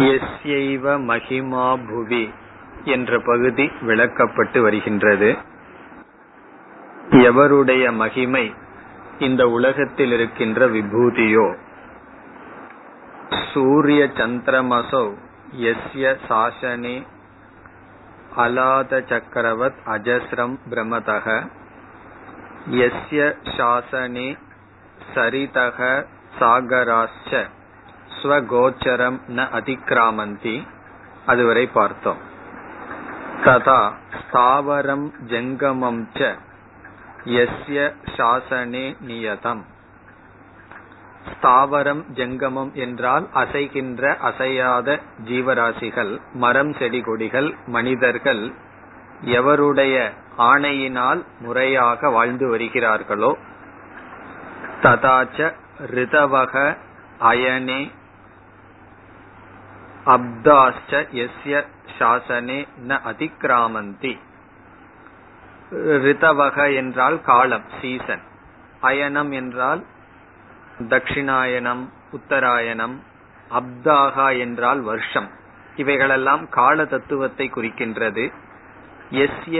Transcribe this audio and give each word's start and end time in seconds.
எஸ்யைவ 0.00 0.98
மகிமா 1.04 1.88
புவி 1.88 2.30
என்ற 2.84 3.18
பகுதி 3.26 3.70
விளக்கப்பட்டு 3.80 4.62
வருகின்றது. 4.62 5.36
எவருடைய 7.10 7.92
மகிமை 7.92 8.54
இந்த 9.18 9.48
உலகத்தில் 9.48 10.12
இருக்கின்ற 10.12 10.68
விபூதியோ? 10.68 11.56
சூரிய 13.52 14.10
சந்திரமசோ 14.14 15.14
எஸ்ய 15.60 16.16
சாசனே 16.28 17.06
அலாத 18.36 19.02
சக்கரவத் 19.08 19.80
அஜஸ்ரம் 19.86 20.58
பிரமதக 20.70 21.50
எஸ்ய 22.70 23.34
சாசனே 23.56 24.38
சரிதக 25.14 26.04
சாகராச்ச 26.40 27.48
ஸ்வகோச்சரம் 28.18 29.18
ந 29.28 29.48
அதிக்ராமந்தி. 29.52 30.66
அதுவரை 31.26 31.66
பார்த்தோம். 31.66 32.20
ததா 33.44 33.92
ஸ்தாவரம் 34.20 35.10
ஜங்கமம் 35.26 36.02
ச. 36.14 36.38
எஸ்ய 37.24 37.94
சாசனே 38.16 38.96
நியதம். 39.06 39.62
ஸ்தாவரம் 41.30 42.02
ஜங்கமம் 42.14 42.72
என்றால் 42.72 43.28
அசைகின்ற 43.34 44.16
அசையாத 44.16 45.00
ஜீவராசிகள் 45.24 46.20
மரம் 46.32 46.72
செடி 46.72 47.00
கொடிகள் 47.00 47.54
மனிதர்கள் 47.66 48.52
எவருடைய 49.24 50.10
ஆணையினால் 50.36 51.24
முறையாக 51.40 52.10
வாழ்ந்து 52.10 52.56
வருகிறார்களோ 52.56 53.36
ததாச்ச 54.82 55.52
ரிதவக 55.94 56.76
அயனே 57.20 57.90
அப்தாச்ச 60.14 60.90
எஸ்ய 61.24 61.54
சாசனே 61.98 62.58
ந 62.88 62.98
அதிக்ராமந்தி. 63.10 64.12
ரிதவக 66.04 66.56
என்றால் 66.74 67.18
காலம் 67.20 67.66
சீசன் 67.80 68.22
அயனம் 68.82 69.32
என்றால் 69.32 69.82
தட்சிணாயனம் 70.88 71.82
உத்தராயணம் 72.12 72.96
அப்தாகா 73.50 74.28
என்றால் 74.38 74.80
வருஷம். 74.80 75.28
இவைகளெல்லாம் 75.76 76.44
கால 76.48 76.84
தத்துவத்தை 76.84 77.46
குறிக்கின்றது. 77.54 78.24
எஸ்ய 79.24 79.58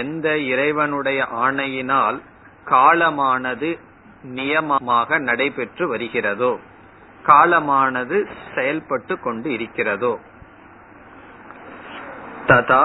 எந்த 0.00 0.26
இறைவனுடைய 0.52 1.20
ஆணையினால் 1.44 2.18
காலமானது 2.64 3.70
நியமமாக 4.36 5.18
நடைபெற்று 5.18 5.84
வருகிறதோ. 5.88 6.52
காலமானது 7.26 8.18
செயல்பட்டு 8.54 9.14
கொண்டு 9.20 9.48
இருக்கிறதோ. 9.52 10.12
ததா 12.46 12.84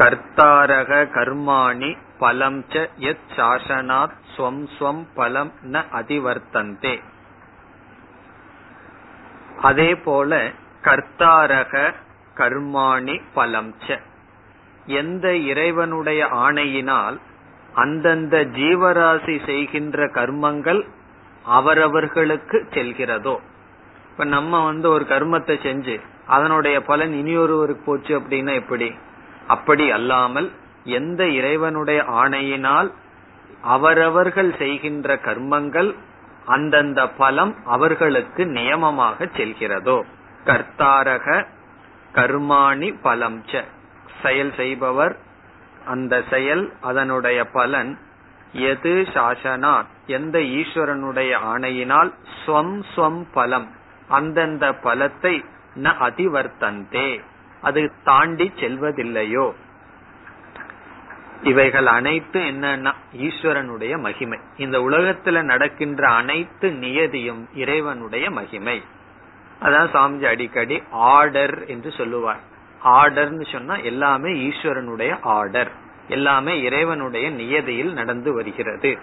கர்த்தாரக 0.00 1.00
கர்மாணி 1.16 1.90
பலம் 2.18 2.60
ச 2.72 2.84
எத் 3.10 3.26
சாசனாத் 3.36 4.16
ஸ்வம் 4.32 4.62
ஸ்வம் 4.74 5.02
பலம் 5.14 5.52
ந 5.72 5.82
அதிவர்த்தந்தே. 6.00 6.94
அதே 9.62 9.90
போல 9.96 10.52
கர்த்தாரக 10.82 11.92
கர்மாணி 12.36 13.16
பலம் 13.34 13.72
ச 13.86 13.98
எந்த 14.86 15.26
இறைவனுடைய 15.50 16.20
ஆணையினால் 16.44 17.18
அந்தந்த 17.74 18.36
ஜீவராசி 18.58 19.36
செய்கின்ற 19.46 20.06
கர்மங்கள் 20.14 20.82
அவரவர்களுக்கு 21.44 22.58
செல்கிறதோ. 22.70 23.36
இப்ப 24.18 24.30
நம்ம 24.30 24.64
வந்து 24.64 24.90
ஒரு 24.90 25.04
கர்மத்தை 25.04 25.54
செஞ்சு 25.64 26.00
அதனுடைய 26.26 26.82
பலன் 26.82 27.12
இனியொருவருக்கு 27.12 27.84
போச்சு 27.84 28.20
அப்படின்னா 28.20 28.54
எப்படி? 28.54 28.94
அப்படி 29.46 29.90
அல்லாமல் 29.90 30.50
எந்த 30.84 31.28
இறைவனுடைய 31.28 32.04
ஆணையினால் 32.04 32.92
அவரவர்கள் 33.62 34.50
செய்கின்ற 34.58 35.16
கர்மங்கள் 35.16 35.94
அந்தந்த 36.46 37.08
பலம் 37.08 37.54
அவர்களுக்கு 37.64 38.44
நியமமாக 38.44 39.28
செல்கிறதோ? 39.36 40.02
கர்த்தாரக 40.44 41.46
கர்மாணி 42.14 43.00
பலம் 43.02 43.44
செயல் 44.22 44.52
செய்பவர் 44.56 45.16
அந்த 45.86 46.22
செயல் 46.30 46.72
அதனுடைய 46.80 47.44
பலன் 47.44 47.98
எது 48.52 49.06
சாசனா 49.14 49.84
எந்த 50.06 50.38
ஈஸ்வரனுடைய 50.38 51.34
ஆணையினால் 51.34 52.14
ஸ்வம் 52.40 52.78
ஸ்வம் 52.94 53.24
பலம் 53.32 53.76
அந்தந்த 54.08 54.70
பலத்தை 54.70 55.44
ந 55.76 55.92
அதிவர்த்தந்தே. 56.00 57.20
அது 57.60 57.92
தாண்டி 58.04 58.52
செல்வதில்லையோ. 58.56 59.52
இவைகள் 61.42 61.86
அனைத்து 61.86 62.40
என்னன்னா 62.40 62.92
ஈஸ்வரனுடைய 63.16 64.00
மகிமை. 64.00 64.38
இந்த 64.56 64.78
உலகத்துல 64.78 65.42
நடக்கின்ற 65.42 66.08
அனைத்து 66.08 66.70
நியதியும் 66.70 67.46
இறைவனுடைய 67.54 68.30
மகிமை. 68.30 68.82
அதான் 69.62 69.88
சாமிஜி 69.92 70.26
அடிக்கடி 70.26 70.82
ஆர்டர் 70.90 71.66
என்று 71.66 71.90
சொல்லுவார். 71.90 72.40
ஆர்டர்னு 72.84 73.52
சொன்னா 73.52 73.76
எல்லாமே 73.76 74.32
ஈஸ்வரனுடைய 74.32 75.18
ஆர்டர். 75.20 75.70
எல்லாமே 76.08 76.62
இறைவனுடைய 76.62 77.30
நியதியில் 77.30 77.92
நடந்து 77.92 78.34
வருகிறது. 78.34 78.98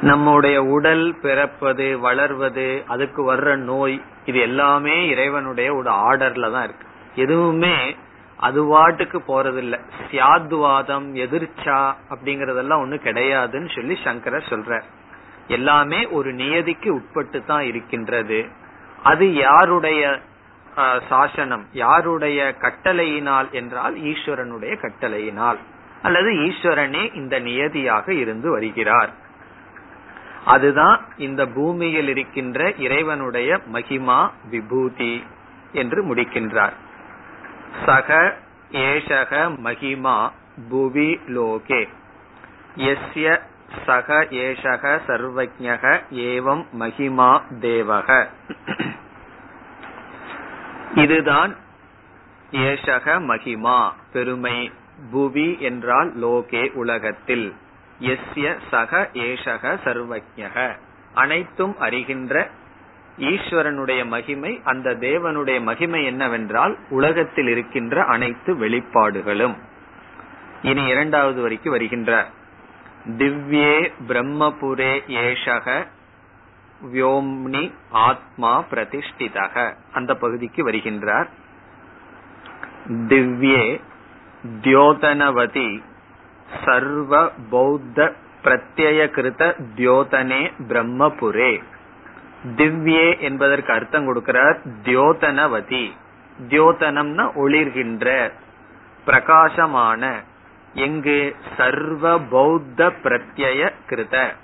நம்முடைய 0.00 0.62
உடல் 0.62 1.16
பிறப்பது 1.22 1.98
வளர்வது 1.98 2.82
அதுக்கு 2.86 3.34
வர்ற 3.34 3.56
நோய் 3.56 4.02
இது 4.24 4.40
எல்லாமே 4.40 5.08
இறைவனுடைய 5.08 5.74
ஒரு 5.74 5.90
ஆர்டர்ல 5.90 6.52
தான் 6.52 6.64
இருக்கு. 6.64 6.86
எதுவுமே 7.14 7.96
அது 8.36 8.64
வாட்டுக்கு 8.64 9.18
போறதில்ல. 9.28 9.80
சியாத்வாதம் 10.10 11.06
எதிர்ச்சா 11.14 11.94
அப்படிங்கறதெல்லாம் 12.10 12.82
ஒண்ணு 12.84 12.98
கிடையாதுன்னு 13.04 13.74
சொல்லி 13.74 13.98
சங்கரர் 14.04 14.50
சொல்ற 14.50 14.82
எல்லாமே 15.48 16.06
ஒரு 16.06 16.32
நியதிக்கு 16.32 16.88
உட்பட்டு 16.88 17.44
தான் 17.44 17.62
இருக்கின்றது. 17.62 18.46
அது 19.02 19.34
யாருடைய 19.34 20.20
சாசனம்? 21.08 21.66
யாருடைய 21.72 22.54
கட்டளையினால் 22.60 23.50
என்றால் 23.50 23.94
ஈஸ்வரனுடைய 23.94 24.78
கட்டளையினால். 24.82 25.56
அல்லது 26.02 26.30
ஈஸ்வரனே 26.30 27.14
இந்த 27.14 27.40
நியதியாக 27.40 28.08
இருந்து 28.08 28.50
வருகிறார். 28.50 29.24
அதுதான் 30.46 31.00
இந்த 31.16 31.46
பூமியில் 31.46 32.08
இருக்கின்ற 32.08 32.72
இறைவனுடைய 32.78 33.60
மகிமா 33.72 34.30
விபூதி 34.50 35.24
என்று 35.72 36.04
முடிக்கின்றார். 36.04 36.72
சக 37.86 38.36
ஏஷக 38.72 39.32
மகிமா 39.64 40.30
புவி 40.68 41.20
லோகே. 41.26 41.88
எஸ்ய 42.76 43.40
சக 43.86 44.26
ஏஷக 44.30 45.00
சர்வஜக 45.06 46.00
ஏவம் 46.10 46.64
மகிமா 46.78 47.30
தேவக. 47.60 48.28
இதுதான் 50.94 51.56
ஏஷக 52.50 53.18
மகிமா 53.20 53.92
பெருமை. 54.12 54.72
புவி 55.10 55.56
என்றால் 55.60 56.12
லோகே 56.16 56.72
உலகத்தில். 56.72 57.54
எஸ்ய 58.00 58.56
சக 58.70 59.10
ஏஷக 59.12 59.78
சர்வஜக 59.84 60.76
அனைத்தும் 61.14 61.76
அறிகின்ற 61.80 62.50
ஈஸ்வரனுடைய 63.18 64.06
மகிமை 64.06 64.60
அந்த 64.64 64.90
தேவனுடைய 64.90 65.62
மகிமை 65.62 66.04
என்னவென்றால் 66.04 66.78
உலகத்தில் 66.88 67.46
இருக்கின்ற 67.46 68.04
அனைத்து 68.04 68.54
வெளிப்பாடுகளும். 68.54 69.56
இனி 70.62 70.84
இரண்டாவது 70.84 71.42
வரைக்கும் 71.42 71.72
வருகின்ற 71.72 72.26
திவ்யே 73.18 73.92
பிரம்மபுரே 74.08 75.00
ஏஷக 75.08 75.86
வியோம்னி 76.92 77.74
ஆத்மா 77.90 78.62
பிரதிஷ்டிதக. 78.62 79.76
அந்த 79.92 80.14
பகுதிக்கு 80.14 80.70
வருகின்றார். 80.70 81.26
திவ்யே 82.86 83.80
தியோதனவதி 84.62 85.82
சர்வ 86.64 87.30
பௌத்த 87.50 88.12
பிரத்யய 88.44 89.00
கிருத 89.16 89.54
தியோதனே 89.76 90.52
பிரம்மபுரே. 90.68 91.62
திவ்யே 92.56 93.20
என்பதற்கு 93.20 93.72
அர்த்தம் 93.72 94.06
கொடுக்கிறார் 94.06 94.58
தியோதனவதி. 94.84 95.90
தியோதனம்னா 96.48 97.24
ஒளிர்கின்ற 97.34 98.32
பிரகாசமான 99.04 100.22
எங்கு 100.74 101.36
சர்வ 101.56 102.18
பௌத்த 102.18 102.92
பிரத்யய 103.02 103.72
கிருத 103.88 104.34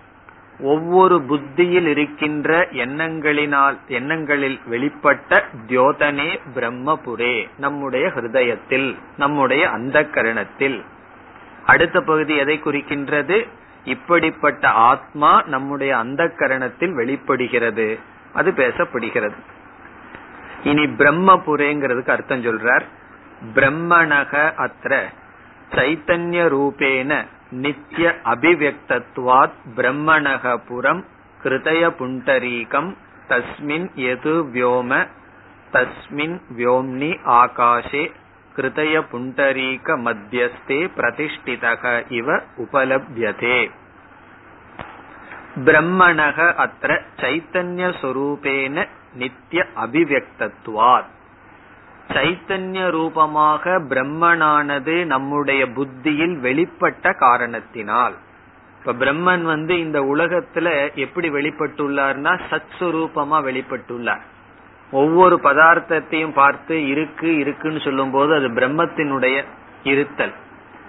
ஒவ்வொரு 0.61 1.23
புத்தியில் 1.23 1.87
இருக்கின்ற 1.87 2.69
எண்ணங்களினால் 2.71 3.77
எண்ணங்களில் 3.89 4.61
வெளிப்பட்ட 4.71 5.43
தியோதனே 5.69 6.41
பிரம்மபுரே 6.55 7.49
நம்முடைய 7.59 8.07
ஹிருதயத்தில் 8.07 8.97
நம்முடைய 9.17 9.71
அந்த 9.71 10.03
கரணத்தில் 10.03 10.85
அடுத்த 11.67 12.01
பகுதி 12.01 12.37
எதை 12.37 12.61
குறிக்கின்றது? 12.65 13.49
இப்படிப்பட்ட 13.85 14.69
ஆத்மா 14.69 15.43
நம்முடைய 15.47 15.97
அந்த 15.97 16.25
கரணத்தில் 16.25 16.95
வெளிப்படுகிறது. 16.95 17.99
அது 18.33 18.51
பேசப்படுகிறது. 18.51 19.35
இனி 20.65 20.83
பிரம்மபுரேங்கிறதுக்கு 20.83 22.11
அர்த்தம் 22.11 22.45
சொல்றார். 22.45 22.83
பிரம்மணக 23.55 24.53
அத்திர 24.57 25.05
சைத்தன்ய 25.71 26.47
ரூபேன 26.49 27.27
நித்திய 27.51 28.21
அபிவியக்தத்வாத் 28.25 29.53
பிரம்மணக 29.77 30.61
புறம் 30.69 31.05
கிருதய 31.45 31.93
புண்டரீகம் 31.99 32.97
தஸ்மின் 33.29 33.95
எது 33.95 34.43
வியோம 34.43 35.07
தஸ்மின் 35.73 36.41
வியோம்னி 36.57 37.17
ஆகாஷே 37.27 38.11
கிருதய 38.57 38.95
புண்டரீக 39.13 39.97
மத்தியஸ்தே 40.07 40.81
பிரதிஷ்டிதக 40.97 42.05
இவ 42.09 42.37
உபலபியதே 42.57 43.71
பிரம்மணக 45.57 46.39
அத்த 46.65 47.01
சைத்தன்ய 47.17 47.89
சொரூபேன 48.03 48.87
நித்திய 49.15 49.67
அபிவியக்தத்துவார் 49.77 51.09
சைத்தன்ய 52.09 52.91
ரூபமாக 52.91 53.79
பிரம்மனானது 53.79 55.05
நம்முடைய 55.05 55.63
புத்தியில் 55.67 56.37
வெளிப்பட்ட 56.41 57.15
காரணத்தினால். 57.17 58.15
இப்ப 58.79 58.93
பிரம்மன் 58.93 59.43
வந்து 59.43 59.79
இந்த 59.79 60.01
உலகத்துல 60.01 60.69
எப்படி 60.95 61.31
வெளிப்பட்டுள்ளார்னா 61.31 62.33
சத் 62.51 62.75
சுரூபமா 62.81 63.39
வெளிப்பட்டுள்ளார். 63.49 64.25
ஒவ்வொரு 64.93 65.41
பதார்த்தத்தையும் 65.43 66.33
பார்த்து 66.33 66.87
இருக்கு 66.87 67.39
இருக்குன்னு 67.39 67.81
சொல்லும் 67.81 68.11
போது 68.11 68.35
அது 68.35 68.49
பிரம்மத்தினுடைய 68.49 69.45
இருத்தல். 69.85 70.33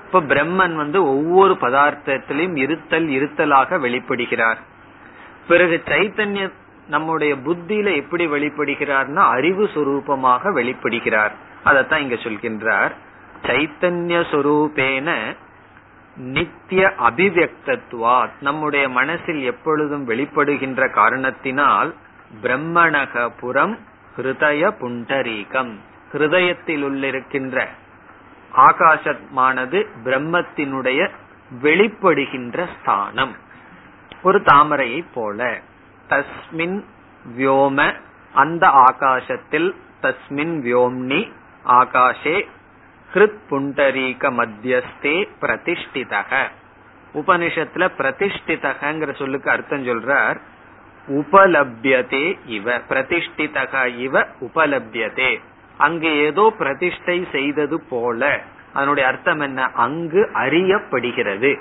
இப்ப 0.06 0.22
பிரம்மன் 0.22 0.74
வந்து 0.74 1.06
ஒவ்வொரு 1.06 1.58
பதார்த்தத்திலையும் 1.62 2.58
இருத்தல் 2.58 3.08
இருத்தலாக 3.08 3.80
வெளிப்படுகிறார். 3.80 4.58
பிறகு 5.48 5.82
சைத்தன்ய 5.86 6.52
நம்முடைய 6.88 7.36
புத்தியில 7.36 7.96
எப்படி 7.96 8.28
வெளிப்படுகிறார்னா 8.28 9.16
அறிவு 9.16 9.70
சுரூபமாக 9.74 10.52
வெளிப்படுகிறார். 10.56 11.32
அதத்தான் 11.66 11.98
இங்க 11.98 12.16
சொல்கின்றார். 12.16 12.92
சைத்தன்ய 13.44 14.24
சுரூபேன 14.32 15.36
நித்திய 16.16 16.94
அபிவியக்தத்துவாத். 17.00 18.32
நம்முடைய 18.42 18.90
மனசில் 18.90 19.44
எப்பொழுதும் 19.44 20.10
வெளிப்படுகின்ற 20.10 20.92
காரணத்தினால் 20.92 21.96
பிரம்மணக 22.44 23.30
புறம் 23.40 23.78
ஹிருதய 24.18 24.74
புண்டரீகம். 24.80 25.78
ஹிருதயத்தில் 26.14 26.84
உள்ளிருக்கின்ற 26.84 27.68
ஆகாசமானது 28.56 29.88
பிரம்மத்தினுடைய 30.04 31.10
வெளிப்படுகின்ற 31.62 32.68
ஸ்தானம். 32.80 33.36
ஒரு 34.24 34.40
தாமரையை 34.40 35.06
போல. 35.14 35.60
தஸ்மின் 36.10 36.84
வியோம 37.38 37.94
அந்த 38.34 38.68
ஆகாசத்தில் 38.68 39.76
தஸ்மின் 40.02 40.62
வியோம்னி 40.62 41.32
ஆகாஷே 41.66 42.48
ஹிருத் 43.14 43.38
புண்டரீக 43.50 44.32
மத்தியஸ்தே 44.32 45.28
பிரதிஷ்டிதக. 45.42 46.48
உபனிஷத்துல 47.14 47.90
பிரதிஷ்டிதகங்கிற 47.98 49.16
சொல்லுக்கு 49.16 49.52
அர்த்தம் 49.52 49.88
சொல்றார். 49.88 50.40
உபலபியதே 51.08 52.38
இவ 52.46 52.78
பிரதிஷ்டிதக 52.78 53.98
இவ 53.98 54.26
உபலபியதே. 54.42 55.40
அங்கு 55.78 56.18
ஏதோ 56.18 56.54
பிரதிஷ்டை 56.58 57.28
செய்தது 57.32 57.82
போல. 57.82 58.42
அதனுடைய 58.74 59.10
அர்த்தம் 59.10 59.40
என்ன? 59.40 59.64
அங்கு 59.64 60.30
அறியப்படுகிறது. 60.34 61.60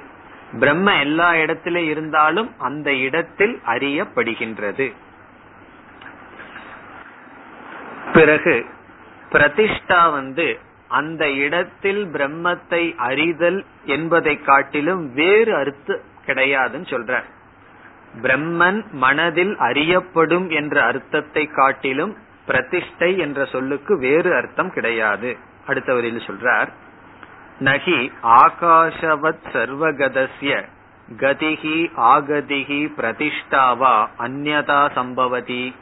பிரம்ம 0.59 0.99
எல்லா 0.99 1.37
இடத்திலும் 1.37 1.89
இருந்தாலும் 1.89 2.59
அந்த 2.59 2.95
இடத்தில் 2.95 3.61
அறியப்படுகின்றது. 3.67 4.93
பிறகு 8.13 8.67
பிரதிஷ்டா 9.33 10.11
வந்து 10.11 10.59
அந்த 10.89 11.31
இடத்தில் 11.31 12.07
பிரம்மத்தை 12.13 12.95
அறிதல் 12.97 13.65
என்பதை 13.85 14.41
காட்டிலும் 14.41 15.15
வேறு 15.15 15.57
அர்த்தம் 15.57 16.01
கிடையாதுன்னு 16.27 16.87
சொல்ற 16.91 17.23
பிரம்மன் 18.21 18.91
மனதில் 18.93 19.57
அறியப்படும் 19.57 20.51
என்ற 20.51 20.85
அர்த்தத்தை 20.85 21.47
காட்டிலும் 21.47 22.17
பிரதிஷ்டை 22.47 23.19
என்ற 23.19 23.45
சொல்லுக்கு 23.45 23.99
வேறு 23.99 24.35
அர்த்தம் 24.35 24.73
கிடையாது. 24.73 25.37
அடுத்தவரில் 25.67 26.25
சொல்றார் 26.27 26.71
நகி 27.59 28.13
ஆகாஷவத் 28.25 29.47
சர்வகதசிய 29.53 30.65
கதிகி 31.19 31.79
ஆகதிகி 31.97 32.81
பிரதிஷ்டாவா 32.99 34.07
அந்நதா 34.19 34.91
சம்பவதி. 34.93 35.75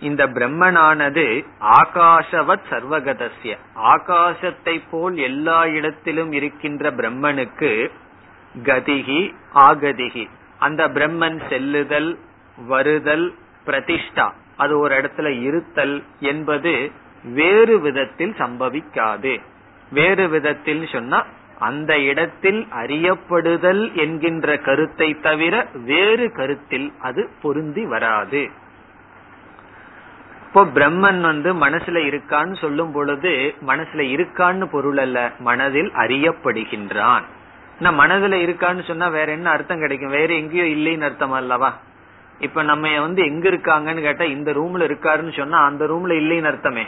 இந்த 0.00 0.26
பிரம்மனானது 0.26 1.44
ஆகாஷவத் 1.60 2.66
சர்வகதசிய 2.70 3.56
ஆகாசத்தை 3.74 4.82
போல் 4.90 5.16
எல்லா 5.16 5.66
இடத்திலும் 5.66 6.32
இருக்கின்ற 6.32 6.90
பிரம்மனுக்கு 6.90 7.90
கதிகி 8.62 9.34
ஆகதிகி 9.54 10.28
அந்த 10.66 10.82
பிரம்மன் 10.88 11.38
செல்லுதல் 11.48 12.10
வருதல் 12.72 13.26
பிரதிஷ்டா. 13.66 14.26
அது 14.56 14.72
ஒரு 14.78 14.92
இடத்துல 15.00 15.28
இருத்தல் 15.40 15.96
என்பது 16.30 16.72
வேறு 17.38 17.74
விதத்தில் 17.80 18.34
சம்பவிக்காது. 18.38 19.34
வேறு 19.92 20.24
விதத்தில் 20.28 20.82
சொன்னா 20.92 21.20
அந்த 21.58 21.92
இடத்தில் 22.10 22.60
அறியப்படுதல் 22.82 23.82
என்கின்ற 23.94 24.56
கருத்தை 24.66 25.08
தவிர 25.26 25.54
வேறு 25.90 26.26
கருத்தில் 26.32 26.88
அது 27.00 27.22
பொருந்தி 27.42 27.84
வராது. 27.94 28.42
இப்போ 30.46 30.62
பிரம்மன் 30.76 31.20
வந்து 31.20 31.50
மனசுல 31.54 31.98
இருக்கான்னு 32.10 32.54
சொல்லும் 32.60 32.92
பொழுது 32.92 33.32
மனசுல 33.66 34.04
இருக்கான்னு 34.14 34.66
பொருள் 34.70 35.00
அல்ல 35.04 35.18
மனதில் 35.48 35.90
அறியப்படுகின்றான். 36.04 37.26
மனதுல 37.88 38.34
இருக்கான்னு 38.46 38.82
சொன்னா 38.82 39.08
வேற 39.08 39.32
என்ன 39.32 39.50
அர்த்தம் 39.50 39.78
கிடைக்கும்? 39.78 40.10
வேற 40.10 40.34
எங்கேயோ 40.34 40.64
இல்லைன்னு 40.64 41.00
அர்த்தம் 41.00 41.32
அல்லவா 41.32 41.74
இப்ப 42.38 42.62
நம்ம 42.62 43.00
வந்து 43.00 43.24
எங்க 43.24 43.48
இருக்காங்கன்னு 43.48 44.00
கேட்டா 44.00 44.24
இந்த 44.24 44.52
ரூம்ல 44.52 44.88
இருக்காருன்னு 44.88 45.36
சொன்னா 45.36 45.64
அந்த 45.64 45.84
ரூம்ல 45.84 46.10
இல்லைன்னு 46.10 46.44
அர்த்தமே. 46.44 46.86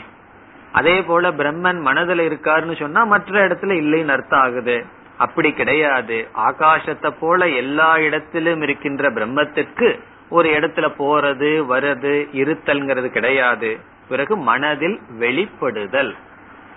அதே 0.71 1.03
போல 1.03 1.31
பிரம்மன் 1.31 1.79
மனதுல 1.85 2.25
இருக்காருன்னு 2.29 2.79
சொன்னா 2.79 3.03
மற்ற 3.03 3.47
இடத்துல 3.47 3.71
இல்லைன்னு 3.71 4.07
அர்த்தம் 4.07 4.39
ஆகுது. 4.39 4.85
அப்படி 5.17 5.53
கிடையாது. 5.53 6.27
ஆகாசத்தை 6.35 7.13
போல 7.19 7.47
எல்லா 7.47 7.99
இடத்திலும் 7.99 8.61
இருக்கின்ற 8.61 9.11
பிரம்மத்திற்கு 9.11 9.99
ஒரு 10.29 10.49
இடத்துல 10.49 10.91
போறது 10.99 11.65
வர்றது 11.69 12.27
இருத்தல்ங்கிறது 12.33 13.07
கிடையாது. 13.07 13.79
பிறகு 14.09 14.37
மனதில் 14.37 15.01
வெளிப்படுதல் 15.19 16.13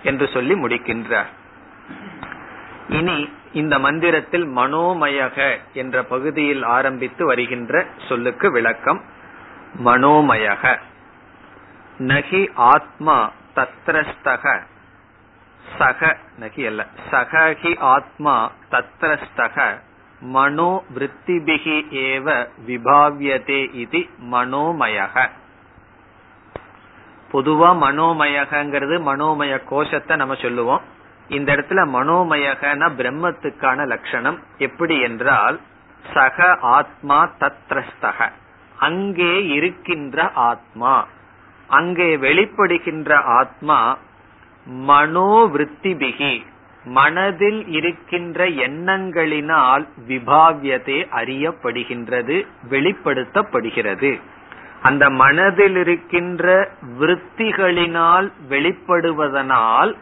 என்று 0.02 0.29
சொல்லி 0.29 0.55
முடிக்கின்றார். 0.55 1.26
இனி 2.88 3.28
இந்த 3.52 3.78
மந்திரத்தில் 3.78 4.47
மனோமயக 4.47 5.59
என்ற 5.73 6.02
பகுதியில் 6.02 6.62
ஆரம்பித்து 6.62 7.26
வருகின்ற 7.26 7.87
சொல்லுக்கு 8.09 8.50
விளக்கம். 8.50 9.02
மனோமயக. 9.85 10.78
நகி 11.99 12.49
ஆத்மா 12.55 13.33
தத்ரஸ்தக. 13.57 14.61
சக 15.78 16.16
நகி 16.40 16.66
அல்ல. 16.66 16.87
சகஹி 17.11 17.78
ஆத்மா 17.78 18.52
தத்ரஸ்தக. 18.71 19.81
மனோ 20.21 20.85
விற்த்திபிகி 20.95 21.87
ஏவ 21.90 22.49
விபாவியதே 22.66 23.75
இது 23.75 24.07
மனோமயக. 24.33 25.31
பொதுவா 27.33 27.73
மனோமயகங்கிறது 27.75 29.00
மனோமய 29.02 29.64
கோஷத்தை 29.64 30.16
நம்ம 30.16 30.35
சொல்லுவோம். 30.35 30.95
இந்த 31.28 31.54
இடத்துல 31.54 31.80
மனோமயகன 31.92 32.88
பிரம்மத்துக்கான 32.99 33.87
லட்சணம் 33.87 34.38
எப்படி 34.59 35.00
என்றால் 35.00 35.61
சக 36.04 36.59
ஆத்மா 36.61 37.28
தத்ரஸ்தக. 37.40 38.28
அங்கே 38.76 39.47
இருக்கின்ற 39.47 40.30
ஆத்மா 40.33 41.06
அங்கே 41.68 42.16
வெளிப்படுகின்ற 42.16 43.23
ஆத்மா 43.23 43.99
மனோவிருத்திபிகி 44.88 46.42
மனதில் 46.85 47.68
இருக்கின்ற 47.68 48.45
எண்ணங்களினால் 48.45 49.85
விபாவியதே 50.09 50.99
அறியப்படுகின்றது 51.21 52.47
வெளிப்படுத்தப்படுகிறது. 52.71 54.21
அந்த 54.83 55.11
மனதில் 55.11 55.76
இருக்கின்ற 55.76 56.71
விற்த்திகளினால் 57.00 58.33
வெளிப்படுவதனால் 58.49 59.92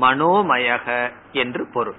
மனோமயக 0.00 1.12
என்று 1.32 1.66
பொருள். 1.72 1.94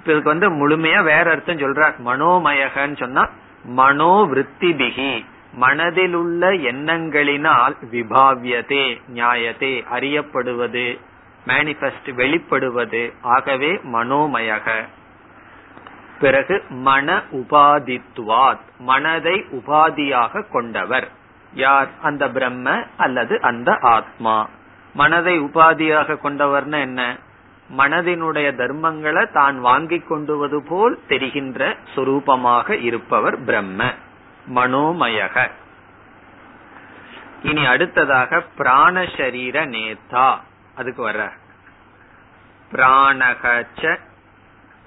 இதுக்கு 0.00 0.22
வந்து 0.22 0.50
முழுமையா 0.50 1.02
வேற 1.04 1.30
அர்த்தம் 1.30 1.58
சொல்றார் 1.58 1.94
மனோமயகன்னு 2.04 2.96
சொன்னா 2.96 3.28
மனோவிருத்திபிகி 3.76 5.24
மனதில் 5.52 6.14
உள்ள 6.14 6.50
எண்ணங்களினால் 6.50 7.76
விபாவியதே 7.92 9.00
நியாயத்தே 9.14 9.84
அறியப்படுவது 9.92 10.98
மேனிபெஸ்ட் 11.46 12.04
வெளிப்படுவது 12.04 13.12
ஆகவே 13.20 13.74
மனோமயக. 13.74 14.86
பிறகு 16.20 16.62
மன 16.68 17.22
உபாதித்துவாத் 17.32 18.58
மனதை 18.78 19.44
உபாதியாக 19.50 20.50
கொண்டவர். 20.50 21.08
யார்? 21.54 21.88
அந்த 22.02 22.30
பிரம்ம 22.30 22.82
அல்லது 22.96 23.40
அந்த 23.40 23.78
ஆத்மா. 23.80 24.48
மனதை 24.94 25.40
உபாதியாக 25.40 26.18
கொண்டவர்னு 26.24 26.80
என்ன? 26.80 27.16
மனதினுடைய 27.78 28.48
தர்மங்களை 28.54 29.32
தான் 29.32 29.60
வாங்கி 29.60 29.98
கொண்டுவது 29.98 30.62
போல் 30.62 30.98
தெரிகின்ற 31.08 31.76
சொரூபமாக 31.94 32.70
இருப்பவர் 32.70 33.44
பிரம்ம. 33.44 33.94
மனோமயக. 34.54 35.50
இனி 37.42 37.64
அடுத்ததாக 37.64 38.40
பிராண 38.40 39.06
சரீர 39.16 39.66
நேதா 39.66 40.38
அதுக்கு 40.74 41.08
வர்ற. 41.08 41.30
பிராணகச்ச 42.72 43.98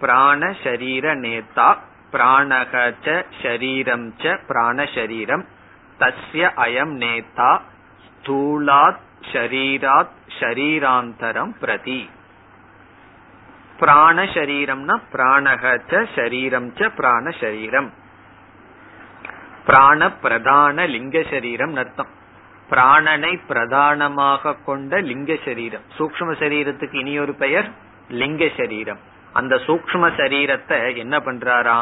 பிராணசரீர 0.01 1.05
நேதா 1.15 1.77
பிராணகச்ச 2.11 3.25
சரீரம் 3.43 4.13
ச 4.17 4.39
பிராண 4.47 4.85
சரீரம் 4.95 5.45
தஸ்ய 5.99 6.51
அயம் 6.55 6.93
நேதா 6.97 7.61
ஸ்தூலாத் 8.05 8.99
ஷரீராத் 9.31 10.15
ஷரீராந்தரம் 10.39 11.53
பிரதி. 11.59 12.01
பிராண 13.79 14.23
சரீரம்னா 14.35 14.95
பிராணகச்ச 15.13 16.01
ஷரீரம் 16.15 16.67
ச 16.79 16.89
பிராண 16.97 17.31
சரீரம் 17.39 17.89
பிராண 19.65 20.09
பிரதான 20.23 20.85
லிங்க 20.87 21.17
சரீரம் 21.31 21.75
அர்த்தம். 21.75 22.11
பிராணனை 22.69 23.33
பிரதானமாக 23.47 24.53
கொண்ட 24.65 25.01
லிங்க 25.01 25.33
சரீரம் 25.45 25.85
சூக்ம 25.97 26.35
சரீரத்துக்கு 26.43 26.93
இனி 26.93 27.19
ஒரு 27.19 27.33
பெயர் 27.35 27.67
லிங்க 28.21 28.43
சரீரம் 28.57 29.01
அந்த 29.33 29.55
சூக்ம 29.67 30.09
சரீரத்தை 30.19 30.79
என்ன 30.97 31.17
பண்றாரா? 31.19 31.77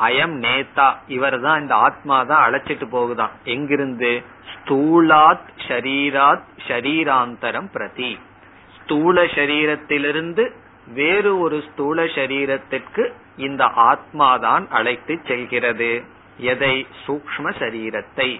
அயம் 0.00 0.34
நேதா 0.44 0.88
இவர் 1.06 1.40
தான் 1.40 1.60
இந்த 1.60 1.74
ஆத்மா 1.74 2.22
தான் 2.22 2.44
அழைச்சிட்டு 2.46 2.86
போகுதான். 2.90 3.30
எங்கிருந்து? 3.44 4.22
ஸ்தூலாத் 4.52 5.48
ஷரீராத் 5.68 6.48
ஷரீராந்தரம் 6.68 7.70
பிரதி. 7.72 8.18
ஸ்தூல 8.80 9.24
சரீரத்திலிருந்து 9.24 10.44
வேறு 10.94 11.38
ஒரு 11.38 11.62
ஸ்தூல 11.72 12.04
சரீரத்திற்கு 12.04 13.12
இந்த 13.36 13.64
ஆத்மாதான் 13.64 14.68
அழைத்து 14.68 15.20
செல்கிறது. 15.26 16.04
எதை? 16.36 16.86
சூக்ம 17.06 17.52
சரீரத்தை 17.58 18.30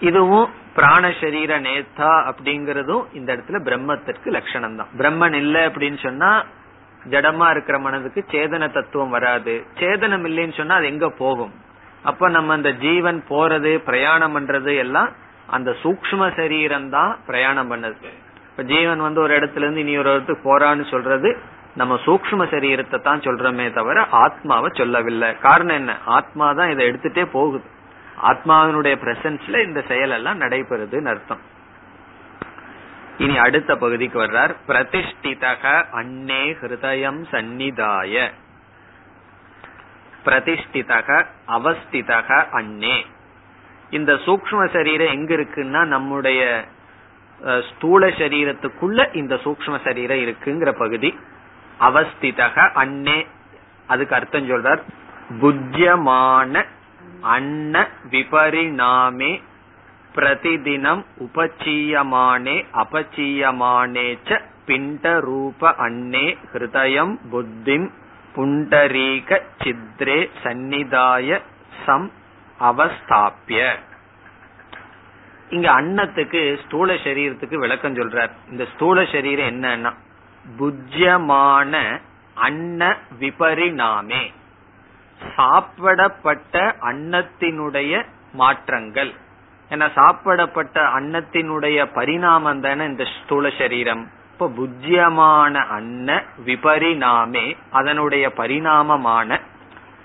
இதுவும் 0.00 0.48
பிராணசரீர 0.76 1.52
நேத்தா 1.60 2.10
அப்படிங்கறதும் 2.30 3.04
இந்த 3.12 3.36
இடத்துல 3.36 3.58
பிரம்மத்திற்கு 3.68 4.24
லட்சணம் 4.24 4.76
தான் 4.76 4.88
பிரம்மன் 4.98 5.34
இல்லை 5.34 5.62
அப்படின்னு 5.62 5.98
சொன்னா 6.02 6.30
ஜடமா 7.10 7.50
இருக்கிற 7.50 7.78
மனதுக்கு 7.78 8.24
சேதன 8.30 8.72
தத்துவம் 8.72 9.10
வராது. 9.10 9.66
சேதனம் 9.78 10.24
இல்லைன்னு 10.24 10.56
சொன்னா 10.56 10.74
அது 10.74 10.86
எங்க 10.86 11.08
போகும்? 11.10 11.52
அப்ப 12.02 12.28
நம்ம 12.28 12.52
அந்த 12.52 12.72
ஜீவன் 12.72 13.22
போறது 13.28 13.78
பிரயாணம் 13.78 14.34
பண்றது 14.36 14.76
எல்லாம் 14.76 15.10
அந்த 15.46 15.70
சூக்ம 15.82 16.36
சரீரம் 16.36 16.90
தான் 16.90 17.18
பிரயாணம் 17.26 17.70
பண்ணது. 17.70 18.08
இப்ப 18.50 18.62
ஜீவன் 18.62 19.00
வந்து 19.00 19.20
ஒரு 19.20 19.38
இடத்துல 19.38 19.56
இருந்து 19.56 19.80
இனி 19.80 19.98
ஒரு 19.98 20.10
இடத்துக்கு 20.12 20.44
போறான்னு 20.48 20.90
சொல்றது 20.90 21.36
நம்ம 21.74 21.94
சூக்ம 22.06 22.42
சரீரத்தை 22.50 22.98
தான் 23.00 23.20
சொல்றோமே 23.20 23.72
தவிர 23.72 24.06
ஆத்மாவை 24.10 24.70
சொல்லவில்லை. 24.72 25.38
காரணம் 25.38 25.76
என்ன? 25.76 25.96
ஆத்மா 26.04 26.52
தான் 26.52 26.70
இதை 26.70 26.88
எடுத்துட்டே 26.88 27.24
போகுது. 27.32 27.64
ஆத்மாவினுடைய 28.22 28.94
பிரசன்ஸ்ல 29.04 29.66
இந்த 29.66 29.80
செயல் 29.88 30.10
எல்லாம் 30.10 30.40
நடைபெறுதுன்னு 30.40 31.04
அர்த்தம். 31.04 31.42
இனி 33.18 33.38
அடுத்த 33.38 33.76
பகுதிக்கு 33.76 34.22
வர்றார். 34.22 34.54
பிரதிஷ்டிதக 34.68 35.84
அன்னே 35.92 36.42
ஹிருதயம் 36.60 37.20
சந்நிதாய. 37.30 38.30
பிரதிஷ்டிதக 40.24 41.26
அவஸ்திதக 41.48 42.50
அன்னே. 42.50 43.06
இந்த 43.90 44.12
சூக்ம 44.12 44.68
சரீரம் 44.72 45.12
எங்க 45.12 45.34
இருக்குன்னா 45.34 45.84
நம்முடைய 45.84 46.64
ஸ்தூல 47.70 48.06
சரீரத்துக்குள்ள 48.06 49.14
இந்த 49.14 49.34
சூக்ம 49.34 49.84
சரீரம் 49.84 50.18
இருக்குங்கிற 50.18 50.72
பகுதி. 50.78 51.18
அவஸ்திதக 51.80 52.70
அன்னே. 52.72 53.26
அதுக்கு 53.86 54.14
அர்த்தம் 54.14 54.50
சொல்றார். 54.50 54.82
புத்தியமான 55.40 56.64
அன்ன 57.20 57.88
விபரிணாமே 58.10 59.42
பிரதிதினம் 60.16 61.02
உபச்சீயமானே 61.26 62.56
அபச்சீயமானே 62.82 64.08
ச 64.28 64.40
பிண்ட 64.68 65.04
ரூப 65.20 65.70
அன்னே 65.86 66.26
ஹிருதயம் 66.52 67.14
புத்திம் 67.32 67.88
புண்டரீக 68.34 69.38
சித்ரே 69.62 70.20
சந்நிதாய 70.42 71.38
சம் 71.84 72.08
அவஸ்தாபிய 72.60 73.60
இங்க 75.50 75.68
அன்னத்துக்கு 75.80 76.40
ஸ்தூல 76.62 76.94
சரீரத்துக்கு 77.04 77.56
விளக்கம் 77.64 77.96
சொல்றார். 77.96 78.32
இந்த 78.50 78.64
ஸ்தூல 78.72 79.04
சரீரம் 79.12 79.50
என்னன்னா 79.52 79.92
புஜ்யமான 80.44 81.74
அன்ன 82.46 82.80
விபரிணாமே 83.20 84.24
சாப்பிடப்பட்ட 85.20 86.64
அன்னத்தினுடைய 86.90 87.92
மாற்றங்கள். 88.32 89.12
ஏன்னா 89.70 89.86
சாப்பிடப்பட்ட 89.94 90.82
அன்னத்தினுடைய 90.82 91.86
பரிணாமம் 91.94 92.60
தானே 92.60 92.84
இந்த 92.84 93.04
ஸ்தூல 93.04 93.50
சரீரம். 93.58 94.10
இப்ப 94.32 94.48
புஜ்யமான 94.58 95.54
அன்ன 95.66 96.22
விபரிணாமே 96.46 97.56
அதனுடைய 97.70 98.32
பரிணாமமான 98.36 99.40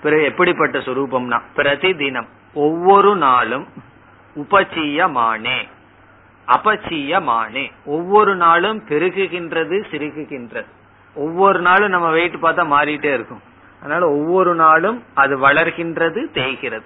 பிறகு 0.02 0.24
எப்படிப்பட்ட 0.24 0.78
சுரூபம்னா 0.78 1.40
பிரதிதினம். 1.56 2.28
ஒவ்வொரு 2.54 3.16
நாளும் 3.16 3.66
உபச்சீயமானே 4.36 5.58
அபச்சீயமானே 6.48 7.70
ஒவ்வொரு 7.84 8.36
நாளும் 8.36 8.78
பெருகுகின்றது 8.88 9.76
சிறுகுகின்றது. 9.90 10.70
ஒவ்வொரு 11.14 11.60
நாளும் 11.60 11.90
நம்ம 11.90 12.10
வெயிட் 12.10 12.42
பார்த்தா 12.42 12.64
மாறிட்டே 12.74 13.12
இருக்கும். 13.14 13.42
அதனால 13.80 14.10
ஒவ்வொரு 14.10 14.54
நாளும் 14.54 15.02
அது 15.14 15.48
வளர்கின்றது 15.48 16.30
தேய்கிறது. 16.32 16.84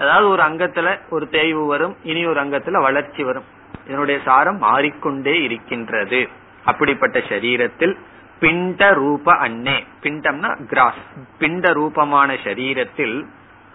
அதாவது 0.00 0.28
ஒரு 0.28 0.42
அங்கத்துல 0.42 0.88
ஒரு 1.10 1.24
தேய்வு 1.28 1.66
வரும் 1.66 1.96
இனி 2.02 2.22
ஒரு 2.26 2.40
அங்கத்துல 2.44 2.80
வளர்ச்சி 2.80 3.22
வரும். 3.22 3.48
இதனுடைய 3.86 4.18
சாரம் 4.24 4.58
மாறிக்கொண்டே 4.58 5.34
இருக்கின்றது. 5.42 6.20
அப்படிப்பட்ட 6.64 7.18
சரீரத்தில் 7.18 7.94
பிண்ட 8.40 8.80
ரூப 8.94 9.32
அன்னே. 9.34 9.76
பிண்டம்னா 10.02 10.50
கிராஸ் 10.66 11.02
பிண்ட 11.38 11.72
ரூபமான 11.72 12.32
சரீரத்தில் 12.44 13.16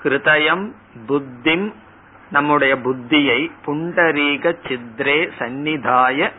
ஹிருதயம் 0.03 0.65
புத்திம் 1.07 1.67
நம்முடைய 2.29 2.73
புத்தியை 2.75 3.39
புண்டரீக 3.65 4.53
சித்ரே 4.67 5.19
சந்நிதாய 5.39 6.29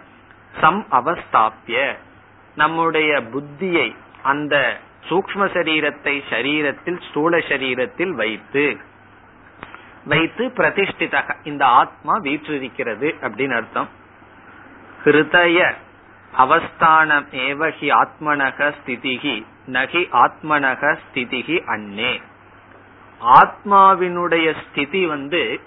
சம் 0.61 0.83
அவஸ்தாபிய. 0.91 1.77
நம்முடைய 2.57 3.11
புத்தியை 3.33 3.89
அந்த 4.23 4.55
சூக்ம 5.09 5.43
சரீரத்தை 5.57 6.15
சரீரத்தில் 6.31 6.99
ஸ்தூல 7.09 7.39
சரீரத்தில் 7.51 8.15
வைத்து 8.23 8.65
வைத்து 10.07 10.45
பிரதிஷ்டிதக 10.57 11.35
இந்த 11.45 11.67
ஆத்மா 11.67 12.15
வீற்றிருக்கிறது 12.19 13.09
அப்படின்னு 13.21 13.55
அர்த்தம். 13.55 13.89
ஹிருதய 15.05 15.75
அவஸ்தானம் 16.33 17.27
ஏவகி 17.33 17.89
ஆத்மனக 18.03 18.73
ஸ்திதிகி 18.79 19.37
நகி 19.67 20.03
ஆத்மனக 20.25 20.97
ஸ்திதிகி 21.03 21.57
அன்னே. 21.65 22.13
ஆத்மாவினுடைய 23.21 24.55
ஸ்திதி 24.63 25.07
வந்து 25.07 25.61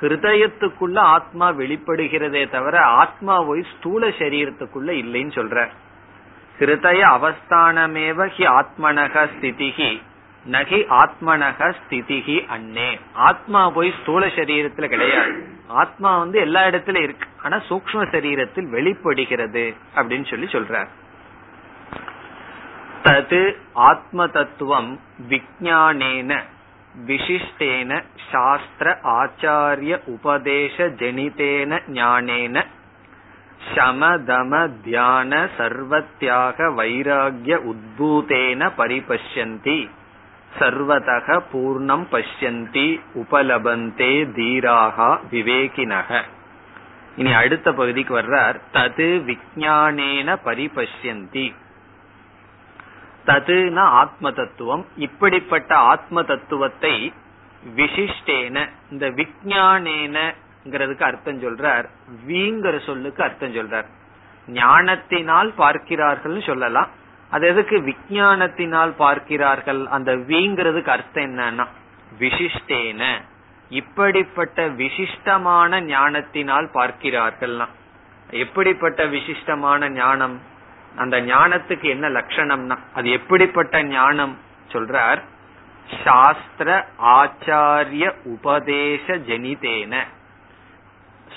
ஹிருதயத்துக்குள்ள 0.00 0.98
ஆத்மா 0.98 1.48
வெளிப்படுகிறதே 1.48 2.50
தவிர 2.50 2.80
ஆத்மா 2.80 3.42
போய் 3.42 3.64
ஸ்தூல 3.76 4.08
சரீரத்துக்குள்ள 4.08 4.90
இல்லைன்னு 5.02 5.34
சொல்ற. 5.38 5.68
ஹிருதய 6.58 7.00
அவஸ்தானமேவ 7.16 8.28
ஹி 8.36 8.44
ஆத்மனக 8.58 9.28
ஸ்திதிகி 9.34 9.90
நகி 10.50 10.80
ஆத்மனக 10.90 11.74
ஸ்திதிகி 11.78 12.46
அன்னே. 12.46 13.00
ஆத்மா 13.12 13.70
போய் 13.70 13.94
ஸ்தூல 14.02 14.26
சரீரத்துல 14.26 14.86
கிடையாது. 14.86 15.48
ஆத்மா 15.66 16.18
வந்து 16.18 16.40
எல்லா 16.40 16.64
இடத்துல 16.64 17.02
இருக்கு. 17.02 17.28
ஆனா 17.42 17.56
சூக்ம 17.56 18.04
சரீரத்தில் 18.12 18.68
வெளிப்படுகிறது 18.68 19.74
அப்படின்னு 19.94 20.26
சொல்லி 20.26 20.46
சொல்றார். 20.46 20.88
தது 23.02 23.56
ஆத்ம 23.72 24.26
தத்துவம் 24.26 25.00
விஜயானேன 25.28 26.40
விசிஷ்டேன 27.06 28.02
சாஸ்திர 28.30 28.98
ஆச்சாரிய 29.02 30.00
உபதேச 30.06 30.88
ஜனிதேன 30.88 31.80
ஞானேன 31.92 32.64
சமதம 33.74 34.70
தியான 34.84 35.48
சர்வத்தியாக 35.58 36.68
வைராகிய 36.76 37.72
உத்பூதேன 37.72 38.70
பரிபஷ்யந்தி. 38.78 39.90
சர்வதக 40.58 41.42
பூர்ணம் 41.52 42.06
பஷ்யந்தி 42.12 43.00
உபலபந்தே 43.14 44.28
தீராகா 44.36 45.18
விவேகினக. 45.30 46.22
இனி 47.16 47.32
அடுத்த 47.32 47.72
பகுதிக்கு 47.72 48.22
வர்றார். 48.22 48.60
தது 48.72 49.22
விஜானேன 49.26 50.36
பரிபஷ்யந்தி. 50.44 51.54
ததுனா 53.26 53.78
ஆத்ம 53.78 54.30
தத்துவம் 54.30 54.86
இப்படிப்பட்ட 54.96 55.74
ஆத்ம 55.74 56.22
தத்துவத்தை 56.22 57.12
விசிஷ்டேன 57.76 58.68
இந்த 58.90 59.10
விஜானேன 59.10 60.34
அர்த்தம் 60.98 61.42
சொல்றார். 61.42 61.84
வீங்கிற 62.28 62.84
சொல்லுக்கு 62.86 63.22
அர்த்தம் 63.22 63.54
சொல்றார். 63.54 63.84
ஞானத்தினால் 64.46 65.52
பார்க்கிறார்கள் 65.56 66.40
சொல்லலாம். 66.40 66.88
அது 67.30 67.46
எதுக்கு 67.46 67.76
விஞ்ஞானத்தினால் 67.82 68.92
பார்க்கிறார்கள்? 68.96 69.86
அந்த 69.86 70.10
வீங்கிறதுக்கு 70.16 70.88
அர்த்தம் 70.88 71.24
என்னன்னா 71.24 71.66
விசிஷ்டேன. 72.18 73.02
இப்படிப்பட்ட 73.70 74.68
விசிஷ்டமான 74.68 75.80
ஞானத்தினால் 75.80 76.68
பார்க்கிறார்கள்னா 76.74 77.66
எப்படிப்பட்ட 78.30 79.04
விசிஷ்டமான 79.06 79.88
ஞானம்? 79.88 80.36
அந்த 80.96 81.16
ஞானத்துக்கு 81.20 81.86
என்ன 81.94 82.08
லட்சணம்னா 82.08 82.76
அது 82.94 83.10
எப்படிப்பட்ட 83.10 83.82
ஞானம்? 83.82 84.36
சொல்றார் 84.72 85.20
சாஸ்திர 86.04 86.68
ஆச்சாரிய 87.16 88.06
உபதேச 88.24 89.16
ஜனிதேன. 89.28 89.94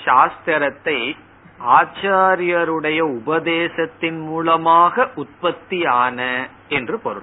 சாஸ்திரத்தை 0.04 1.16
ஆச்சாரியருடைய 1.66 3.00
உபதேசத்தின் 3.00 4.18
மூலமாக 4.18 5.10
உற்பத்தி 5.14 5.86
ஆன 5.86 6.48
என்று 6.68 6.98
பொருள். 6.98 7.22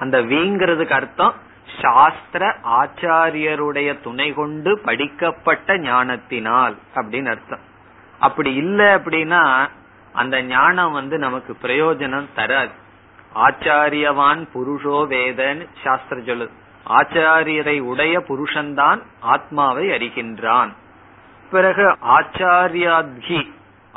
அந்த 0.00 0.22
வீங்கிறதுக்கு 0.22 0.92
அர்த்தம் 0.92 1.34
சாஸ்திர 1.80 2.54
ஆச்சாரியருடைய 2.64 4.02
துணை 4.02 4.32
கொண்டு 4.32 4.78
படிக்கப்பட்ட 4.78 5.78
ஞானத்தினால் 5.78 6.76
அப்படின்னு 6.94 7.28
அர்த்தம். 7.28 7.60
அப்படி 8.18 8.54
இல்லை 8.54 8.86
அப்படின்னா 8.86 9.68
அந்த 10.12 10.42
ஞானம் 10.42 10.92
வந்து 10.92 11.18
நமக்கு 11.18 11.56
பிரயோஜனம் 11.62 12.28
தராது. 12.34 12.70
ஆச்சாரியவான் 13.34 14.46
புருஷோ 14.54 15.06
வேதன் 15.06 15.68
சாஸ்திர 15.84 16.20
சொல்லுது. 16.20 16.50
ஆச்சாரியரை 16.88 17.80
உடைய 17.80 18.18
புருஷன்தான் 18.18 19.02
ஆத்மாவை 19.20 19.88
அறிகின்றான். 19.88 20.72
பிறகு 21.52 21.84
ஆச்சாரியாத்கி 22.18 23.40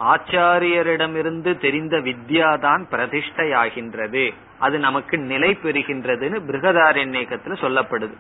ஆச்சாரியரிடமிருந்து 0.03 1.51
தெரிந்த 1.57 1.97
வித்யாதான் 1.97 2.83
பிரதிஷ்டையாகின்றது. 2.91 4.33
அது 4.59 4.79
நமக்கு 4.79 5.17
நிலை 5.17 5.57
பெறுகின்றதுன்னு 5.63 6.39
பிருகதாரண்யக்கத்துல 6.47 7.57
சொல்லப்படுது. 7.63 8.15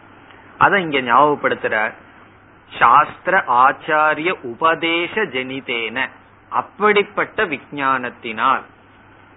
அதை 0.57 0.83
இங்க 0.83 0.99
ஞாபகப்படுத்துற 1.01 1.93
சாஸ்திர 2.79 3.43
ஆச்சாரிய 3.47 4.31
உபதேச 4.41 5.21
ஜனிதேன 5.21 6.09
அப்படிப்பட்ட 6.49 7.45
விஜயானத்தினால் 7.45 8.63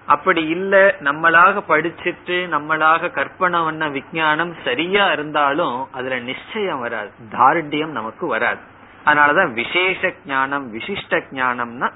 அப்படி 0.07 0.43
இல்ல 0.49 0.97
நம்மளாக 1.01 1.63
படிச்சுட்டு 1.69 2.37
நம்மளாக 2.55 3.11
கற்பனை 3.11 3.61
பண்ண 3.61 3.89
விஞ்ஞானம் 3.89 4.55
சரியா 4.65 5.13
இருந்தாலும் 5.13 5.89
அதுல 5.93 6.19
நிச்சயம் 6.19 6.81
வராது. 6.81 7.11
தார்டியம் 7.33 7.97
நமக்கு 7.99 8.27
வராது. 8.27 8.77
அதனாலதான் 9.09 9.53
விசேஷ 9.53 10.13
ஞானம் 10.27 10.75
விசிஷ்ட 10.75 11.21
ஞானம்னா 11.31 11.89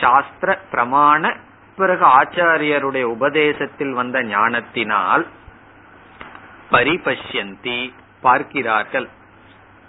சாஸ்திர 0.00 0.58
பிரமாண 0.72 1.36
பிறகு 1.76 2.04
ஆச்சாரியருடைய 2.04 3.02
உபதேசத்தில் 3.02 3.92
வந்த 3.92 4.22
ஞானத்தினால் 4.22 5.26
பரிபஷ்யந்தி 6.70 7.92
பார்க்கிறார்கள். 8.20 9.08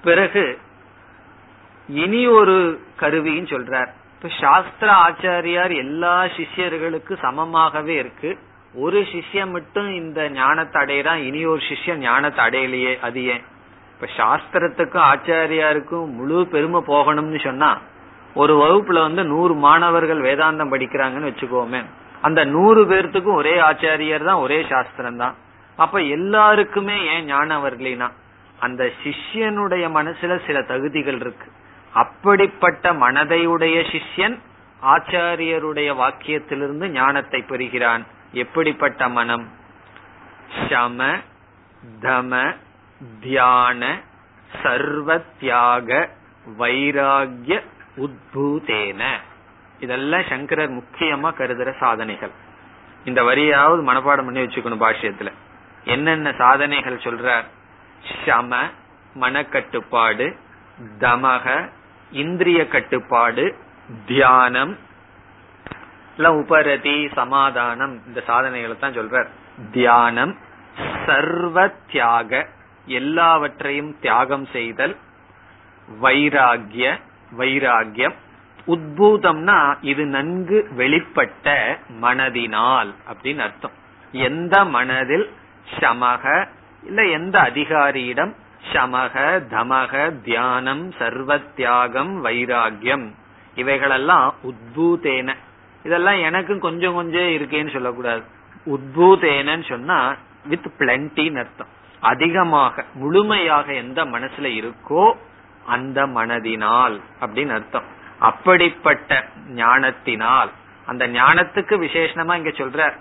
பிறகு 0.04 0.60
இனி 1.90 2.28
ஒரு 2.28 2.56
கருவின்னு 3.00 3.52
சொல்றார். 3.54 3.90
இப்ப 4.14 4.30
சாஸ்திர 4.40 4.90
ஆச்சாரியார் 5.08 5.74
எல்லா 5.76 6.24
சிஷ்யர்களுக்கு 6.24 7.14
சமமாகவே 7.22 7.96
இருக்கு. 7.98 8.38
ஒரு 8.74 9.00
சிஷ்யம் 9.02 9.52
மட்டும் 9.52 9.90
இந்த 9.94 10.30
ஞானத்தை 10.30 10.82
அடையிறான் 10.82 11.16
இனி 11.16 11.46
ஒரு 11.46 11.62
சிஷ்யம் 11.70 12.04
ஞானத்தை 12.08 12.46
அடையலையே 12.46 13.00
அது 13.00 13.26
ஏன்? 13.26 13.44
இப்ப 14.02 14.14
சாஸ்திரத்துக்கும் 14.20 15.04
ஆச்சாரியாருக்கும் 15.10 16.06
முழு 16.14 16.48
பெருமை 16.48 16.80
போகணும்னு 16.88 17.40
சொன்னா 17.44 17.68
ஒரு 18.34 18.54
வகுப்புல 18.62 19.00
வந்து 19.02 19.24
நூறு 19.24 19.54
மாணவர்கள் 19.56 20.22
வேதாந்தம் 20.22 20.72
படிக்கிறாங்கன்னு 20.74 21.30
வச்சுக்கோமே 21.32 21.82
அந்த 22.22 22.46
நூறு 22.46 22.82
பேர்த்துக்கும் 22.84 23.40
ஒரே 23.42 23.54
ஆச்சாரியர் 23.60 24.24
தான் 24.24 24.42
ஒரே 24.46 24.58
சாஸ்திரம் 24.70 25.18
தான். 25.18 25.36
அப்ப 25.76 26.02
எல்லாருக்குமே 26.16 26.96
ஏன் 27.06 27.26
ஞானம் 27.26 27.64
வரலினா 27.66 28.08
அந்த 28.60 28.90
சிஷ்யனுடைய 29.04 29.86
மனசுல 29.98 30.40
சில 30.48 30.62
தகுதிகள் 30.62 31.20
இருக்கு. 31.20 31.48
அப்படிப்பட்ட 31.94 32.94
மனதையுடைய 32.94 33.78
சிஷ்யன் 33.94 34.38
ஆச்சாரியருடைய 34.82 35.90
வாக்கியத்திலிருந்து 36.02 36.90
ஞானத்தை 36.90 37.42
பெறுகிறான். 37.42 38.06
எப்படிப்பட்ட 38.34 39.10
மனம்? 39.10 39.48
சம 40.70 41.12
தம 42.02 42.44
தியான 43.22 44.00
சர்வ 44.64 45.18
தியாக 45.40 46.10
வைராகிய 46.60 47.62
உத்பூதேன. 47.98 49.04
இதெல்லாம் 49.80 50.24
சங்கரர் 50.30 50.72
முக்கியமா 50.72 51.30
கருதுற 51.34 51.78
சாதனைகள். 51.78 52.32
இந்த 53.06 53.24
வரியாவது 53.24 53.82
மனப்பாடம் 53.82 54.04
பண்ணி 54.04 54.42
வச்சுக்கணும் 54.42 54.84
பாஷ்யத்துல. 54.84 55.32
என்னென்ன 55.84 56.34
சாதனைகள் 56.34 56.98
சொல்றார்? 56.98 57.44
சம 58.26 58.70
மனக்கட்டுப்பாடு 59.20 60.36
தமக 61.00 61.70
இந்திரிய 62.12 62.68
கட்டுப்பாடு 62.68 63.56
தியானம் 64.06 64.78
உபரதி 66.18 67.10
சமாதானம் 67.14 68.02
இந்த 68.08 68.22
சாதனைகளை 68.22 68.80
தான் 68.80 68.98
சொல்றார். 68.98 69.28
தியானம் 69.72 70.38
சர்வ 71.06 71.68
தியாக 71.68 72.48
எல்லாவற்றையும் 72.86 74.00
தியாகம் 74.00 74.46
செய்தல் 74.46 74.98
வைராகிய 76.02 77.00
வைராகியம். 77.38 78.16
உத்பூதம்னா 78.68 79.78
இது 79.82 80.06
நன்கு 80.06 80.70
வெளிப்பட்ட 80.78 81.78
மனதினால் 82.02 82.94
அப்படின்னு 83.14 83.38
அர்த்தம். 83.38 83.72
எந்த 84.12 84.66
மனதில் 84.66 85.30
சமக 85.80 86.48
இல்ல 86.84 87.06
எந்த 87.06 87.40
அதிகாரியிடம் 87.40 88.36
சமக 88.74 89.44
தமக 89.52 90.22
தியானம் 90.22 90.92
சர்வ 90.92 91.38
தியாகம் 91.38 92.26
வைராகியம். 92.26 93.12
இவைகளெல்லாம் 93.56 94.36
உத்பூதேன. 94.44 95.36
இதெல்லாம் 95.84 96.18
எனக்கும் 96.18 96.60
கொஞ்சம் 96.60 96.94
கொஞ்சம் 96.94 97.22
இருக்கேன்னு 97.22 97.72
சொல்லக்கூடாது. 97.72 98.24
உத்பூதேனன்னு 98.66 99.70
சொன்னா 99.70 100.16
வித் 100.46 100.72
பிளண்டின்னு 100.80 101.38
அர்த்தம். 101.38 101.80
அதிகமாக 102.02 102.86
முழுமையாக 102.94 103.74
எந்த 103.74 104.06
மனசுல 104.06 104.50
இருக்கோ 104.52 105.14
அந்த 105.66 106.08
மனதினால் 106.08 107.02
அப்படின்னு 107.20 107.50
அர்த்தம். 107.50 107.84
அப்படிப்பட்ட 108.20 109.26
ஞானத்தினால். 109.48 110.50
அந்த 110.86 111.08
ஞானத்துக்கு 111.08 111.76
விசேஷமா 111.86 112.36
இங்க 112.36 112.50
சொல்ற 112.50 112.94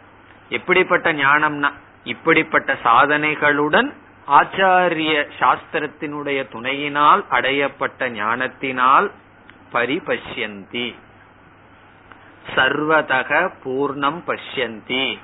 எப்படிப்பட்ட 0.49 1.13
ஞானம்னா 1.13 1.73
இப்படிப்பட்ட 2.05 2.77
சாதனைகளுடன் 2.85 3.93
ஆச்சாரிய 4.29 5.29
சாஸ்திரத்தினுடைய 5.39 6.49
துணையினால் 6.51 7.25
அடையப்பட்ட 7.31 8.09
ஞானத்தினால் 8.09 9.11
பரிபஷ்யந்தி. 9.73 10.95
சர்வதக 12.57 13.51
பூர்ணம் 13.65 14.21
பஷ்யந்தி. 14.27 15.19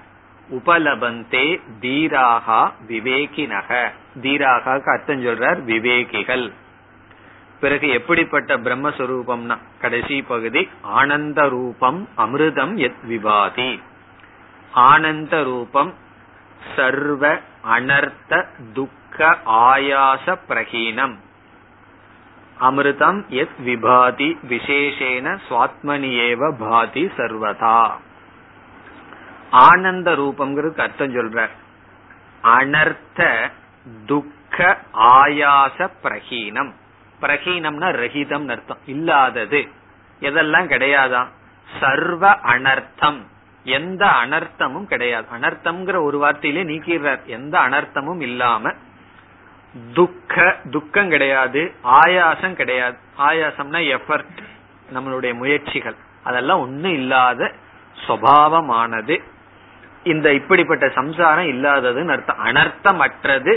உபலபந்தே 0.50 1.60
தீராகா 1.80 2.72
விவேகினக. 2.88 3.90
தீராக 4.20 4.80
அர்த்தம் 4.84 5.26
சொல்றார் 5.26 5.62
விவேகிகள். 5.64 6.52
பிறகு 7.60 7.88
எப்படிப்பட்ட 7.88 8.56
பிரம்மஸ்வரூபம்னா 8.56 9.58
கடைசி 9.80 10.22
பகுதி 10.22 10.68
ஆனந்த 10.80 11.48
ரூபம் 11.48 12.08
அமிர்தம் 12.16 12.76
எத் 12.76 13.02
விவாதி. 13.02 13.82
ஆனந்த 14.72 15.42
ரூபம் 15.42 15.94
சர்வ 16.76 17.38
அனர்த்த 17.64 18.46
துக்க 18.72 19.38
ஆயாச 19.46 20.38
பிரகீனம். 20.48 21.16
அமிர்தம் 22.60 23.26
எத் 23.26 23.58
விபாதி 23.64 24.36
விசேஷேன 24.48 25.38
சுவாத்மனியேவ 25.48 26.54
பாதி 26.58 27.10
சர்வதா. 27.16 27.90
ஆனந்த 29.50 30.10
ரூபம்ங்கிறதுக்கு 30.10 30.80
அர்த்தம் 30.80 31.14
சொல்ற 31.14 31.48
அனர்த்த 32.42 33.50
துக்க 34.06 34.78
ஆயாச 34.92 35.90
பிரகீனம். 36.02 36.72
பிரகீனம்னா 37.20 37.90
ரஹிதம் 37.90 38.50
அர்த்தம். 38.50 38.78
இல்லாதது. 38.86 39.68
எதெல்லாம் 40.20 40.68
கிடையாதான் 40.68 41.26
சர்வ 41.80 42.30
அனர்த்தம். 42.30 43.22
எந்த 43.64 44.06
அனர்த்தமும் 44.06 44.84
கிடையாது. 44.84 45.26
அனர்த்தம்ங்கிற 45.40 46.02
ஒரு 46.02 46.24
வார்த்தையிலே 46.24 46.64
நீக்கிறார் 46.64 47.24
எந்த 47.24 47.58
அனர்த்தமும் 47.58 48.20
இல்லாம. 48.20 48.72
துக்க 49.92 50.56
துக்கம் 50.70 51.08
கிடையாது. 51.08 51.74
ஆயாசம் 51.84 52.52
கிடையாது. 52.52 52.98
ஆயாசம்னா 53.18 53.98
எஃபர்ட் 53.98 54.42
நம்மளுடைய 54.94 55.34
முயற்சிகள். 55.34 55.94
அதெல்லாம் 56.24 56.60
ஒன்னும் 56.60 56.92
இல்லாத 56.92 57.54
சுவாவமானது 58.06 59.22
இந்த 60.06 60.32
இப்படிப்பட்ட 60.32 60.88
சம்சாரம் 60.88 61.46
இல்லாததுன்னு 61.46 62.08
அர்த்தம். 62.08 62.42
அனர்த்தமற்றது 62.44 63.52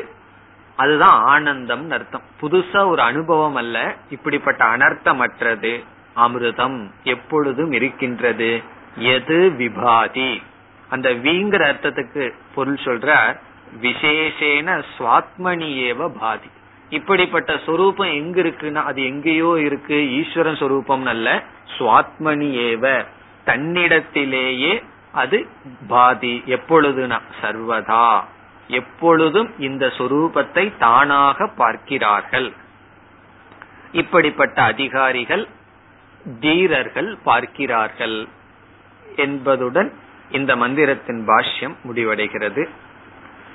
அதுதான் 0.75 1.17
ஆனந்தம் 1.25 1.91
அர்த்தம். 1.91 2.21
புதுசா 2.41 2.87
ஒரு 2.87 3.01
அனுபவம் 3.01 3.55
அல்ல 3.55 3.95
இப்படிப்பட்ட 4.09 4.65
அனர்த்தம் 4.65 5.17
அற்றது 5.17 5.83
அமிர்தம் 6.15 6.77
எப்பொழுதும் 7.03 7.71
இருக்கின்றது. 7.71 8.61
எது 8.97 9.53
விபாதி? 9.57 10.41
அந்த 10.89 11.09
வீங்கிற 11.09 11.63
அர்த்தத்துக்கு 11.71 12.33
பொருள் 12.55 12.79
சொல்ற 12.83 13.39
விசேஷேன 13.81 14.83
சுவாத்மணி 14.97 15.69
ஏவ 15.89 16.09
பாதி. 16.19 16.49
இப்படிப்பட்ட 16.89 17.59
சொரூபம் 17.65 18.13
எங்க 18.13 18.41
இருக்குன்னா 18.41 18.83
அது 18.83 19.05
எங்கேயோ 19.05 19.51
இருக்கு 19.59 19.97
ஈஸ்வரன் 20.11 20.55
சொரூபம் 20.55 21.05
அல்ல 21.05 21.43
சுவாத்மணி 21.77 22.49
ஏவ 22.69 23.05
தன்னிடத்திலேயே 23.45 24.73
அது 25.11 25.47
பாதி. 25.87 26.43
எப்பொழுதுனா 26.45 27.21
சர்வதா. 27.41 28.23
எப்பொழுதும் 28.67 29.59
இந்த 29.59 29.85
சொரூபத்தை 29.87 30.77
தானாக 30.77 31.47
பார்க்கிறார்கள். 31.47 32.53
இப்படிப்பட்ட 33.91 34.61
அதிகாரிகள் 34.61 35.47
தீரர்கள் 36.39 37.17
பார்க்கிறார்கள் 37.23 38.27
என்பதுடன் 39.15 39.93
இந்த 40.31 40.55
மந்திரத்தின் 40.55 41.27
பாஷ்யம் 41.27 41.75
முடிவடைகிறது. 41.87 42.69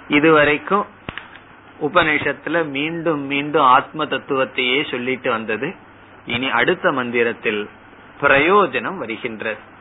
இதுவரைக்கும் 0.09 0.87
உபநிஷத்துல 1.81 2.69
மீண்டும் 2.69 3.21
மீண்டும் 3.21 3.65
ஆத்ம 3.65 4.05
தத்துவத்தையே 4.05 4.91
சொல்லிட்டு 4.91 5.31
வந்தது. 5.31 5.75
இனி 6.27 6.51
அடுத்த 6.51 6.93
மந்திரத்தில் 6.93 7.69
பிரயோஜனம் 8.21 8.97
வருகின்றது. 8.97 9.73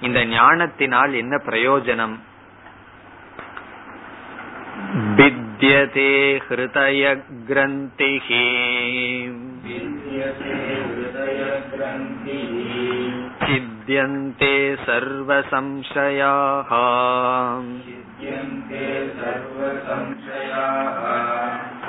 இந்த 0.00 0.18
ஞானத்தினால் 0.34 1.14
என்ன 1.14 1.36
பிரயோஜனம் 1.48 2.16
विद्यते 5.18 6.10
हृदयग्रन्थिः 6.46 8.28
चिद्यन्ते 13.44 14.52
सर्वसंशयाः 14.84 16.70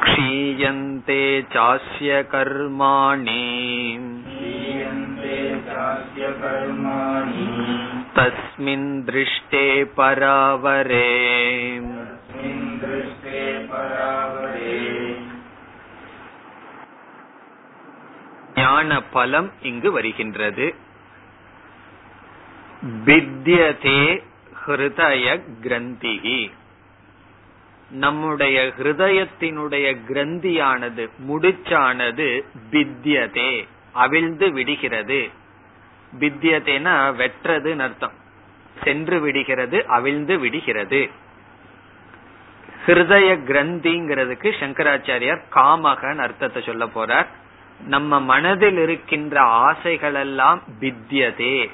क्षीयन्ते 0.03 1.21
चास्य 1.53 2.21
कर्माणि 2.33 3.41
तस्मिन् 8.15 8.89
दृष्टे 9.05 9.65
परावरे 9.95 11.07
ஞான 18.55 18.97
பலம் 19.13 19.49
இங்கு 19.61 19.89
வருகின்றது 19.91 20.65
வித்யதே 23.05 24.01
ஹிருதய 24.61 25.25
கிரந்திகி 25.63 26.39
நம்முடைய 27.91 28.57
ஹிருதயத்தினுடைய 28.77 29.87
கிரந்தியானது 30.09 31.05
முடிச்சானது 31.29 32.29
வித்யதே 32.71 33.51
அவிழ்ந்து 33.95 34.49
விடுகிறது 34.51 35.21
வித்யதேனா 36.20 36.94
வெட்டுறதுன்னு 37.14 37.78
அர்த்தம். 37.78 38.12
சென்று 38.84 39.20
விடுகிறது 39.20 39.86
அவிழ்ந்து 39.86 40.38
விடுகிறது. 40.38 41.10
ஹிருதய 42.86 43.38
கிரந்திங்கிறதுக்கு 43.46 44.52
சங்கராச்சாரியார் 44.60 45.40
காமகன் 45.48 46.18
அர்த்தத்தை 46.18 46.62
சொல்ல 46.62 46.86
போறார். 46.86 47.26
நம்ம 47.78 48.20
மனதில் 48.20 48.78
இருக்கின்ற 48.78 49.40
ஆசைகள் 49.40 50.14
எல்லாம் 50.14 50.62
வித்யதே 50.80 51.70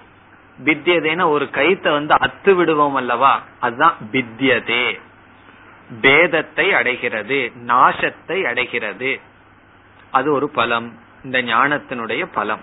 வித்யதேன 0.65 1.29
ஒரு 1.29 1.45
கைத்தை 1.45 1.91
வந்து 1.91 2.15
அத்து 2.15 2.55
விடுவோம் 2.55 2.95
அல்லவா? 2.95 3.43
அதுதான் 3.61 3.95
பித்தியதே 4.13 4.99
பேதத்தை 6.01 6.71
அடைகிறது 6.71 7.53
நாசத்தை 7.67 8.43
அடைகிறது. 8.43 9.21
அது 10.11 10.33
ஒரு 10.33 10.49
பலம். 10.49 10.99
இந்த 11.25 11.43
ஞானத்தினுடைய 11.43 12.29
பலம். 12.33 12.61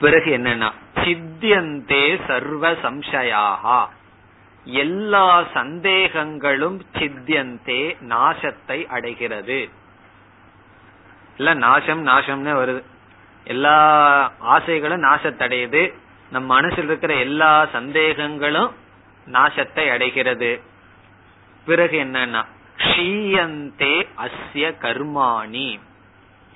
பிறகு 0.00 0.38
என்னன்னா 0.38 0.72
சித்தியந்தே 0.94 2.20
சர்வ 2.26 2.72
சம்சயாகா 2.72 3.88
எல்லா 4.64 5.40
சந்தேகங்களும் 5.54 6.80
சித்தியந்தே 6.98 7.96
நாசத்தை 8.08 8.86
அடைகிறது. 8.86 9.68
இல்ல 11.36 11.54
நாசம் 11.54 12.06
நாசம்னு 12.06 12.54
வருது. 12.60 12.82
எல்லா 13.44 13.78
ஆசைகளும் 14.38 15.02
நாசத்தடையுது. 15.02 15.92
நம் 16.30 16.44
மனசில் 16.44 16.84
இருக்கிற 16.84 17.14
எல்லா 17.14 17.64
சந்தேகங்களும் 17.64 18.72
நாசத்தை 19.32 19.90
அடைகிறது. 19.90 20.60
பிறகு 21.66 22.04
என்னன்னா 22.04 22.44
ஷீயந்தே 22.76 24.06
அஸ்ய 24.16 24.72
கர்மாணி. 24.82 25.80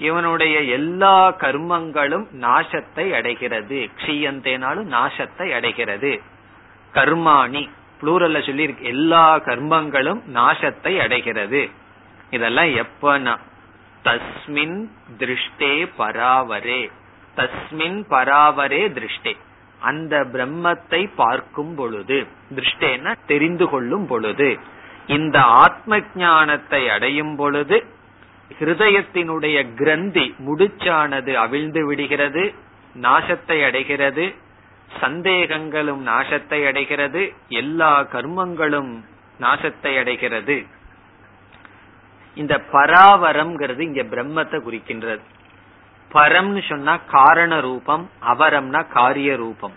இவனுடைய 0.01 0.61
எல்லா 0.61 1.33
கர்மங்களும் 1.33 2.27
நாசத்தை 2.41 3.11
அடைகிறது. 3.11 3.89
க்ஷீயந்தேனாலும் 3.97 4.89
நாசத்தை 4.97 5.55
அடைகிறது. 5.55 6.21
கர்மாணி 6.95 7.63
புளூரல்ல 8.01 8.47
சொல்லி 8.47 8.75
எல்லா 8.83 9.39
கர்மங்களும் 9.39 10.23
நாசத்தை 10.35 11.01
அடைகிறது. 11.01 11.69
இதெல்லாம் 12.31 12.73
எப்பனா 12.83 13.37
தஸ்மின் 14.05 14.79
திருஷ்டே 15.19 15.75
பராவரே. 15.99 16.91
தஸ்மின் 17.37 18.01
பராவரே 18.11 18.83
திருஷ்டே. 18.97 19.37
அந்த 19.81 20.15
பிரம்மத்தை 20.33 21.11
பார்க்கும் 21.17 21.75
பொழுது 21.75 22.27
திருஷ்டேன 22.55 23.15
தெரிந்து 23.27 23.69
கொள்ளும் 23.69 24.07
பொழுது 24.07 24.59
இந்த 25.07 25.37
ஆத்ம 25.41 26.01
ஞானத்தை 26.15 26.89
அடையும் 26.89 27.37
பொழுது 27.37 27.79
ஹிருதயத்தினுடைய 28.59 29.75
கிரந்தி 29.75 30.35
முடிச்சானது 30.47 31.35
அவிழ்ந்து 31.35 31.87
விடுகிறது 31.87 32.55
நாசத்தை 33.03 33.65
அடைகிறது 33.65 34.35
சந்தேகங்களும் 35.01 36.07
நாசத்தை 36.07 36.67
அடைகிறது 36.67 37.33
எல்லா 37.49 38.01
கர்மங்களும் 38.01 38.93
நாசத்தை 39.41 39.99
அடைகிறது. 39.99 40.67
இந்த 42.35 42.63
பராவரம்ங்கிறது 42.73 43.81
இங்க 43.81 44.03
பிரம்மத்தை 44.03 44.59
குறிக்கின்றது. 44.61 45.23
பரம்னு 46.13 46.69
சொன்னா 46.69 46.97
காரண 46.97 47.61
ரூபம் 47.61 48.11
அவரம்னா 48.27 48.87
காரிய 48.89 49.37
ரூபம். 49.37 49.73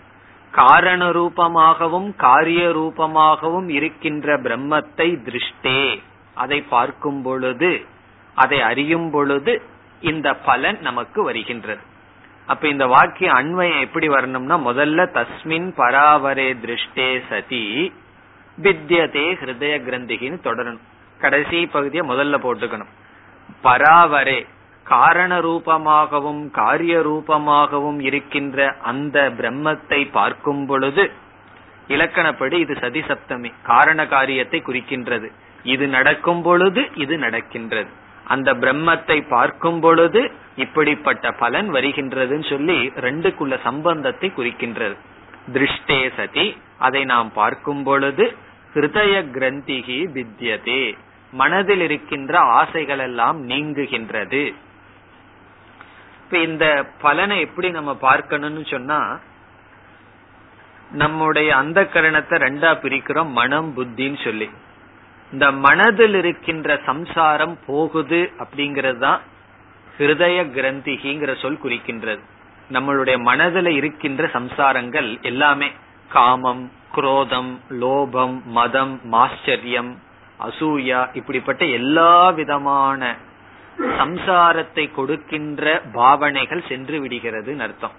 காரண 0.50 1.04
ரூபமாகவும் 1.10 2.16
காரிய 2.16 2.68
ரூபமாகவும் 2.68 3.68
இருக்கின்ற 3.68 4.36
பிரம்மத்தை 4.36 5.08
திருஷ்டே. 5.26 6.00
அதை 6.34 6.62
பார்க்கும் 6.62 7.22
பொழுது 7.22 7.86
அதை 8.34 8.60
அறியும் 8.60 9.10
பொழுது 9.10 9.52
இந்த 10.00 10.34
பலன் 10.34 10.78
நமக்கு 10.80 11.22
வருகின்றது. 11.22 11.82
அப்ப 12.46 12.68
இந்த 12.68 12.86
வாக்கிய 12.86 13.32
அண்மையை 13.32 13.80
எப்படி 13.80 14.08
வரணும்னா 14.08 14.56
முதல்ல 14.58 15.06
தஸ்மின் 15.18 15.68
பராவரே 15.76 16.48
திருஷ்டே 16.64 17.08
சதி 17.28 17.92
வித்யதே 18.62 19.26
ஹிருதய 19.40 19.76
கிரந்திகின்னு 19.86 20.38
தொடரணும். 20.44 20.84
கடைசி 21.18 21.66
பகுதியை 21.66 22.08
முதல்ல 22.08 22.36
போட்டுக்கணும். 22.46 22.92
பராவரே 23.64 24.46
காரண 24.82 25.38
ரூபமாகவும் 25.40 26.50
காரிய 26.50 26.94
ரூபமாகவும் 26.98 28.00
இருக்கின்ற 28.00 28.76
அந்த 28.82 29.18
பிரம்மத்தை 29.38 30.00
பார்க்கும் 30.10 30.66
பொழுது 30.66 31.04
இலக்கணப்படி 31.88 32.52
இது 32.52 32.74
சதி 32.80 33.00
சப்தமி 33.00 33.52
காரண 33.62 34.06
காரியத்தை 34.06 34.62
குறிக்கின்றது. 34.66 35.28
இது 35.62 35.86
நடக்கும் 35.88 36.42
பொழுது 36.42 36.82
இது 36.94 37.18
நடக்கின்றது. 37.18 37.90
அந்த 38.24 38.54
பிரம்மத்தை 38.54 39.28
பார்க்கும் 39.28 39.80
பொழுது 39.80 40.20
இப்படிப்பட்ட 40.56 41.32
பலன் 41.32 41.68
வருகின்றதுன்னு 41.70 42.48
சொல்லி 42.48 42.78
ரெண்டுக்குள்ள 42.96 43.54
சம்பந்தத்தை 43.62 44.32
குறிக்கின்றது. 44.36 44.96
திருஷ்டே 45.52 46.00
சதி 46.16 46.56
அதை 46.78 47.04
நாம் 47.04 47.32
பார்க்கும் 47.32 47.82
பொழுது 47.82 48.36
ஹிருதய 48.74 49.14
கிரந்திகி 49.36 49.98
வித்தியதே 50.16 50.82
மனதில் 51.32 51.80
இருக்கின்ற 51.80 52.40
ஆசைகள் 52.40 52.98
எல்லாம் 52.98 53.48
நீங்குகின்றது. 53.48 54.42
இப்ப 56.22 56.38
இந்த 56.38 56.86
பலனை 57.00 57.40
எப்படி 57.40 57.70
நம்ம 57.70 57.94
பார்க்கணும்னு 57.94 58.64
சொன்னா 58.66 59.00
நம்முடைய 60.92 61.56
அந்த 61.56 61.80
கரணத்தை 61.82 62.36
ரெண்டா 62.46 62.70
பிரிக்கிறோம் 62.82 63.30
மனம் 63.32 63.70
புத்தின்னு 63.76 64.24
சொல்லி. 64.24 64.48
இந்த 65.32 65.52
மனதில் 65.52 66.14
இருக்கின்ற 66.14 66.80
சம்சாரம் 66.86 67.58
போகுது 67.66 68.32
அப்படிங்கிறது 68.38 68.98
தான் 68.98 69.20
ஹிருதய 69.98 70.38
கிரந்திகிங்கிற 70.56 71.40
சொல் 71.40 71.60
குறிக்கின்றது. 71.64 72.22
நம்மளுடைய 72.72 73.18
மனதில் 73.18 73.66
இருக்கின்ற 73.66 74.30
சம்சாரங்கள் 74.32 75.20
எல்லாமே 75.20 75.72
காமம் 76.08 76.70
குரோதம் 76.94 77.60
லோபம் 77.70 78.42
மதம் 78.44 79.00
மாஸ்டரியம் 79.12 79.92
அசூயா 80.40 81.08
இப்படிப்பட்ட 81.12 81.64
எல்லா 81.64 82.30
விதமான 82.30 83.16
சம்சாரத்தை 83.78 84.92
கொடுக்கின்ற 84.92 85.82
பாவனைகள் 85.92 86.62
சென்று 86.68 87.00
விடுகிறது 87.00 87.60
அர்த்தம். 87.60 87.94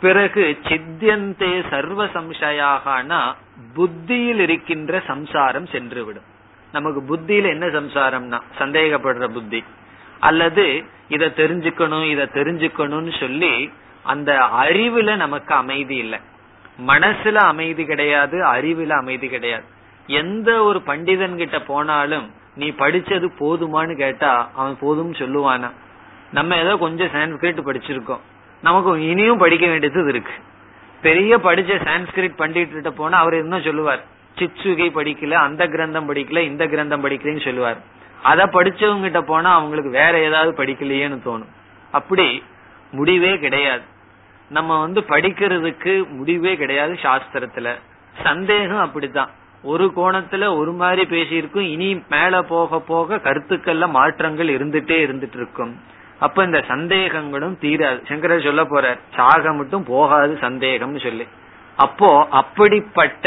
பிறகு 0.00 0.58
சித்தியந்தே 0.62 1.68
சர்வ 1.70 2.04
சம்சயாகனா 2.04 3.34
புத்தியில் 3.74 4.38
இருக்கின்ற 4.38 5.02
சம்சாரம் 5.06 5.64
சென்றுவிடும். 5.64 6.28
நமக்கு 6.72 7.00
புத்தியில 7.00 7.48
என்ன 7.48 7.66
சம்சாரம்னா 7.66 8.40
சந்தேகப்படுற 8.58 9.28
புத்தி. 9.28 9.64
அல்லது 10.20 10.84
இத 11.08 11.26
தெரிஞ்சுக்கணும் 11.26 12.10
இத 12.10 12.24
தெரிஞ்சுக்கணும்னு 12.24 13.20
சொல்லி 13.20 13.70
அந்த 14.02 14.38
அறிவுல 14.58 15.16
நமக்கு 15.16 15.54
அமைதி 15.54 15.96
இல்லை. 15.96 16.18
மனசுல 16.86 17.34
அமைதி 17.34 17.84
கிடையாது 17.84 18.38
அறிவுல 18.44 18.88
அமைதி 18.88 19.28
கிடையாது. 19.28 19.64
எந்த 20.06 20.62
ஒரு 20.62 20.82
பண்டிதன் 20.86 21.36
கிட்ட 21.36 21.60
போனாலும் 21.60 22.32
நீ 22.54 22.70
படிச்சது 22.70 23.28
போதுமான்னு 23.38 23.96
கேட்டா 23.96 24.50
அவன் 24.54 24.76
போதும் 24.80 25.12
சொல்லுவானா. 25.12 25.70
நம்ம 26.32 26.56
ஏதோ 26.56 26.76
கொஞ்சம் 26.76 27.06
சான்ஸ்கிரிட் 27.06 27.66
படிச்சிருக்கோம். 27.66 28.20
நமக்கு 28.62 29.08
இனியும் 29.08 29.38
படிக்க 29.38 29.66
வேண்டியது 29.66 30.08
இருக்கு. 30.08 30.32
பெரிய 31.02 31.38
படிச்ச 31.38 31.84
சான்ஸ்கிரிட் 31.84 32.38
பண்டிட்டு 32.38 32.90
போனா 32.90 33.18
அவர் 33.18 33.34
என்ன 33.34 33.60
சொல்லுவார்? 33.60 34.04
சிச்சுகை 34.38 34.90
படிக்கல 34.90 35.30
அந்த 35.30 35.66
கிரந்தம் 35.66 36.08
படிக்கல 36.10 36.38
இந்த 36.38 36.66
கிரந்தம் 36.66 37.04
படிக்கலன்னு 37.04 37.44
சொல்லுவார். 37.44 37.76
அத 38.22 38.46
படிச்சவங்க 38.46 39.00
கிட்ட 39.00 39.22
போனா 39.22 39.54
அவங்களுக்கு 39.54 39.90
வேற 39.90 40.18
ஏதாவது 40.18 40.64
படிக்கலையேன்னு 40.64 41.20
தோணும். 41.24 41.48
அப்படி 41.90 42.42
முடிவே 42.90 43.38
கிடையாது. 43.38 43.82
நம்ம 44.48 44.80
வந்து 44.80 45.00
படிக்கிறதுக்கு 45.00 46.08
முடிவே 46.08 46.56
கிடையாது 46.56 46.92
சாஸ்திரத்துல. 46.92 47.74
சந்தேகம் 48.22 48.78
அப்படித்தான். 48.78 49.30
ஒரு 49.62 49.92
கோணத்துல 49.96 50.56
ஒரு 50.56 50.72
மாதிரி 50.72 51.02
பேசியிருக்கும் 51.02 51.60
இனி 51.60 52.02
மேல 52.08 52.42
போக 52.42 52.80
போக 52.80 53.16
கருத்துக்கள்ல 53.16 53.88
மாற்றங்கள் 53.88 54.48
இருந்துட்டே 54.48 54.96
இருந்துட்டு 55.06 55.36
இருக்கும். 55.36 55.80
அப்ப 56.20 56.44
இந்த 56.44 56.64
சந்தேகங்களும் 56.68 57.56
தீராது. 57.60 58.06
சங்கர 58.08 58.40
சொல்ல 58.40 58.64
போற 58.64 58.98
சாக 59.14 59.52
மட்டும் 59.52 59.84
போகாது 59.84 60.38
சந்தேகம்னு 60.40 61.02
சொல்லி. 61.02 61.26
அப்போ 61.76 62.28
அப்படிப்பட்ட 62.30 63.26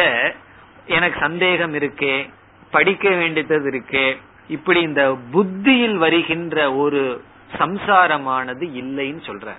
எனக்கு 0.85 1.19
சந்தேகம் 1.19 1.73
இருக்கே 1.73 2.29
படிக்க 2.71 3.09
வேண்டியது 3.09 3.71
இருக்கே 3.71 4.17
இப்படி 4.47 4.81
இந்த 4.81 5.17
புத்தியில் 5.31 5.97
வருகின்ற 5.97 6.73
ஒரு 6.73 7.23
சம்சாரமானது 7.57 8.65
இல்லைன்னு 8.81 9.21
சொல்ற 9.29 9.49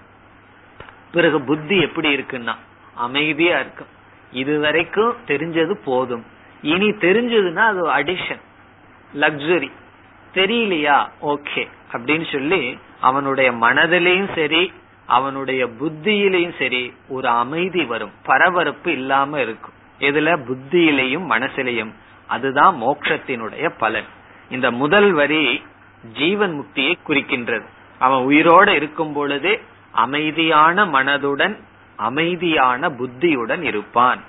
பிறகு 1.12 1.40
புத்தி 1.42 1.80
எப்படி 1.80 2.16
இருக்குன்னா 2.16 2.54
அமைதியா 2.94 3.58
இருக்கும். 3.58 3.90
இதுவரைக்கும் 4.32 5.16
தெரிஞ்சது 5.26 5.74
போதும். 5.84 6.24
இனி 6.62 6.88
தெரிஞ்சதுன்னா 6.88 7.64
அது 7.72 7.82
அடிஷன் 7.90 8.42
லக்ஸுரி 9.14 9.70
தெரியலையா? 10.34 11.08
ஓகே 11.22 11.68
அப்படின்னு 11.92 12.32
சொல்லி 12.32 12.78
அவனுடைய 13.02 13.52
மனதிலையும் 13.52 14.34
சரி 14.34 14.72
அவனுடைய 15.06 15.66
புத்தியிலையும் 15.66 16.58
சரி 16.58 16.92
ஒரு 17.08 17.28
அமைதி 17.28 17.84
வரும். 17.84 18.10
பரபரப்பு 18.22 18.92
இல்லாம 18.92 19.40
இருக்கும். 19.40 19.72
இதுல 20.00 20.38
புத்தியிலையும் 20.48 21.30
மனசிலையும். 21.30 21.92
அதுதான் 22.26 22.82
மோட்சத்தினுடைய 22.82 23.72
பலன். 23.78 24.04
இந்த 24.50 24.70
முதல் 24.70 25.12
வரி 25.12 25.62
ஜீவன் 26.12 26.52
முக்தியை 26.52 26.94
குறிக்கின்றது. 27.08 27.64
அவன் 27.98 28.26
உயிரோட 28.26 28.68
இருக்கும் 28.68 29.12
பொழுது 29.12 29.60
அமைதியான 29.92 30.86
மனதுடன் 30.86 31.56
அமைதியான 31.96 32.88
புத்தியுடன் 32.88 33.62
இருப்பான். 33.62 34.22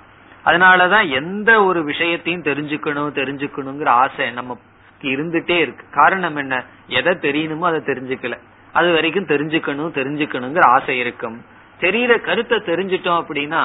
அதனாலதான் 0.44 1.10
எந்த 1.10 1.64
ஒரு 1.64 1.84
விஷயத்தையும் 1.84 2.42
தெரிஞ்சுக்கணும் 2.42 3.14
தெரிஞ்சுக்கணுங்கிற 3.14 3.86
ஆசை 3.86 4.30
நம்ம 4.30 4.58
இருந்துட்டே 5.02 5.58
இருக்கு. 5.58 5.86
காரணம் 5.92 6.36
என்ன? 6.36 6.64
எதை 6.86 7.12
தெரியணுமோ 7.12 7.60
அதை 7.60 7.80
தெரிஞ்சுக்கல. 7.80 8.38
அது 8.74 8.88
வரைக்கும் 8.92 9.30
தெரிஞ்சுக்கணும் 9.32 9.96
தெரிஞ்சுக்கணுங்கிற 9.98 10.64
ஆசை 10.66 10.94
இருக்கும். 10.98 11.36
தெரியற 11.80 12.12
கருத்தை 12.20 12.58
தெரிஞ்சிட்டோம் 12.58 13.20
அப்படின்னா 13.22 13.62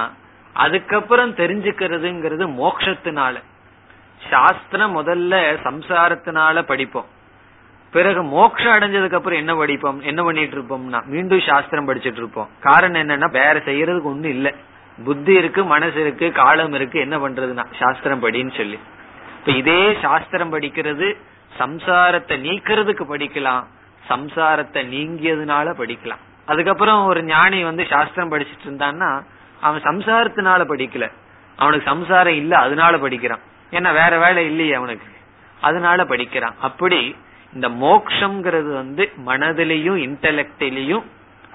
அதுக்கப்புறம் 0.56 1.36
தெரிஞ்சுக்கிறதுங்கிறது 1.36 2.45
மோக்ஷத்தினால. 2.62 3.36
சாஸ்திரம் 4.22 4.95
முதல்ல 4.98 5.36
சம்சாரத்தினால 5.67 6.62
படிப்போம். 6.62 7.08
பிறகு 7.93 8.22
மோட்சம் 8.24 8.74
அடைஞ்சதுக்கு 8.74 9.19
அப்புறம் 9.19 9.39
என்ன 9.39 9.54
படிப்போம்? 9.56 10.00
என்ன 10.02 10.24
பண்ணிட்டு 10.24 10.56
இருப்போம்னா 10.58 11.00
மீண்டும் 11.06 11.45
சாஸ்திரம் 11.48 11.88
படிச்சிட்டு 11.89 12.22
இருப்போம் 12.22 12.50
காரணம் 12.60 13.02
என்னன்னா 13.04 13.30
வேற 13.32 13.56
செய்யறதுக்கு 13.60 14.12
ஒண்ணும் 14.13 14.36
இல்ல. 14.38 14.50
புத்தி 14.98 15.34
இருக்கு 15.34 15.62
மனசு 15.63 15.98
இருக்கு 16.02 16.28
காலம் 16.32 16.74
இருக்கு 16.74 16.98
என்ன 17.00 17.17
பண்றதுன்னா 17.17 17.65
சாஸ்திரம் 17.80 18.24
படின்னு 18.24 18.54
சொல்லி. 18.58 18.80
இப்ப 19.39 19.52
இதே 19.52 19.82
சாஸ்திரம் 20.02 20.54
படிக்கிறது 20.54 21.10
சம்சாரத்தை 21.60 22.36
நீக்கிறதுக்கு 22.45 23.06
படிக்கலாம். 23.13 23.65
சம்சாரத்தை 24.10 24.82
நீங்கியதுனால 24.93 25.74
படிக்கலாம். 25.78 26.22
அதுக்கப்புறம் 26.45 27.06
ஒரு 27.06 27.24
ஞானி 27.24 27.63
வந்து 27.63 27.86
சாஸ்திரம் 27.89 28.32
படிச்சிட்டு 28.32 28.65
இருந்தான்னா 28.65 29.24
அவன் 29.62 29.82
சம்சாரத்தினால 29.82 30.62
படிக்கல. 30.65 31.12
அவனுக்கு 31.56 31.89
சம்சாரம் 31.89 32.34
இல்ல 32.34 32.58
அதனால 32.58 32.98
படிக்கிறான். 32.98 33.39
ஏன்னா 33.72 33.93
வேற 33.93 34.17
வேலை 34.19 34.45
இல்லையே 34.45 34.74
அவனுக்கு. 34.74 35.08
அதனால 35.62 36.06
படிக்கிறான். 36.06 36.56
அப்படி 36.62 37.15
இந்த 37.54 37.69
மோக்ஷங்கிறது 37.69 38.74
வந்து 38.74 39.12
மனதிலையும் 39.26 39.98
இன்டலெக்டிலையும் 39.98 41.04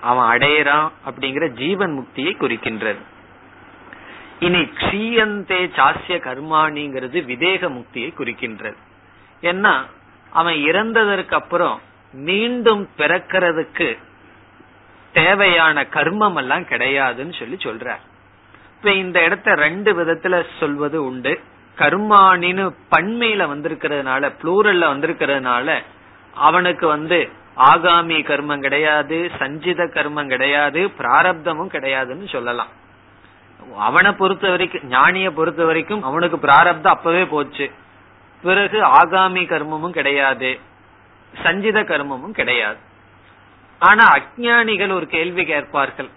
அவன் 0.01 0.39
அடையறான் 0.39 0.91
அப்படிங்கிற 1.07 1.49
ஜீவன் 1.49 1.99
முக்தியை 1.99 2.19
குறிக்கின்றது. 2.19 2.99
இனி 4.39 4.61
க்ஷீயந்தே 4.61 5.71
சாஸ்ய 5.77 6.09
கர்மாணிங்கிறது 6.09 7.23
விதேக 7.23 7.69
முக்தியை 7.69 8.13
குறிக்கின்றது. 8.19 8.77
ஏன்னா 9.43 9.85
அவன் 10.31 10.55
இறந்ததற்கு 10.55 11.33
அப்புறம் 11.33 11.81
மீண்டும் 12.15 12.89
பிறக்கிறதுக்கு 12.99 13.99
தேவையான 15.13 15.83
கர்மம் 15.83 16.37
எல்லாம் 16.37 16.63
கிடையாதுன்னு 16.63 17.39
சொல்லி 17.39 17.55
சொல்றார். 17.55 18.03
இப்ப 18.77 18.93
இந்த 18.93 19.25
இடத்த 19.25 19.55
ரெண்டு 19.55 19.93
விதத்துல 19.95 20.45
சொல்வது 20.61 21.05
உண்டு. 21.05 21.41
கர்மானின்னு 21.77 22.75
பண்மையில 22.97 23.47
வந்திருக்கிறதுனால 23.49 24.33
புளூரல்ல 24.43 24.87
வந்திருக்கிறதுனால 24.87 25.83
அவனுக்கு 26.35 26.87
வந்து 26.87 27.29
ஆகாமி 27.57 28.19
கர்மம் 28.23 28.61
கிடையாது 28.61 29.31
சஞ்சித 29.39 29.85
கர்மம் 29.85 30.29
கிடையாது 30.29 30.91
பிராரப்தமும் 30.99 31.73
கிடையாதுன்னு 31.73 32.29
சொல்லலாம். 32.29 32.69
அவனை 33.79 34.13
பொறுத்த 34.13 34.51
வரைக்கும் 34.51 34.91
ஞானிய 34.91 35.31
பொறுத்த 35.31 35.65
வரைக்கும் 35.65 36.03
அவனுக்கு 36.03 36.39
பிராரப்தம் 36.39 36.93
அப்பவே 36.93 37.27
போச்சு. 37.27 37.71
பிறகு 38.43 38.81
ஆகாமி 38.81 39.47
கர்மமும் 39.47 39.91
கிடையாது. 39.91 40.59
சஞ்சித 41.43 41.83
கர்மமும் 41.83 42.31
கிடையாது. 42.31 42.77
ஆனா 43.79 44.13
அஜானிகள் 44.13 44.93
ஒரு 44.93 45.07
கேள்வி 45.07 45.45
கேட்பார்கள். 45.45 46.09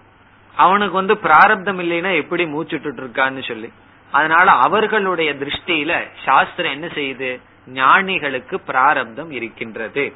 அவனுக்கு 0.56 0.94
வந்து 0.94 1.18
பிராரப்தம் 1.18 1.78
இல்லைன்னா 1.78 2.14
எப்படி 2.14 2.44
மூச்சுட்டு 2.44 2.92
இருக்கான்னு 2.96 3.48
சொல்லி. 3.48 3.72
அதனால 4.10 4.50
அவர்களுடைய 4.50 5.34
திருஷ்டியில 5.34 6.08
சாஸ்திரம் 6.24 6.72
என்ன 6.72 6.86
செய்யுது? 6.86 7.40
ஞானிகளுக்கு 7.66 8.60
பிராரப்தம் 8.60 9.30
இருக்கின்றது. 9.30 10.14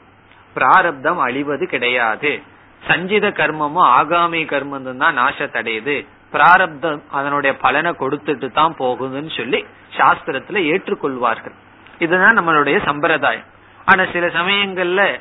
பிராரப்தம் 0.54 1.18
அழிவது 1.18 1.66
கிடையாது. 1.66 2.42
சஞ்சித 2.86 3.28
கர்மமும் 3.28 3.90
ஆகாமி 4.00 4.44
கர்மம் 4.44 4.96
தான் 4.96 5.18
நாசத்தடையுது. 5.18 6.06
பிராரப்தம் 6.32 7.02
அதனுடைய 7.10 7.56
பலனை 7.56 7.92
கொடுத்துட்டு 7.92 8.52
தான் 8.52 8.74
போகுதுன்னு 8.78 9.36
சொல்லி 9.36 9.66
சாஸ்திரத்துல 9.96 10.62
ஏற்றுக்கொள்வார்கள். 10.72 11.52
இதுதான் 11.98 12.38
நம்மளுடைய 12.40 12.84
சம்பிரதாயம். 12.84 13.44
ஆனா 13.84 14.04
சில 14.12 14.26
சமயங்கள்ல 14.26 15.18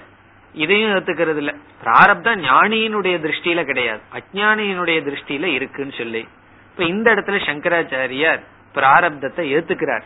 இதையும் 0.53 0.91
ஏத்துக்கிறது 0.91 1.37
இல்ல. 1.37 1.55
பிராரப்தம் 1.83 2.43
ஞானியினுடைய 2.43 3.15
திருஷ்டியில 3.19 3.63
கிடையாது. 3.63 3.99
அஜானியினுடைய 4.13 4.97
திருஷ்டியில 5.01 5.43
இருக்குன்னு 5.43 5.93
சொல்லி. 5.97 6.27
இப்ப 6.71 6.83
இந்த 6.83 7.13
இடத்துல 7.15 7.45
சங்கராச்சாரியார் 7.45 8.41
பிராரப்தத்தை 8.75 9.43
ஏத்துக்கிறார். 9.57 10.01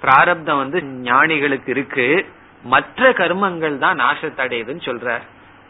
பிராரப்தம் 0.00 0.56
வந்து 0.56 0.82
ஞானிகளுக்கு 0.82 1.68
இருக்கு. 1.68 2.26
மற்ற 2.62 3.10
கர்மங்கள் 3.10 3.78
தான் 3.78 4.00
நாசத்தடையுதுன்னு 4.00 4.80
சொல்றார். 4.84 5.20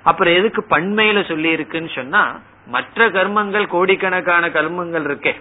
அப்புறம் 0.03 0.35
எதுக்கு 0.35 0.65
பண்மையில 0.71 1.29
சொல்லி 1.29 1.51
இருக்குன்னு 1.51 1.91
சொன்னா 1.95 2.41
மற்ற 2.67 3.09
கர்மங்கள் 3.09 3.67
கோடிக்கணக்கான 3.67 4.49
கர்மங்கள் 4.49 5.07
இருக்கே. 5.07 5.35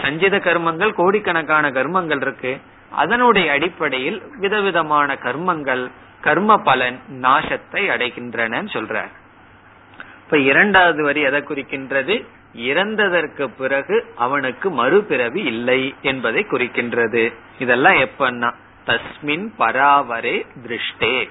சஞ்சித 0.00 0.36
கர்மங்கள் 0.36 0.92
கோடிக்கணக்கான 0.92 1.70
கர்மங்கள் 1.70 2.20
இருக்கு. 2.20 2.60
அதனுடைய 2.90 3.52
அடிப்படையில் 3.52 4.22
விதவிதமான 4.38 5.14
கர்மங்கள் 5.14 5.90
கர்ம 6.22 6.56
பலன் 6.58 7.00
நாசத்தை 7.10 7.88
அடைகின்றன 7.88 8.62
சொல்ற. 8.74 9.08
இப்ப 10.24 10.38
இரண்டாவது 10.38 11.02
வரி 11.02 11.20
எதை 11.20 11.40
குறிக்கின்றது? 11.40 12.26
இறந்ததற்கு 12.54 13.46
பிறகு 13.58 14.12
அவனுக்கு 14.16 14.70
மறுபிறவி 14.70 15.42
இல்லை 15.42 15.94
என்பதை 16.02 16.46
குறிக்கின்றது. 16.50 17.32
இதெல்லாம் 17.58 17.94
எப்பன்னா 17.94 18.54
தஸ்மின் 18.86 19.46
பராவரே 19.58 20.46
திருஷ்டே. 20.66 21.30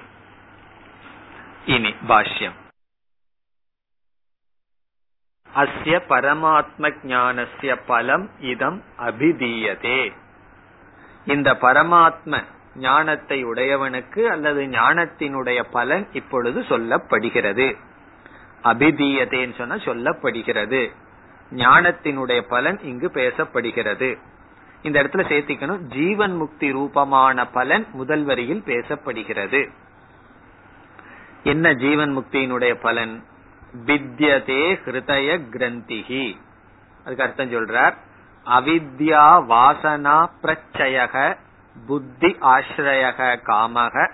இனி 1.66 1.94
பாஷ்யம். 2.08 2.58
அஸ்ய 5.54 6.00
பரமாத்ம 6.08 6.92
ஞானசிய 7.02 7.80
பலம் 7.86 8.30
இதம் 8.40 8.82
அபிதீயதே. 8.98 10.12
இந்த 11.26 11.52
பரமாத்ம 11.52 12.44
ஞானத்தை 12.74 13.44
உடையவனுக்கு 13.44 14.22
அல்லது 14.24 14.62
ஞானத்தினுடைய 14.62 15.64
பலன் 15.70 16.08
இப்பொழுது 16.12 16.60
சொல்லப்படுகிறது. 16.60 17.76
அபிதீயதேன்னு 18.64 19.54
சொன்ன 19.54 19.76
சொல்லப்படுகிறது. 19.76 20.90
ஞானத்தினுடைய 21.50 22.40
பலன் 22.40 22.82
இங்கு 22.82 23.10
பேசப்படுகிறது. 23.14 24.16
இந்த 24.82 25.02
இடத்துல 25.02 25.32
சேர்த்திக்கணும். 25.32 25.78
ஜீவன் 25.78 26.36
முக்தி 26.36 26.72
ரூபமான 26.72 27.46
பலன் 27.46 27.86
முதல் 27.92 28.24
வரியில் 28.24 28.62
பேசப்படுகிறது. 28.66 29.70
என்ன 31.42 31.74
ஜீவன் 31.74 32.18
முக்தியினுடைய 32.18 32.74
பலன்? 32.82 33.24
வித்யதே 33.86 34.78
ஹிருதய 34.84 35.40
கிரந்திகி 35.50 36.36
அதுக்கு 37.04 37.22
அர்த்தம் 37.22 37.52
சொல்றார். 37.52 37.94
அவித்யா 38.46 39.44
வாசனா 39.48 40.30
பிரச்சயக 40.42 41.36
புத்தி 41.76 42.30
ஆசிரயக 42.54 43.20
காமக 43.46 44.10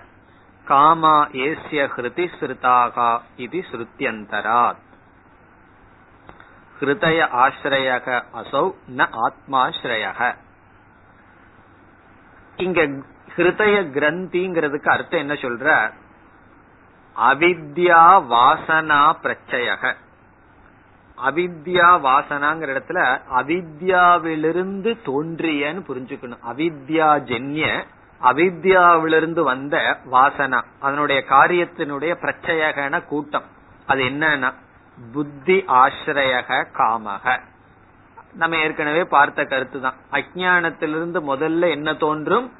காமா 0.65 1.15
ஏசிய 1.45 1.81
ஹிருதி 1.95 2.25
ஸ்ருதாகா 2.39 3.19
இது 3.35 3.59
ஸ்ருத்தியந்தராத் 3.71 4.83
ஹிருதய 6.79 7.19
ஆசிரயக 7.43 8.07
அசௌ 8.33 8.65
ந 8.97 9.07
ஆத்மாஸ்ரயக 9.25 10.35
இங்க 12.57 12.81
ஹிருதய 13.35 13.75
கிரந்திங்கிறதுக்கு 13.95 14.89
அர்த்தம் 14.89 15.19
என்ன 15.19 15.33
சொல்ற? 15.33 15.91
அவித்யா 17.15 18.03
வாசனா 18.33 19.01
பிரச்சயக. 19.23 19.95
அவித்யா 21.25 21.89
வாசனாங்கிற 22.03 22.69
இடத்துல 22.69 23.19
அவித்யாவிலிருந்து 23.35 24.97
தோன்றியன்னு 25.05 25.83
புரிஞ்சுக்கணும். 25.87 26.39
அவித்யா 26.53 27.09
ஜென்ய 27.19 27.83
அவித்யாவிலிருந்து 28.21 29.41
வந்த 29.41 29.97
வாசனா 30.11 30.61
அதனுடைய 30.79 31.23
காரியத்தினுடைய 31.29 32.15
பிரச்சயகன 32.21 33.05
கூட்டம். 33.05 33.43
அது 33.85 34.03
என்னன்னா 34.03 34.53
புத்தி 35.11 35.63
ஆசிரயக 35.67 36.65
காமக. 36.73 37.39
நம்ம 38.33 38.55
ஏற்கனவே 38.55 39.03
பார்த்த 39.03 39.45
கருத்து 39.45 39.81
தான் 39.81 39.93
அஜானத்திலிருந்து 40.11 41.21
முதல்ல 41.27 41.69
என்ன 41.69 41.93
தோன்றும்? 41.93 42.51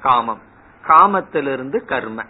காமம். 0.00 0.40
காமத்திலிருந்து 0.86 1.84
கர்ம. 1.84 2.24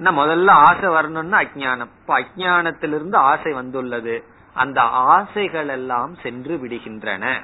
முதல்ல 0.00 0.50
ஆசை 0.50 0.88
வரணும்னா 0.88 1.38
அஜானம் 1.38 1.88
இப்ப 2.00 2.20
அஜானத்திலிருந்து 2.20 3.14
ஆசை 3.14 3.52
வந்துள்ளது. 3.52 4.24
அந்த 4.56 4.80
ஆசைகள் 4.82 5.68
எல்லாம் 5.68 6.14
சென்று 6.14 6.56
விடுகின்றன. 6.56 7.34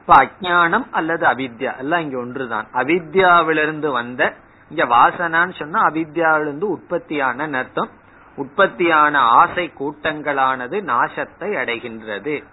இப்ப 0.00 0.14
அஜானம் 0.16 0.86
அல்லது 0.90 1.26
அவித்யா 1.26 1.76
எல்லாம் 1.76 2.00
இங்க 2.00 2.18
ஒன்றுதான். 2.18 2.66
அவித்யாவிலிருந்து 2.72 3.92
வந்த 3.92 4.34
இங்க 4.68 4.84
வாசனான்னு 4.84 5.54
சொன்னா 5.58 5.80
அவித்யாவிலிருந்து 5.86 6.62
உற்பத்தியான 6.62 7.58
அர்த்தம். 7.58 7.90
உற்பத்தியான 8.36 9.18
ஆசை 9.18 9.72
கூட்டங்களானது 9.78 10.78
நாசத்தை 10.82 11.52
அடைகின்றது. 11.62 12.44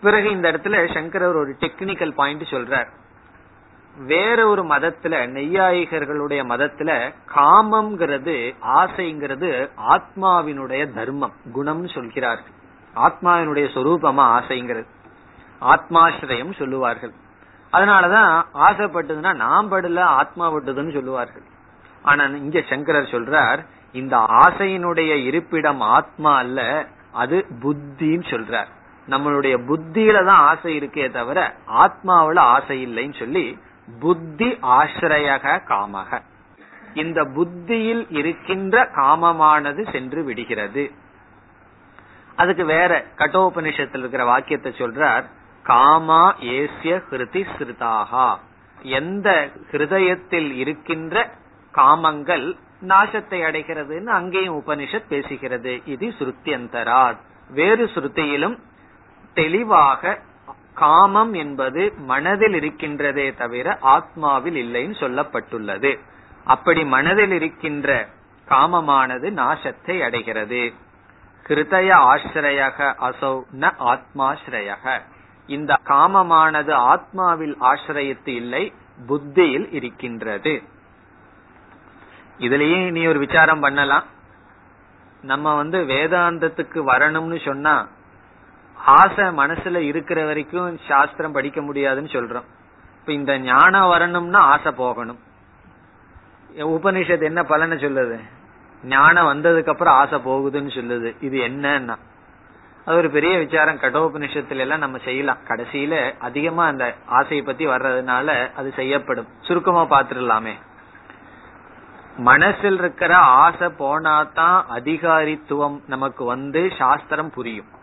பிறகு 0.00 0.30
இந்த 0.30 0.52
இடத்துல 0.52 0.94
சங்கரர் 0.94 1.36
ஒரு 1.36 1.56
டெக்னிக்கல் 1.60 2.14
பாயிண்ட் 2.14 2.42
சொல்றார். 2.42 2.88
வேற 4.06 4.46
ஒரு 4.46 4.62
மதத்துல 4.62 5.14
நெய்யாயிகர்களுடைய 5.36 6.40
மதத்துல 6.52 7.14
காமம்ங்கிறது 7.34 8.54
ஆசைங்கிறது 8.62 9.70
ஆத்மாவினுடைய 9.88 10.94
தர்மம் 10.94 11.32
குணம்னு 11.54 11.94
சொல்கிறார்கள் 11.94 12.58
ஆத்மாவினுடைய 12.94 13.66
சொரூபமா 13.74 14.40
ஆசைங்கிறது. 14.40 14.86
ஆத்மாசிரயம் 15.60 16.58
சொல்லுவார்கள். 16.58 17.12
அதனாலதான் 17.72 18.42
ஆசைப்பட்டதுன்னா 18.54 19.34
நாம் 19.34 19.72
படல 19.72 20.00
ஆத்மா 20.00 20.52
பட்டதுன்னு 20.52 20.92
சொல்லுவார்கள். 20.92 21.42
ஆனா 22.02 22.24
இங்க 22.24 22.62
சங்கரர் 22.68 23.02
சொல்றார் 23.02 23.66
இந்த 23.92 24.16
ஆசையினுடைய 24.16 25.24
இருப்பிடம் 25.24 25.80
ஆத்மா 25.80 26.36
அல்ல 26.36 26.86
அது 27.12 27.46
புத்தின்னு 27.62 28.24
சொல்றார். 28.30 28.66
நம்மளுடைய 29.08 29.56
புத்தியில 29.68 30.24
தான் 30.24 30.40
ஆசை 30.40 30.78
இருக்கே 30.78 31.10
தவிர 31.10 31.54
ஆத்மாவில 31.68 32.38
ஆசை 32.38 32.86
இல்லைன்னு 32.86 33.18
சொல்லி 33.18 33.58
புத்தி 33.98 34.46
ஆசிரயக 34.62 35.60
காமக. 35.68 36.22
இந்த 36.94 37.24
புத்தியில் 37.24 38.10
இருக்கின்ற 38.10 38.90
காமமானது 38.94 39.92
சென்று 39.92 40.24
விடுகிறது. 40.24 40.90
அதுக்கு 42.36 42.64
வேற 42.64 43.04
கட்டோபனிஷத்தில் 43.18 43.98
இருக்கிற 43.98 44.24
வாக்கியத்தை 44.24 44.72
சொல்றார் 44.72 45.24
காமா 45.62 46.36
ஏசிய 46.38 47.02
ஹிருதி 47.10 47.46
ஸ்ருதாகா 47.58 48.36
எந்த 48.82 49.50
ஹிருதயத்தில் 49.72 50.52
இருக்கின்ற 50.52 51.30
காமங்கள் 51.74 52.56
நாசத்தை 52.88 53.42
அடைகிறதுன்னு 53.42 54.06
அங்கேயும் 54.06 54.62
உபனிஷத் 54.62 55.10
பேசுகிறது. 55.10 55.82
இது 55.84 56.08
ஸ்ருத்தியந்தராத் 56.08 57.18
வேறு 57.50 57.84
ஸ்ருதியிலும் 57.84 58.58
தெளிவாக 59.34 60.18
காமம் 60.80 61.32
என்பது 61.34 61.82
மனதில் 62.10 62.56
இருக்கின்றதே 62.60 63.26
தவிர 63.36 63.78
ஆத்மாவில் 63.82 64.58
இல்லைன்னு 64.62 64.94
சொல்லப்பட்டுள்ளது. 65.00 65.90
அப்படி 66.44 66.84
மனதில் 66.84 67.32
இருக்கின்ற 67.32 68.08
காமமானது 68.48 69.28
நாசத்தை 69.30 69.96
அடைகிறது. 70.00 70.62
கிருதய 71.48 71.90
ஆசிரயக 72.12 72.88
அசௌ 73.00 73.32
ந 73.60 73.70
ஆத்மாஸ்ரயக. 73.90 75.00
இந்த 75.46 75.78
காமமானது 75.88 76.72
ஆத்மாவில் 76.92 77.54
ஆசிரயத்து 77.70 78.32
இல்லை 78.42 78.64
புத்தியில் 79.06 79.68
இருக்கின்றது. 79.72 80.54
இதுலயே 82.38 82.90
நீ 82.90 83.02
ஒரு 83.04 83.18
விசாரம் 83.18 83.60
பண்ணலாம். 83.60 84.04
நம்ம 85.22 85.54
வந்து 85.54 85.78
வேதாந்தத்துக்கு 85.84 86.80
வரணும்னு 86.90 87.38
சொன்னா 87.44 87.74
ஆசை 88.84 89.24
மனசுல 89.24 89.76
இருக்கிற 89.76 90.24
வரைக்கும் 90.24 90.78
சாஸ்திரம் 90.88 91.32
படிக்க 91.32 91.62
முடியாதுன்னு 91.62 92.08
சொல்றோம். 92.08 92.44
இப்ப 93.00 93.12
இந்த 93.12 93.38
ஞானம் 93.38 93.88
வரணும்னா 93.88 94.38
ஆசை 94.38 94.72
போகணும். 94.72 95.18
உபனிஷத் 96.56 97.22
என்ன 97.22 97.42
பலனை 97.42 97.78
சொல்லுது? 97.78 98.20
ஞானம் 98.84 99.26
வந்ததுக்கு 99.26 99.68
அப்புறம் 99.68 99.94
ஆசை 99.94 100.18
போகுதுன்னு 100.18 100.76
சொல்லுது. 100.78 101.16
இது 101.20 101.38
என்னன்னா 101.40 101.96
அது 102.84 102.96
ஒரு 102.96 103.10
பெரிய 103.10 103.38
விசாரம். 103.38 103.78
கடோபனிஷத்துல 103.78 104.56
எல்லாம் 104.56 104.78
நம்ம 104.78 104.98
செய்யலாம். 104.98 105.38
கடைசியில 105.48 106.18
அதிகமா 106.18 106.66
அந்த 106.66 106.94
ஆசையை 107.06 107.42
பத்தி 107.42 107.66
வர்றதுனால 107.66 108.52
அது 108.52 108.72
செய்யப்படும். 108.76 109.26
சுருக்கமா 109.40 109.82
பாத்துடலாமே 109.82 110.52
மனசில் 112.16 112.78
இருக்கிற 112.78 113.16
ஆசை 113.16 113.68
போனாதான் 113.68 114.62
அதிகாரித்துவம் 114.74 115.80
நமக்கு 115.86 116.24
வந்து 116.24 116.72
சாஸ்திரம் 116.78 117.30
புரியும். 117.30 117.78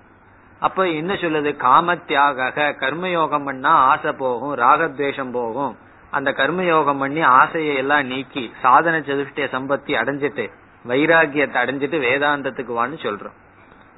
அப்ப 0.59 0.89
என்ன 0.89 1.13
சொல்லுது? 1.13 1.55
காமத்தியாக 1.55 2.75
கர்மயோகம் 2.79 3.45
பண்ணா 3.45 3.69
ஆசை 3.69 4.11
போகும் 4.11 4.55
ராகத்வேஷம் 4.55 5.31
போகும். 5.31 5.77
அந்த 6.11 6.31
கர்மயோகம் 6.31 6.99
பண்ணி 6.99 7.21
ஆசையை 7.21 7.75
எல்லாம் 7.75 8.05
நீக்கி 8.05 8.53
சாதன 8.61 8.99
சதுஷ்டிய 8.99 9.47
சம்பத்தி 9.55 9.91
அடைஞ்சிட்டு 10.01 10.49
வைராகியத்தை 10.87 11.57
அடைஞ்சிட்டு 11.63 11.97
வேதாந்தத்துக்கு 11.99 12.73
வான்னு 12.79 12.97
சொல்றோம். 13.05 13.35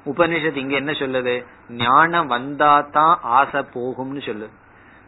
உபனிஷத் 0.04 0.56
இங்க 0.56 0.74
என்ன 0.74 0.92
சொல்லுது? 0.92 1.44
ஞானம் 1.68 2.26
வந்தா 2.26 2.80
தான் 2.80 3.18
ஆசை 3.22 3.64
போகும்னு 3.74 4.20
சொல்லுது. 4.28 4.50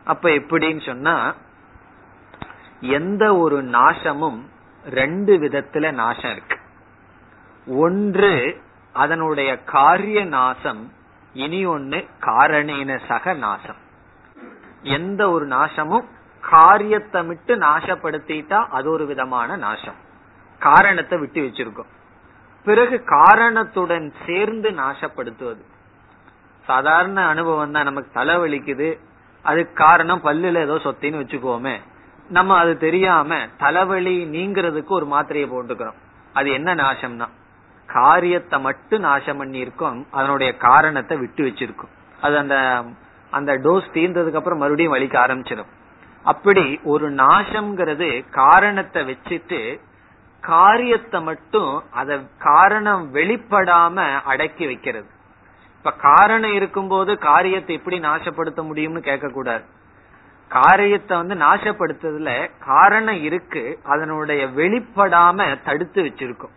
அப்ப 0.05 0.29
எப்படின்னு 0.29 0.87
சொன்னா 0.87 1.35
எந்த 2.81 3.37
ஒரு 3.37 3.63
நாசமும் 3.63 4.41
ரெண்டு 4.85 5.39
விதத்துல 5.39 5.93
நாசம் 5.93 6.31
இருக்கு. 6.31 6.57
ஒன்று 7.67 8.61
அதனுடைய 8.93 9.57
காரிய 9.57 10.25
நாசம் 10.25 10.93
இனி 11.33 11.65
ஒன்னு 11.65 12.07
காரணேன 12.21 12.99
சக 13.09 13.33
நாசம். 13.33 13.77
எந்த 14.83 15.31
ஒரு 15.31 15.47
நாசமும் 15.47 16.05
காரியத்தை 16.41 17.23
விட்டு 17.23 17.57
நாசப்படுத்திட்டா 17.57 18.67
அது 18.67 18.91
ஒரு 18.91 19.07
விதமான 19.07 19.57
நாசம். 19.57 19.95
காரணத்தை 20.59 21.19
விட்டு 21.19 21.41
வச்சிருக்கோம். 21.43 21.91
பிறகு 22.65 23.05
காரணத்துடன் 23.05 24.13
சேர்ந்து 24.27 24.71
நாசப்படுத்துவது. 24.71 25.65
சாதாரண 26.67 27.27
அனுபவம் 27.27 27.73
தான். 27.73 27.85
நமக்கு 27.85 28.21
தலைவலிக்குது 28.21 28.99
அதுக்கு 29.43 29.73
காரணம் 29.73 30.25
பல்லுல 30.25 30.57
ஏதோ 30.57 30.75
சொத்தின்னு 30.75 31.21
வச்சுக்கோமே 31.23 31.81
நம்ம 32.29 32.59
அது 32.59 32.77
தெரியாம 32.77 33.47
தலைவலி 33.59 34.25
நீங்கிறதுக்கு 34.25 34.87
ஒரு 34.87 35.07
மாத்திரையை 35.07 35.49
போட்டுக்கிறோம். 35.51 35.95
அது 36.33 36.51
என்ன 36.51 36.75
நாசம்னா? 36.75 37.29
காரியத்தை 37.95 38.57
மட்டும் 38.67 39.05
நாசம் 39.07 39.41
பண்ணியிருக்கோம் 39.41 40.01
அதனுடைய 40.17 40.51
காரணத்தை 40.67 41.17
விட்டு 41.23 41.43
வச்சிருக்கோம். 41.47 41.93
அது 42.25 42.35
அந்த 42.43 42.57
அந்த 43.33 43.53
டோஸ் 43.65 43.95
தீர்ந்ததுக்கு 43.95 44.41
அப்புறம் 44.41 44.63
மறுபடியும் 44.63 44.95
வலிக்க 44.95 45.17
ஆரம்பிச்சிடும். 45.25 45.71
அப்படி 46.25 46.65
ஒரு 46.93 47.07
நாசம்ங்கிறது 47.23 48.09
காரணத்தை 48.41 49.01
வச்சுட்டு 49.11 49.61
காரியத்தை 50.45 51.19
மட்டும் 51.29 51.73
அத 52.01 52.19
காரணம் 52.47 53.03
வெளிப்படாம 53.15 54.07
அடக்கி 54.33 54.65
வைக்கிறது. 54.67 55.09
இப்ப 55.77 55.93
காரணம் 56.09 56.55
இருக்கும்போது 56.59 57.13
காரியத்தை 57.29 57.73
எப்படி 57.79 57.99
நாசப்படுத்த 58.09 58.61
முடியும்னு 58.69 59.01
கேட்க 59.09 59.29
கூடாது 59.29 59.65
காரியத்தை 60.51 61.15
வந்து 61.21 61.35
நாசப்படுத்துறதுல 61.45 62.33
காரணம் 62.65 63.21
இருக்கு 63.29 63.63
அதனுடைய 63.93 64.43
வெளிப்படாம 64.59 65.47
தடுத்து 65.69 66.01
வச்சிருக்கும். 66.03 66.55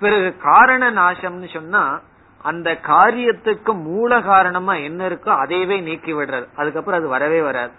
பிறகு 0.00 0.36
காரண 0.36 0.90
நாசம்னு 0.90 1.52
சொன்னா 1.52 2.00
அந்த 2.42 2.78
காரியத்துக்கு 2.82 3.82
மூல 3.82 4.20
காரணமா 4.20 4.74
என்ன 4.74 5.08
இருக்கோ 5.08 5.32
அதையவே 5.44 5.82
நீக்கி 5.82 6.14
விடுறது. 6.14 6.46
அதுக்கப்புறம் 6.56 7.00
அது 7.00 7.08
வரவே 7.08 7.40
வராது. 7.40 7.72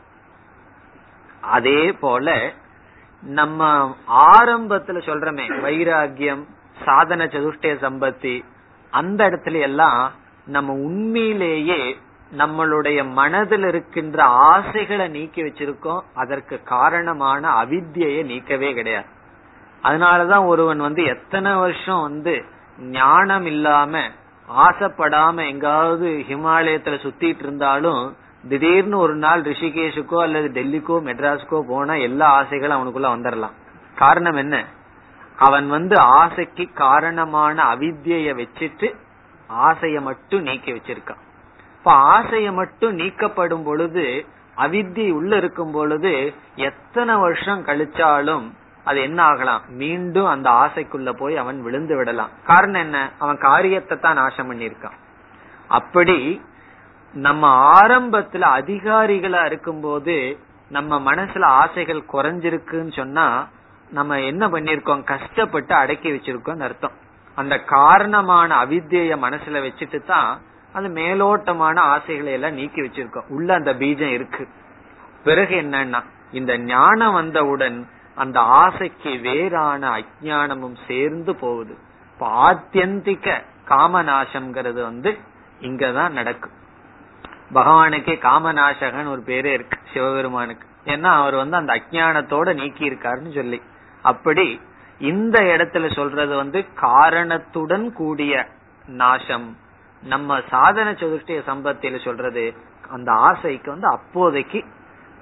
அதே 1.42 1.92
போல 1.92 2.54
நம்ம 3.22 3.90
ஆரம்பத்துல 4.10 5.00
சொல்றமே 5.06 5.46
வைராகியம் 5.66 6.44
சாதன 6.86 7.26
சதுஷ்டய 7.26 7.76
சம்பத்தி 7.82 8.46
அந்த 8.92 9.30
இடத்துல 9.30 9.60
எல்லாம் 9.60 10.12
நம்ம 10.46 10.74
உண்மையிலேயே 10.74 11.98
நம்மளுடைய 12.38 13.10
மனதில் 13.10 13.64
இருக்கின்ற 13.64 14.24
ஆசைகளை 14.24 15.08
நீக்கி 15.08 15.44
வச்சிருக்கோம். 15.44 16.02
அதற்கு 16.16 16.64
காரணமான 16.64 17.64
அவித்தியை 17.64 18.24
நீக்கவே 18.24 18.74
கிடையாது. 18.74 19.16
அதனாலதான் 19.84 20.46
ஒருவன் 20.46 20.78
வந்து 20.78 21.04
எத்தனை 21.04 21.54
வருஷம் 21.54 22.02
வந்து 22.02 22.46
ஞானம் 22.80 23.46
இல்லாம 23.46 24.02
ஆசைப்படாம 24.58 25.48
எங்காவது 25.48 26.24
ஹிமாலயத்துல 26.30 26.98
சுத்திட்டு 27.04 27.40
இருந்தாலும் 27.40 28.16
திடீர்னு 28.48 28.98
ஒரு 28.98 29.16
நாள் 29.16 29.42
ரிஷிகேஷுக்கோ 29.42 30.22
அல்லது 30.22 30.48
டெல்லிக்கோ 30.48 30.98
மெட்ராஸுக்கோ 31.06 31.62
போனா 31.68 31.94
எல்லா 31.94 32.32
ஆசைகளும் 32.32 32.78
அவனுக்குள்ள 32.78 33.08
வந்துடலாம் 33.08 33.52
காரணம் 33.96 34.36
என்ன? 34.36 34.66
அவன் 35.36 35.68
வந்து 35.68 36.00
ஆசைக்கு 36.00 36.74
காரணமான 36.74 37.64
அவித்திய 37.64 38.34
வச்சுட்டு 38.34 38.94
ஆசைய 39.50 40.02
மட்டும் 40.02 40.42
நீக்கி 40.42 40.72
வச்சிருக்கான். 40.72 41.22
இப்ப 41.78 42.20
ஆசைய 42.20 42.54
மட்டும் 42.54 42.98
நீக்கப்படும் 42.98 43.64
பொழுது 43.64 44.26
அவித்தி 44.58 45.12
உள்ள 45.12 45.36
இருக்கும் 45.36 45.72
பொழுது 45.72 46.34
எத்தனை 46.56 47.16
வருஷம் 47.16 47.66
கழிச்சாலும் 47.66 48.52
அது 48.88 49.00
என்ன 49.02 49.20
ஆகலாம்? 49.24 49.64
மீண்டும் 49.82 50.26
அந்த 50.26 50.48
ஆசைக்குள்ள 50.64 51.12
போய் 51.12 51.36
அவன் 51.38 51.58
விழுந்து 51.62 51.96
விடலாம். 51.96 52.30
காரணம் 52.46 52.82
என்ன? 52.82 52.98
அவன் 53.20 53.38
காரியத்தை 53.38 53.96
தான் 54.00 54.20
நாசம் 54.20 54.50
பண்ணிருக்கான் 54.52 54.98
அப்படி 55.68 56.18
நம்ம 57.14 57.44
ஆரம்பத்துல 57.80 58.46
அதிகாரிகளா 58.60 59.42
இருக்கும்போது 59.46 60.16
நம்ம 60.70 61.00
மனசுல 61.12 61.44
ஆசைகள் 61.62 62.10
குறைஞ்சிருக்குன்னு 62.14 62.94
சொன்னா 62.96 63.26
நம்ம 63.90 64.20
என்ன 64.22 64.44
பண்ணிருக்கோம் 64.48 65.04
கஷ்டப்பட்டு 65.04 65.74
அடக்கி 65.76 66.10
வச்சிருக்கோம் 66.12 66.64
அர்த்தம். 66.64 66.96
அந்த 67.36 67.56
காரணமான 67.76 68.50
அவித்திய 68.66 69.16
மனசுல 69.26 69.60
வச்சுட்டு 69.66 70.00
தான் 70.06 70.32
அது 70.74 70.88
மேலோட்டமான 70.88 71.78
ஆசைகளை 71.94 72.32
எல்லாம் 72.32 72.58
நீக்கி 72.60 72.82
வச்சிருக்கோம். 72.82 73.28
உள்ள 73.30 73.50
அந்த 73.54 73.74
பீஜம் 73.74 74.14
இருக்கு. 74.14 74.44
பிறகு 75.24 75.56
என்னன்னா 75.62 76.02
இந்த 76.32 76.54
ஞானம் 76.72 77.14
வந்தவுடன் 77.14 77.78
அந்த 78.18 78.40
ஆசைக்கு 78.40 79.20
வேறான 79.20 79.90
அஜானமும் 79.98 80.78
சேர்ந்து 80.88 81.36
போகுது. 81.36 81.78
இப்ப 82.14 82.28
ஆத்தியந்திக 82.50 83.44
காமநாசம்ங்கிறது 83.68 84.82
வந்து 84.82 85.18
இங்கதான் 85.62 86.10
நடக்கும் 86.10 86.56
பகவானுக்கே 87.54 88.16
காமநாசகன் 88.20 89.10
ஒரு 89.10 89.22
பேரே 89.26 89.54
இருக்கு 89.54 89.80
சிவபெருமானுக்கு. 89.94 90.68
ஏன்னா 90.86 91.12
அவர் 91.22 91.36
வந்து 91.36 91.58
அந்த 91.58 91.74
அஜானத்தோட 91.74 92.54
நீக்கி 92.54 92.90
இருக்காருன்னு 92.90 93.34
சொல்லி. 93.34 93.62
அப்படி 94.02 94.62
இந்த 95.00 95.44
இடத்துல 95.44 95.94
சொல்றது 95.94 96.36
வந்து 96.36 96.74
காரணத்துடன் 96.74 97.94
கூடிய 97.94 98.48
நாசம். 98.86 99.58
நம்ம 100.04 100.42
சாதன 100.50 100.92
சதுஷ்டிய 100.92 101.42
சம்பத்தியில 101.48 102.04
சொல்றது 102.04 102.44
அந்த 102.90 103.12
ஆசைக்கு 103.12 103.72
வந்து 103.72 103.88
அப்போதைக்கு 103.88 104.66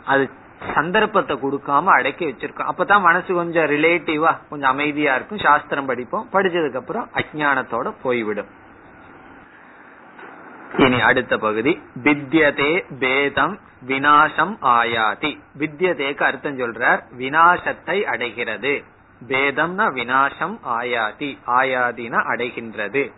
அது 0.05 0.29
சந்தர்ப்பத்தை 0.73 1.37
கொடுக்காம 1.37 1.85
அடக்கி 1.85 2.25
வச்சிருக்கோம். 2.25 2.69
அப்பதான் 2.75 3.01
மனசு 3.01 3.33
கொஞ்சம் 3.33 3.65
ரிலேட்டிவா 3.65 4.37
கொஞ்சம் 4.49 4.69
அமைதியா 4.69 5.15
இருக்கும். 5.15 5.37
சாஸ்திரம் 5.37 5.85
படிப்போம். 5.85 6.29
படிச்சதுக்கு 6.33 6.75
அப்புறம் 6.75 7.09
அஜானத்தோட 7.13 7.93
போய்விடும். 8.01 8.47
இனி 10.77 11.01
அடுத்த 11.01 11.37
பகுதி. 11.37 11.81
வித்யதே 12.03 12.97
பேதம் 12.99 13.59
வினாசம் 13.87 14.57
ஆயாதி. 14.61 15.39
வித்யதேக்கு 15.57 16.23
அர்த்தம் 16.23 16.59
சொல்றார் 16.59 17.01
வினாசத்தை 17.11 18.05
அடைகிறது. 18.05 18.83
பேதம்னா 19.27 19.87
வினாசம் 19.93 20.59
ஆயாதி. 20.63 21.37
ஆயாதினா 21.47 22.19
அடைகின்றது. 22.27 23.11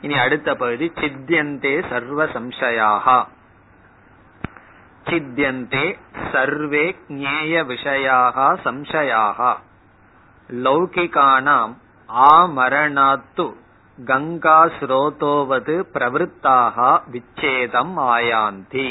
இனி 0.00 0.18
அடுத்த 0.18 0.54
பகுதி 0.54 0.92
சித்தியந்தே 0.94 1.88
சர்வ 1.88 2.24
சம்சயாகா. 2.24 3.24
சித்தியந்தே 5.08 5.86
சர்வே 6.32 6.86
ஞேய 7.08 7.62
விஷயாக 7.64 8.36
சம்சயாக 8.64 9.40
லௌகிகானாம் 10.50 11.74
ஆமரணாத்து 12.08 13.46
கங்கா 13.98 14.58
ஸ்ரோதோவது 14.76 15.76
பிரவருத்தாக 15.94 16.76
விச்சேதம் 17.12 17.96
ஆயாந்தி 18.14 18.88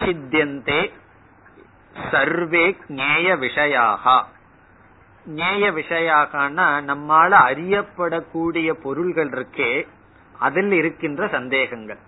சித்தியந்தே 0.00 0.82
சர்வே 2.10 2.66
ஞேய 3.00 3.36
விஷயாக 3.36 4.04
ஞேய 5.26 5.64
விஷயாகனா 5.72 6.68
நம்மால 6.90 7.30
அறியப்படக்கூடிய 7.48 8.70
பொருள்கள் 8.82 9.30
இருக்கே 9.30 9.72
அதில் 10.38 10.72
இருக்கின்ற 10.72 11.28
சந்தேகங்கள். 11.28 12.00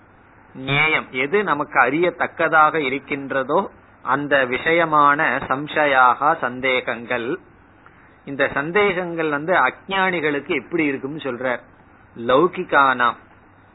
நியாயம் 0.55 1.07
எது 1.11 1.45
நமக்கு 1.45 1.81
அறியத்தக்கதாக 1.81 2.75
இருக்கின்றதோ 2.75 3.71
அந்த 4.03 4.47
விஷயமான 4.47 5.41
சம்சயாக 5.49 6.39
சந்தேகங்கள். 6.39 7.39
இந்த 8.25 8.51
சந்தேகங்கள் 8.55 9.31
வந்து 9.31 9.53
அஜானிகளுக்கு 9.53 10.63
எப்படி 10.63 10.85
இருக்கும்னு 10.85 11.19
சொல்றார். 11.19 11.61
லௌகிகானாம் 12.17 13.17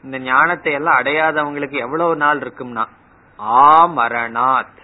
இந்த 0.02 0.18
ஞானத்தை 0.18 0.72
எல்லாம் 0.72 0.98
அடையாதவங்களுக்கு 0.98 1.72
எவ்வளவு 1.72 2.16
நாள் 2.16 2.38
இருக்கும்னா? 2.38 2.84
ஆ 3.40 3.88
மரணாத். 3.88 4.76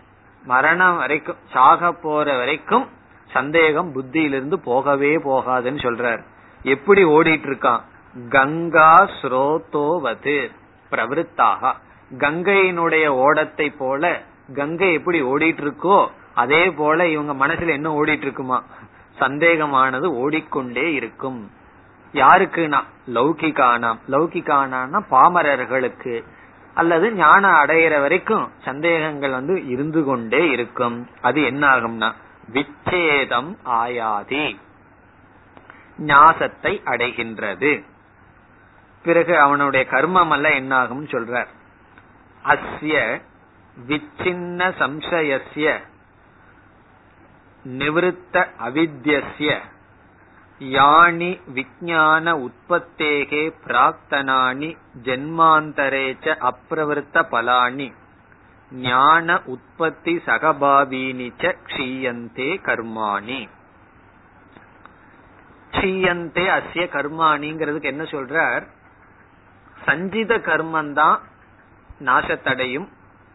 மரணம் 0.44 0.96
வரைக்கும் 0.96 1.36
சாக 1.52 1.92
போற 1.92 2.36
வரைக்கும் 2.36 2.88
சந்தேகம் 3.26 3.94
புத்தியிலிருந்து 3.94 4.54
போகவே 4.54 5.16
போகாதுன்னு 5.16 5.82
சொல்றார். 5.82 6.24
எப்படி 6.62 7.04
ஓடிட்டு 7.04 7.46
இருக்கான்? 7.46 7.80
கங்கா 8.28 9.08
ஸ்ரோதோவது 9.22 10.50
பிரவருத்தாக. 10.94 11.72
கங்கையினுடைய 12.18 13.06
ஓடத்தை 13.06 13.70
போல 13.78 14.22
கங்கை 14.54 14.92
எப்படி 14.92 15.22
ஓடிட்டு 15.22 15.62
இருக்கோ 15.64 16.08
அதே 16.34 16.70
போல 16.70 17.06
இவங்க 17.08 17.46
மனசுல 17.46 17.68
என்ன 17.68 17.90
ஓடிட்டு 18.00 18.26
இருக்குமா 18.26 18.62
சந்தேகமானது 19.18 20.06
ஓடிக்கொண்டே 20.14 20.92
இருக்கும். 20.92 21.50
யாருக்குனா 22.14 22.80
லௌகிகானாம் 23.14 24.00
லௌகிகானா 24.08 25.00
பாமரர்களுக்கு. 25.10 26.24
அல்லது 26.74 27.12
ஞானம் 27.12 27.56
அடையிற 27.62 28.00
வரைக்கும் 28.00 28.48
சந்தேகங்கள் 28.64 29.30
வந்து 29.30 29.66
இருந்து 29.66 30.04
கொண்டே 30.04 30.42
இருக்கும். 30.50 30.96
அது 31.20 31.42
என்ன 31.42 31.68
ஆகும்னா 31.68 32.08
விச்சேதம் 32.52 33.50
ஆயாதி. 33.80 34.44
ஞாசத்தை 35.98 36.82
அடைகின்றது. 36.84 37.72
பிறகு 39.04 39.38
அவனுடைய 39.38 39.86
கர்மம் 39.90 40.28
அல்ல 40.28 40.54
என்ன 40.54 40.76
ஆகும் 40.76 41.06
சொல்றார். 41.06 41.46
அஸ்ய 42.44 43.22
விச்சின்ன 43.88 44.72
சம்சயஸ்ய 44.78 45.78
நிவிருத்த 47.64 48.46
அவித்யஸ்ய 48.64 49.58
யானி 50.58 51.30
விஜான 51.54 52.26
உற்பத்தேகே 52.46 53.44
பிராக்தனானி 53.66 54.76
ஜென்மாந்தரேச்ச 55.02 56.50
அப்பிரவருத்த 56.50 57.22
பலானி 57.30 57.92
ஞான 58.70 59.42
உற்பத்தி 59.44 60.16
சகபாவீனி 60.26 61.28
க்ஷீயந்தே 61.66 62.50
கர்மாணி. 62.62 63.48
க்ஷீயந்தே 65.70 66.46
அஸ்ய 66.58 66.86
கர்மாணிங்கிறதுக்கு 66.94 67.82
என்ன 67.82 68.02
சொல்றார்? 68.02 68.64
சஞ்சித 69.78 70.36
கர்மம் 70.38 70.92
தான் 70.92 71.20
நாசத்தடையும் 72.04 72.86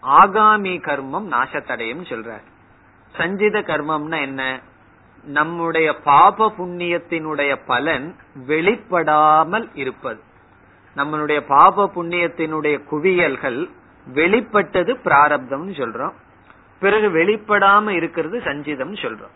ஆகாமி 0.04 0.74
கர்மம் 0.88 1.28
நாசத்தடையும் 1.30 2.04
சொல்ற 2.10 2.42
சஞ்சித 3.16 3.60
கர்மம்னா 3.60 4.20
என்ன? 4.22 4.62
நம்முடைய 5.24 5.94
பாப 5.94 6.54
புண்ணியத்தினுடைய 6.58 7.56
பலன் 7.66 8.16
வெளிப்படாமல் 8.48 9.68
இருப்பது. 9.74 10.22
நம்மளுடைய 10.96 11.40
பாப 11.48 11.92
புண்ணியத்தினுடைய 11.96 12.84
குவியல்கள் 12.84 13.70
வெளிப்பட்டது 14.08 14.94
பிராரப்தம்னு 15.04 15.74
சொல்றோம். 15.82 16.16
பிறகு 16.80 17.10
வெளிப்படாம 17.10 17.90
இருக்கிறது 17.90 18.40
சஞ்சிதம் 18.40 18.96
சொல்றோம். 19.04 19.36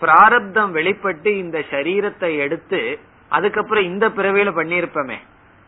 பிராரப்தம் 0.00 0.70
வெளிப்பட்டு 0.70 1.38
இந்த 1.38 1.58
சரீரத்தை 1.70 2.36
எடுத்து 2.36 2.98
அதுக்கப்புறம் 3.28 3.84
இந்த 3.84 4.08
பிறவியில 4.08 4.50
பண்ணிருப்பமே 4.58 5.18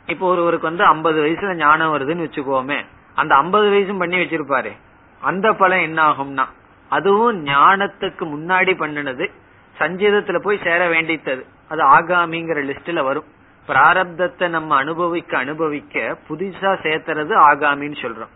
இப்போ 0.06 0.28
ஒருவருக்கு 0.28 0.66
வந்து 0.66 0.84
ஐம்பது 0.84 1.24
வயசுல 1.24 1.54
ஞானம் 1.54 1.94
வருதுன்னு 1.94 2.26
வச்சுக்கோமே 2.26 2.84
அந்த 3.14 3.34
ஐம்பது 3.34 3.68
வயசும் 3.70 3.98
பண்ணி 3.98 4.16
வச்சிருப்பாரு. 4.16 4.72
அந்த 5.20 5.52
பலன் 5.52 5.80
என்ன 5.80 6.08
ஆகும்னா 6.08 6.44
அதுவும் 6.88 7.46
ஞானத்துக்கு 7.46 8.24
முன்னாடி 8.34 8.72
பண்ணினது 8.80 9.30
சஞ்சீதத்துல 9.78 10.38
போய் 10.38 10.60
சேர 10.64 10.88
வேண்டித்தது. 10.88 11.42
அது 11.68 11.82
ஆகாமிங்கிற 11.84 12.58
லிஸ்ட்ல 12.70 13.02
வரும். 13.02 13.24
பிராரப்தத்தை 13.68 14.48
நம்ம 14.48 14.76
அனுபவிக்க 14.76 15.38
அனுபவிக்க 15.38 16.18
புதுசா 16.28 16.72
சேர்த்துறது 16.82 17.34
ஆகாமின்னு 17.50 17.96
சொல்றோம். 18.00 18.32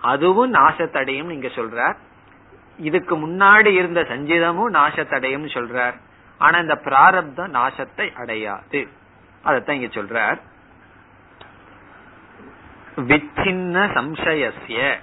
அதுவும் 0.00 0.54
நாசத்தடையும் 0.54 1.24
நீங்க 1.24 1.46
சொல்றார். 1.46 1.96
இதுக்கு 2.78 3.28
முன்னாடி 3.28 3.66
இருந்த 3.66 4.00
சஞ்சீதமும் 4.00 4.72
நாசத்தடையும் 4.72 5.48
சொல்றார். 5.54 5.94
ஆனா 6.38 6.58
இந்த 6.58 6.76
பிராரப்தம் 6.76 7.54
நாசத்தை 7.54 8.14
அடையாது. 8.14 8.88
அதத்தான் 9.44 9.70
இங்க 9.70 10.00
சொல்றார். 10.00 10.38
விச்சின்ன 12.96 13.76
சம்சயசிய 13.94 14.98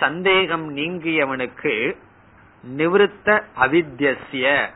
சந்தேகம் 0.00 0.76
நீங்கியவனுக்கு 0.76 1.96
நிவிருத்த 2.64 3.42
அவித்யசிய 3.56 4.70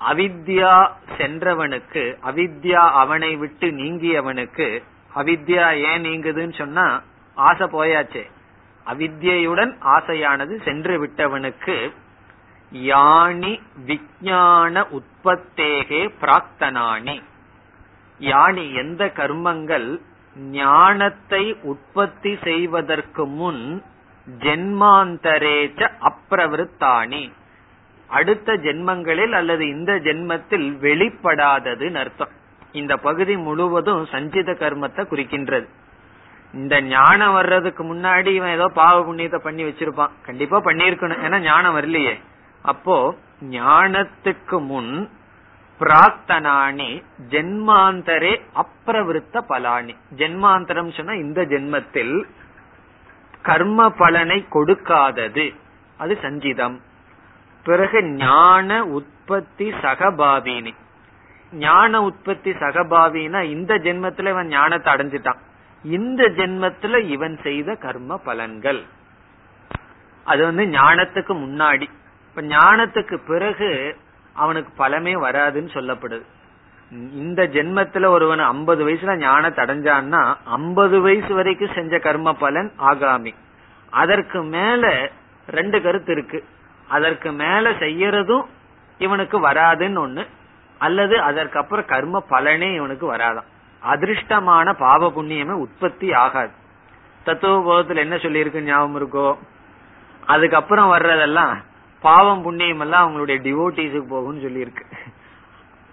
அவித்யா 0.00 0.88
சென்றவனுக்கு 1.18 2.16
அவித்யா 2.22 2.90
அவனை 2.90 3.36
விட்டு 3.36 3.70
நீங்கியவனுக்கு 3.70 4.82
அவித்யா 5.14 5.92
ஏன் 5.92 6.04
நீங்குதுன்னு 6.04 6.56
சொன்னா 6.56 7.02
ஆசை 7.34 7.66
போயாச்சே. 7.66 8.30
அவித்யுடன் 8.86 9.72
ஆசையானது 9.80 10.62
சென்று 10.62 10.98
விட்டவனுக்கு 10.98 11.92
யானி 12.72 13.60
விஞ்ஞான 13.76 14.86
உற்பத்தேகே 14.90 16.10
பிராக்தனானி 16.20 17.22
யானி 18.20 18.74
எந்த 18.74 19.04
கர்மங்கள் 19.06 20.00
ஞானத்தை 20.36 21.56
உற்பத்தி 21.62 22.38
செய்வதற்கு 22.42 23.26
முன் 23.26 23.82
ஜென்மாந்தரேச்ச 24.26 25.88
அப்பிரவருத்தானி 26.00 27.32
அடுத்த 28.08 28.54
ஜென்மங்களில் 28.54 29.32
அல்லது 29.32 29.68
இந்த 29.68 29.92
ஜென்மத்தில் 29.94 30.66
வெளிப்படாதது 30.80 31.96
அர்த்தம். 31.96 32.28
இந்த 32.72 32.96
பகுதி 32.96 33.36
முழுவதும் 33.36 34.04
சஞ்சித 34.04 34.52
கர்மத்தை 34.52 35.02
குறிக்கின்றது. 35.10 35.66
இந்த 36.54 36.80
ஞானம் 36.80 37.32
வர்றதுக்கு 37.32 37.94
முன்னாடி 37.94 38.26
இவன் 38.26 38.50
ஏதோ 38.50 38.68
பாவ 38.74 39.00
புண்ணியத்தை 39.00 39.36
பண்ணி 39.36 39.64
வச்சிருப்பான். 39.64 40.10
கண்டிப்பா 40.22 40.58
பண்ணிருக்கணும் 40.58 41.22
ஏன்னா 41.24 41.38
ஞானம் 41.40 41.76
வரலையே. 41.76 42.14
அப்போ 42.62 43.16
ஞானத்துக்கு 43.50 44.66
முன் 44.66 45.10
பிரார்த்தனானி 45.80 47.04
ஜென்மாந்தரே 47.28 48.40
அப்பிரவிருத்த 48.54 49.42
பலானி. 49.48 49.96
ஜென்மாந்தரம் 50.16 50.96
சொன்னா 50.96 51.12
இந்த 51.12 51.42
ஜென்மத்தில் 51.42 52.24
கர்ம 53.42 53.90
பலனை 53.90 54.46
கொடுக்காதது. 54.50 55.56
அது 55.96 56.18
சஞ்சிதம். 56.22 56.80
பிறகு 57.64 58.02
ஞான 58.02 58.86
உற்பத்தி 58.86 59.70
சகபாவினி. 59.70 60.74
ஞான 61.52 62.02
உற்பத்தி 62.02 62.50
சகபாவினா 62.50 63.42
இந்த 63.42 63.74
ஜென்மத்துல 63.74 64.28
இவன் 64.28 64.46
ஞானத்தை 64.46 64.94
அடைஞ்சிட்டான். 64.94 65.38
இந்த 65.82 66.28
ஜென்மத்துல 66.28 67.08
இவன் 67.08 67.38
செய்த 67.42 67.74
கர்ம 67.74 68.20
பலன்கள். 68.26 68.82
அது 70.24 70.44
வந்து 70.44 70.64
ஞானத்துக்கு 70.64 71.34
முன்னாடி. 71.34 71.86
இப்ப 72.28 72.42
ஞானத்துக்கு 72.42 73.18
பிறகு 73.26 73.96
அவனுக்கு 74.36 74.84
பலமே 74.84 75.14
வராதுன்னு 75.26 75.70
சொல்லப்படுது. 75.74 76.24
இந்த 77.12 77.42
ஜென்மத்துல 77.42 78.06
ஒருவன் 78.06 78.38
ஐம்பது 78.38 78.88
வயசுல 78.88 79.16
ஞானத்தை 79.16 79.64
அடைஞ்சான்னா 79.64 80.34
ஐம்பது 80.44 81.00
வயசு 81.00 81.34
வரைக்கும் 81.34 81.74
செஞ்ச 81.74 81.98
கர்ம 81.98 82.32
பலன் 82.32 82.72
ஆகாமி. 82.78 83.34
அதற்கு 83.90 84.42
மேல 84.42 85.10
ரெண்டு 85.48 85.82
கருத்து 85.82 86.12
இருக்கு. 86.12 86.44
அதற்கு 86.88 87.32
மேல 87.32 87.70
செய்யறதும் 87.70 88.44
இவனுக்கு 88.98 89.50
வராதுன்னு 89.50 90.00
ஒண்ணு 90.06 90.26
அல்லது 90.78 91.20
அதற்கு 91.20 91.58
அப்புறம் 91.58 91.84
கர்ம 91.84 92.24
பலனே 92.30 92.74
இவனுக்கு 92.74 93.14
வராதான் 93.14 93.48
அதிர்ஷ்டமான 93.82 94.72
பாவ 94.72 95.08
புண்ணியமே 95.08 95.52
உற்பத்தி 95.64 96.12
ஆகாது. 96.12 96.52
தத்துவ 97.24 97.54
போதத்துல 97.66 97.96
என்ன 97.96 98.16
சொல்லியிருக்கு 98.16 98.60
ஞாபகம் 98.60 98.98
இருக்கோ? 98.98 99.28
அதுக்கப்புறம் 100.26 100.92
வர்றதெல்லாம் 100.92 101.54
பாவம் 102.00 102.42
புண்ணியம் 102.42 102.80
எல்லாம் 102.80 103.04
அவங்களுடைய 103.06 103.36
டிவோட்டிஸுக்கு 103.46 104.06
போகும்னு 104.10 104.44
சொல்லியிருக்கு. 104.46 104.84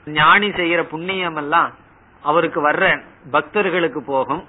ஞானி 0.05 0.49
செய்யற 0.49 0.83
புண்ணியம் 0.83 1.35
எல்லாம் 1.35 1.71
அவருக்கு 2.21 2.69
வர்ற 2.69 3.01
பக்தர்களுக்கு 3.31 4.03
போகும். 4.03 4.43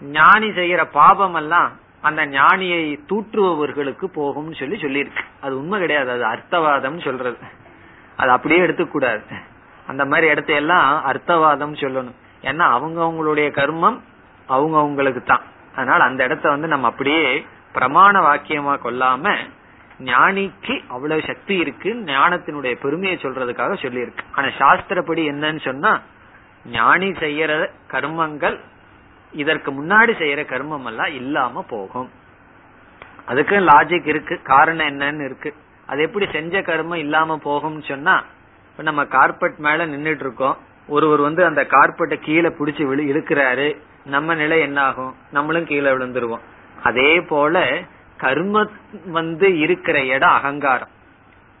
ஞானி 0.00 0.48
செய்யற 0.48 0.84
பாபம் 0.92 1.34
எல்லாம் 1.34 1.72
அந்த 2.00 2.26
ஞானியை 2.26 3.00
தூற்றுபவர்களுக்கு 3.08 4.06
போகும்னு 4.14 4.54
சொல்லி 4.54 4.76
சொல்லியிருக்கு. 4.76 5.24
அது 5.40 5.58
உண்மை 5.58 5.78
கிடையாது 5.78 6.10
அது 6.10 6.24
அர்த்தவாதம் 6.24 7.04
சொல்றது. 7.04 7.36
அது 8.16 8.30
அப்படியே 8.30 8.60
எடுத்துக்கூடாது. 8.60 9.22
அந்த 9.86 10.04
மாதிரி 10.04 10.26
இடத்த 10.26 10.52
எல்லாம் 10.52 11.04
அர்த்தவாதம் 11.04 11.74
சொல்லணும். 11.82 12.16
ஏன்னா 12.42 12.64
அவங்க 12.76 13.00
அவங்களுடைய 13.02 13.48
கர்மம் 13.50 13.98
அவங்க 14.46 14.78
அவங்களுக்கு 14.78 15.22
தான் 15.22 15.40
அதனால 15.74 16.04
அந்த 16.04 16.24
இடத்த 16.24 16.48
வந்து 16.48 16.68
நம்ம 16.68 16.86
அப்படியே 16.86 17.46
பிரமாண 17.74 18.20
வாக்கியமா 18.20 18.74
கொள்ளாம 18.84 19.36
ஞானிக்கு 20.04 20.82
அவ்வளவு 20.88 21.22
சக்தி 21.26 21.56
இருக்கு 21.56 21.90
ஞானத்தினுடைய 21.94 22.74
பெருமையை 22.80 23.18
சொல்றதுக்காக 23.22 23.76
சொல்லியிருக்கு. 23.82 24.24
ஆனா 24.34 24.46
சாஸ்திரப்படி 24.46 25.22
என்னன்னு 25.32 25.60
சொன்னா 25.60 26.00
ஞானி 26.66 27.10
செய்யற 27.10 27.70
கர்மங்கள் 27.90 28.58
இதற்கு 29.32 29.70
முன்னாடி 29.72 30.12
செய்யற 30.22 30.40
கர்மம் 30.52 30.84
எல்லாம் 30.84 31.12
இல்லாம 31.14 31.64
போகும். 31.68 32.10
அதுக்கு 33.26 33.56
லாஜிக் 33.56 34.06
இருக்கு 34.06 34.42
காரணம் 34.42 34.86
என்னன்னு 34.86 35.24
இருக்கு. 35.24 35.54
அது 35.86 36.02
எப்படி 36.02 36.26
செஞ்ச 36.32 36.60
கர்மம் 36.60 36.94
இல்லாம 36.94 37.40
போகும்னு 37.44 37.82
சொன்னா 37.82 38.24
இப்ப 38.70 38.82
நம்ம 38.82 39.04
கார்பெட் 39.04 39.56
மேல 39.56 39.86
நின்றுட்டு 39.86 40.24
இருக்கோம் 40.26 40.56
ஒருவர் 40.88 41.20
வந்து 41.20 41.44
அந்த 41.44 41.66
கார்பெட்டை 41.70 42.16
கீழே 42.20 42.48
பிடிச்சி 42.48 42.82
இழுக்கிறாரு. 43.12 43.76
நம்ம 44.04 44.34
நிலை 44.34 44.60
என்ன 44.60 44.82
ஆகும் 44.82 45.14
நம்மளும் 45.30 45.66
கீழே 45.66 45.90
விழுந்துருவோம். 45.90 46.44
அதே 46.82 47.20
போல 47.20 47.82
கர்ம 48.16 48.68
வந்து 49.06 49.58
இருக்கிற 49.58 50.04
இடம் 50.04 50.30
அகங்காரம். 50.30 50.88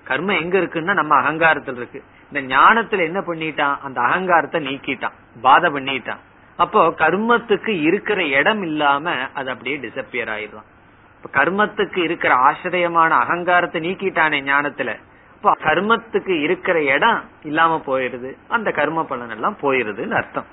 கர்மம் 0.08 0.40
எங்க 0.40 0.58
இருக்குன்னா 0.58 0.94
நம்ம 0.94 1.14
அகங்காரத்தில் 1.14 1.76
இருக்கு. 1.76 2.02
இந்த 2.32 2.56
ஞானத்துல 2.56 2.98
என்ன 2.98 3.20
பண்ணிட்டான்? 3.20 3.80
அந்த 3.80 4.00
அகங்காரத்தை 4.00 4.66
நீக்கிட்டான். 4.66 5.16
பாதை 5.42 5.72
பண்ணிட்டான். 5.72 6.22
அப்போ 6.56 6.94
கர்மத்துக்கு 6.98 7.68
இருக்கிற 7.68 8.24
இடம் 8.24 8.62
இல்லாம 8.62 9.14
அது 9.34 9.50
அப்படியே 9.50 9.76
டிசப்பியர் 9.76 10.32
ஆயிடுவான் 10.36 10.68
இப்ப 11.16 11.44
கர்மத்துக்கு 11.44 11.96
இருக்கிற 11.96 12.34
ஆசிரியமான 12.34 13.14
அகங்காரத்தை 13.14 13.80
நீக்கிட்டானே 13.80 14.38
ஞானத்துல. 14.50 14.96
இப்போ 15.34 15.56
கர்மத்துக்கு 15.64 16.40
இருக்கிற 16.40 16.82
இடம் 16.82 17.24
இல்லாம 17.42 17.82
போயிருது 17.86 18.36
அந்த 18.48 18.70
கர்ம 18.70 19.04
பலன் 19.04 19.30
எல்லாம் 19.30 19.56
போயிருதுன்னு 19.62 20.10
அர்த்தம். 20.10 20.46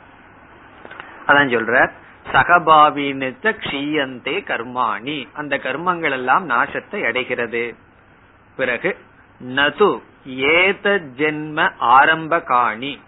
அதான் 1.27 1.53
சொல்ற 1.53 1.89
சகபாவினித்த 2.31 3.55
க்ஷீயந்தே 3.63 4.35
கர்மாணி. 4.49 5.27
அந்த 5.33 5.57
கர்மங்கள் 5.57 6.11
எல்லாம் 6.11 6.49
நாசத்தை 6.49 7.05
அடைகிறது. 7.05 7.75
பிறகு 8.55 8.97
நது 9.41 10.01
ஏத 10.25 11.01
ஜென்ம 11.17 11.71
ஆரம்ப 11.77 12.41
காணி 12.41 13.01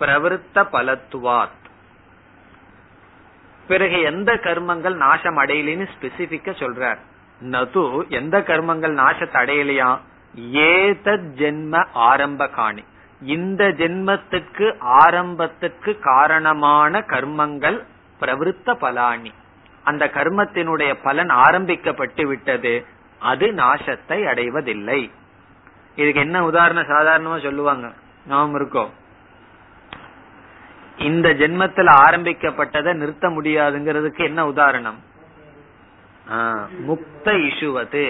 பிரவருத்த 0.00 0.54
பலத்துவாத். 0.54 1.56
பிறகு 3.68 4.00
எந்த 4.00 4.34
கர்மங்கள் 4.34 4.94
நாசம் 4.94 5.38
அடையலன்னு 5.38 5.88
ஸ்பெசிபிக்க 5.94 6.50
சொல்றார். 6.62 6.98
நது 7.42 8.08
எந்த 8.08 8.38
கர்மங்கள் 8.40 8.94
நாசத்தை 8.94 9.38
அடையலையா? 9.42 9.98
ஏத 10.50 11.10
ஜென்ம 11.12 11.86
ஆரம்ப 11.92 12.48
காணி 12.48 12.84
இந்த 13.22 13.64
ஜென்மத்துக்கு 13.64 14.66
ஆரம்பத்துக்கு 14.80 15.98
காரணமான 15.98 17.00
கர்மங்கள் 17.00 17.84
பிரவருத்த 18.20 18.74
பலானி 18.84 19.32
அந்த 19.84 20.04
கர்மத்தினுடைய 20.14 20.92
பலன் 21.02 21.32
ஆரம்பிக்கப்பட்டு 21.44 22.24
விட்டது. 22.26 22.74
அது 23.20 23.46
நாசத்தை 23.60 24.18
அடைவதில்லை. 24.30 25.00
இதுக்கு 26.00 26.20
என்ன 26.20 26.38
உதாரணம்? 26.48 26.90
சாதாரணமா 26.94 27.38
சொல்லுவாங்க. 27.46 27.86
நாம் 28.26 28.54
இருக்கோம் 28.54 28.90
இந்த 31.08 31.28
ஜென்மத்துல 31.40 31.90
ஆரம்பிக்கப்பட்டதை 32.04 32.92
நிறுத்த 32.94 33.26
முடியாதுங்கிறதுக்கு 33.28 34.22
என்ன 34.30 34.40
உதாரணம்? 34.52 34.98
முக்த 36.88 37.26
இசுவது 37.48 38.06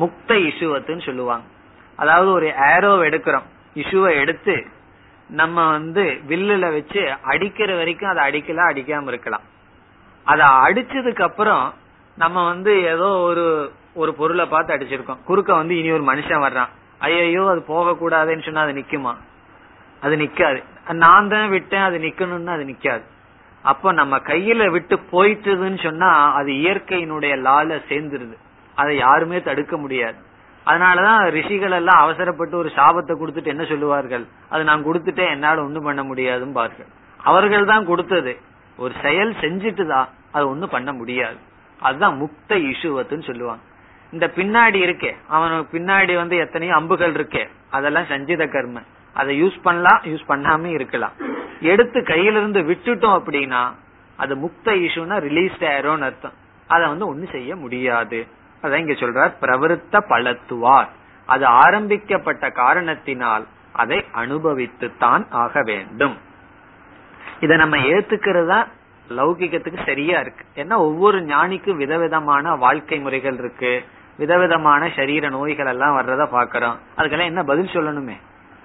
முக்த 0.00 0.30
இசுவத்துன்னு 0.48 1.04
சொல்லுவாங்க. 1.08 1.46
அதாவது 1.98 2.30
ஒரு 2.30 2.48
ஏரோ 2.70 2.92
எடுக்கிறோம். 3.08 3.46
இசுவை 3.82 4.10
எடுத்து 4.22 4.54
நம்ம 5.32 5.70
வந்து 5.70 6.02
வில்லுல 6.28 6.72
வச்சு 6.72 7.02
அடிக்கிற 7.22 7.76
வரைக்கும் 7.76 8.10
அதை 8.10 8.22
அடிக்கல 8.28 8.60
அடிக்காம 8.70 9.06
இருக்கலாம். 9.06 9.40
அதை 10.24 10.46
அடிச்சதுக்கு 10.46 11.22
அப்புறம் 11.22 11.74
நம்ம 12.16 12.44
வந்து 12.44 12.82
ஏதோ 12.82 13.08
ஒரு 13.08 13.72
ஒரு 13.94 14.14
பொருளை 14.14 14.46
பார்த்து 14.46 14.74
அடிச்சிருக்கோம். 14.74 15.22
குறுக்க 15.24 15.54
வந்து 15.54 15.78
இனி 15.78 15.90
ஒரு 15.90 16.04
மனுஷன் 16.04 16.44
வர்றான். 16.46 16.68
ஐயோ 16.98 17.48
அது 17.48 17.62
போக 17.62 17.90
கூடாதுன்னு 17.90 18.44
சொன்னா 18.44 18.60
அது 18.60 18.72
நிக்குமா? 18.72 19.14
அது 20.00 20.16
நிக்காது. 20.16 20.62
நான் 20.92 21.28
தான் 21.28 21.48
விட்டேன் 21.48 21.80
அது 21.80 21.98
நிக்கணும்னு 21.98 22.46
அது 22.46 22.64
நிக்காது. 22.64 23.02
அப்ப 23.62 23.92
நம்ம 23.92 24.18
கையில 24.18 24.70
விட்டு 24.70 24.96
போயிட்டதுன்னு 25.12 25.82
சொன்னா 25.82 26.32
அது 26.32 26.52
இயற்கையினுடைய 26.52 27.34
லால 27.46 27.80
சேர்ந்துருது. 27.88 28.36
அதை 28.74 28.96
யாருமே 28.96 29.42
தடுக்க 29.42 29.76
முடியாது. 29.76 30.16
அதனாலதான் 30.66 31.20
ரிஷிகள் 31.36 31.74
எல்லாம் 31.78 32.02
அவசரப்பட்டு 32.04 32.56
ஒரு 32.56 32.70
சாபத்தை 32.76 33.14
கொடுத்துட்டு 33.20 33.52
என்ன 33.54 33.64
சொல்லுவார்கள்? 33.64 34.24
அது 34.52 34.62
நான் 34.64 34.86
கொடுத்துட்டேன் 34.88 35.32
என்னால 35.34 35.62
ஒண்ணும் 35.66 35.88
பண்ண 35.88 36.02
முடியாதுன்னு 36.10 36.58
பார்கள். 36.60 36.88
அவர்கள் 37.20 37.70
தான் 37.72 37.88
கொடுத்தது. 37.90 38.32
ஒரு 38.78 38.92
செயல் 39.04 39.32
செஞ்சுட்டு 39.42 39.86
தான் 39.86 40.08
அது 40.32 40.44
ஒண்ணும் 40.48 40.74
பண்ண 40.76 40.90
முடியாது. 40.92 41.38
அதுதான் 41.82 42.16
முக்த 42.22 42.54
இசுவத்துன்னு 42.70 43.28
சொல்லுவாங்க. 43.30 43.62
இந்த 44.12 44.26
பின்னாடி 44.36 44.78
இருக்கே 44.86 45.12
அவனுக்கு 45.34 45.68
பின்னாடி 45.76 46.14
வந்து 46.16 46.36
எத்தனையோ 46.36 46.74
அம்புகள் 46.80 47.14
இருக்கே 47.18 47.44
அதெல்லாம் 47.76 48.10
சஞ்சித 48.12 48.46
கர்ம. 48.54 48.78
அதை 49.16 49.32
யூஸ் 49.42 49.56
பண்ணலாம் 49.62 50.00
யூஸ் 50.10 50.28
பண்ணாம 50.32 50.70
இருக்கலாம். 50.78 51.14
எடுத்து 51.72 51.98
கையில 52.00 52.40
இருந்து 52.40 52.60
விட்டுட்டோம் 52.70 53.16
அப்படின்னா 53.18 53.62
அது 54.18 54.34
முக்த 54.44 54.74
இஷுனா 54.86 55.16
ரிலீஸ்ட் 55.28 55.64
ஆயிரோம்னு 55.72 56.06
அர்த்தம். 56.08 56.36
அதை 56.70 56.84
வந்து 56.92 57.06
ஒண்ணு 57.12 57.26
செய்ய 57.36 57.56
முடியாது. 57.56 58.20
அதான் 58.62 58.82
இங்க 58.84 58.92
சொல்றார் 58.92 59.32
பிரவருத்த 59.40 60.04
பலத்துவார் 60.08 60.90
அது 61.28 61.44
ஆரம்பிக்கப்பட்ட 61.46 62.50
காரணத்தினால் 62.50 63.44
அதை 63.72 64.04
அனுபவித்து 64.12 64.96
தான் 64.98 65.26
ஆக 65.30 65.62
வேண்டும். 65.62 66.16
இதை 67.40 67.56
நம்ம 67.56 67.76
ஏத்துக்கிறதா 67.76 68.58
லௌகிகத்துக்கு 69.10 69.86
சரியா 69.86 70.20
இருக்கு. 70.20 70.44
ஏன்னா 70.54 70.76
ஒவ்வொரு 70.88 71.18
ஞானிக்கும் 71.20 71.76
விதவிதமான 71.76 72.54
வாழ்க்கை 72.54 72.98
முறைகள் 72.98 73.38
இருக்கு. 73.38 73.84
விதவிதமான 74.16 74.90
சரீர 74.96 75.28
நோய்கள் 75.28 75.66
எல்லாம் 75.66 75.96
வர்றத 75.98 76.22
பாக்கிறோம் 76.32 76.76
அதுக்கெல்லாம் 76.96 77.30
என்ன 77.32 77.42
பதில் 77.42 77.74
சொல்லணுமே? 77.74 78.16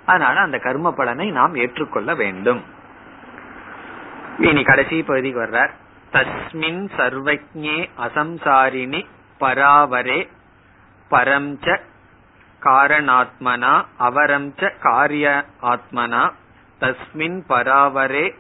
அதனால 0.06 0.40
அந்த 0.40 0.58
கர்ம 0.58 0.92
பலனை 0.92 1.32
நாம் 1.32 1.56
ஏற்றுக்கொள்ள 1.56 2.16
வேண்டும். 2.16 2.62
இனி 4.40 4.64
கடைசி 4.64 5.04
பகுதிக்கு 5.04 5.40
வர்றார். 5.44 5.72
தஸ்மின் 6.12 6.84
சர்வஜே 6.98 7.78
அசம்சாரிணி 8.06 9.06
பராவரே 9.40 10.30
பரம்ச 11.12 11.80
காரணாத்மனா 12.62 13.86
அவரம்ச 14.00 14.72
காரிய 14.80 15.46
ஆத்மனா 15.62 16.32
தஸ்மின் 16.80 17.40
பராவரே 17.50 18.36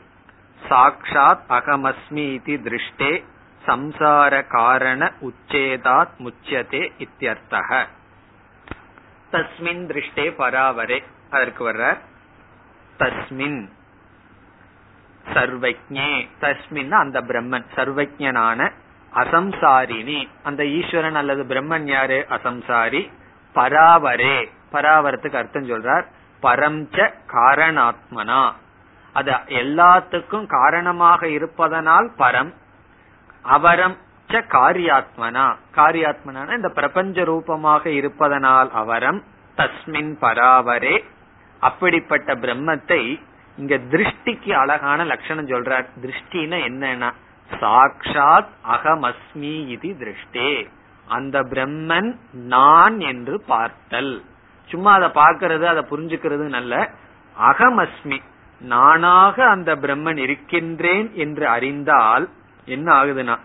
சாக்ஷாத் 0.69 1.45
அகமஸ்மி 1.49 2.25
இது 2.33 2.59
திருஷ்டே 2.63 3.23
சம்சார 3.65 4.47
காரண 4.47 5.11
உச்சேதாத் 5.21 6.15
முச்சதே 6.17 6.83
இத்தியர்த்தக. 6.97 7.85
தஸ்மின் 9.31 9.83
திருஷ்டே 9.89 10.27
பராவரே 10.41 11.03
அதற்கு 11.29 11.71
வர்ற 11.71 11.97
தஸ்மின். 12.99 13.69
சர்வஜே 15.33 16.27
தஸ்மின் 16.41 16.91
அந்த 16.91 17.21
பிரம்மன் 17.21 17.65
சர்வஜனான 17.75 18.71
அசம்சாரினி. 19.17 20.27
அந்த 20.43 20.67
ஈஸ்வரன் 20.67 21.15
அல்லது 21.15 21.43
பிரம்மன் 21.43 21.83
யாரு? 21.83 22.25
அசம்சாரி. 22.29 23.11
பராவரே. 23.55 24.49
பராவரத்துக்கு 24.71 25.35
அர்த்தம் 25.35 25.69
சொல்றார். 25.69 26.05
பரம்ச 26.41 27.13
காரணாத்மனா. 27.31 28.51
அது 29.13 29.31
எல்லாத்துக்கும் 29.31 30.45
காரணமாக 30.45 31.27
இருப்பதனால் 31.27 32.11
பரம். 32.17 32.53
அவரம் 33.41 33.97
ச 34.27 34.31
காரியாத்மனா. 34.31 35.55
காரியாத்மனான 35.75 36.55
இந்த 36.55 36.69
பிரபஞ்ச 36.69 37.23
ரூபமாக 37.23 37.89
இருப்பதனால் 37.89 38.71
அவரம். 38.71 39.23
தஸ்மின் 39.57 40.15
பராவரே. 40.21 41.03
அப்படிப்பட்ட 41.59 42.35
பிரம்மத்தை 42.35 43.21
இங்க 43.57 43.77
திருஷ்டிக்கு 43.77 44.51
அழகான 44.51 45.03
லட்சணம் 45.03 45.47
சொல்றார். 45.47 45.85
திருஷ்டினா 46.01 46.57
என்னன்னா 46.69 47.11
சாக்ஷாத் 47.51 48.47
அகமஸ்மி 48.69 49.67
இது 49.67 49.95
திருஷ்டே. 49.99 50.69
அந்த 51.07 51.41
பிரம்மன் 51.41 52.15
நான் 52.31 52.99
என்று 52.99 53.43
பார்த்தல். 53.47 54.23
சும்மா 54.65 54.93
அதை 54.93 55.09
பார்க்கறது 55.09 55.63
அதை 55.63 55.83
புரிஞ்சுக்கிறது 55.89 56.49
நல்ல 56.49 56.89
அகமஸ்மி. 57.41 58.21
நானாக 58.59 59.49
அந்த 59.49 59.75
பிரம்மன் 59.75 60.17
இருக்கின்றேன் 60.17 61.11
என்று 61.13 61.47
அறிந்தால் 61.47 62.29
என்ன 62.65 63.03
ஆகுதுன்னா 63.03 63.37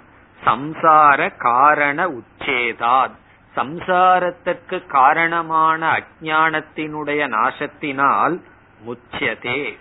சம்சார 0.44 1.36
காரண 1.38 2.08
உச்சேதாத். 2.08 3.20
சம்சாரத்திற்கு 3.56 4.86
காரணமான 4.86 6.02
அஜானத்தினுடைய 6.02 7.28
நாசத்தினால் 7.28 8.40
முச்சியதே. 8.86 9.78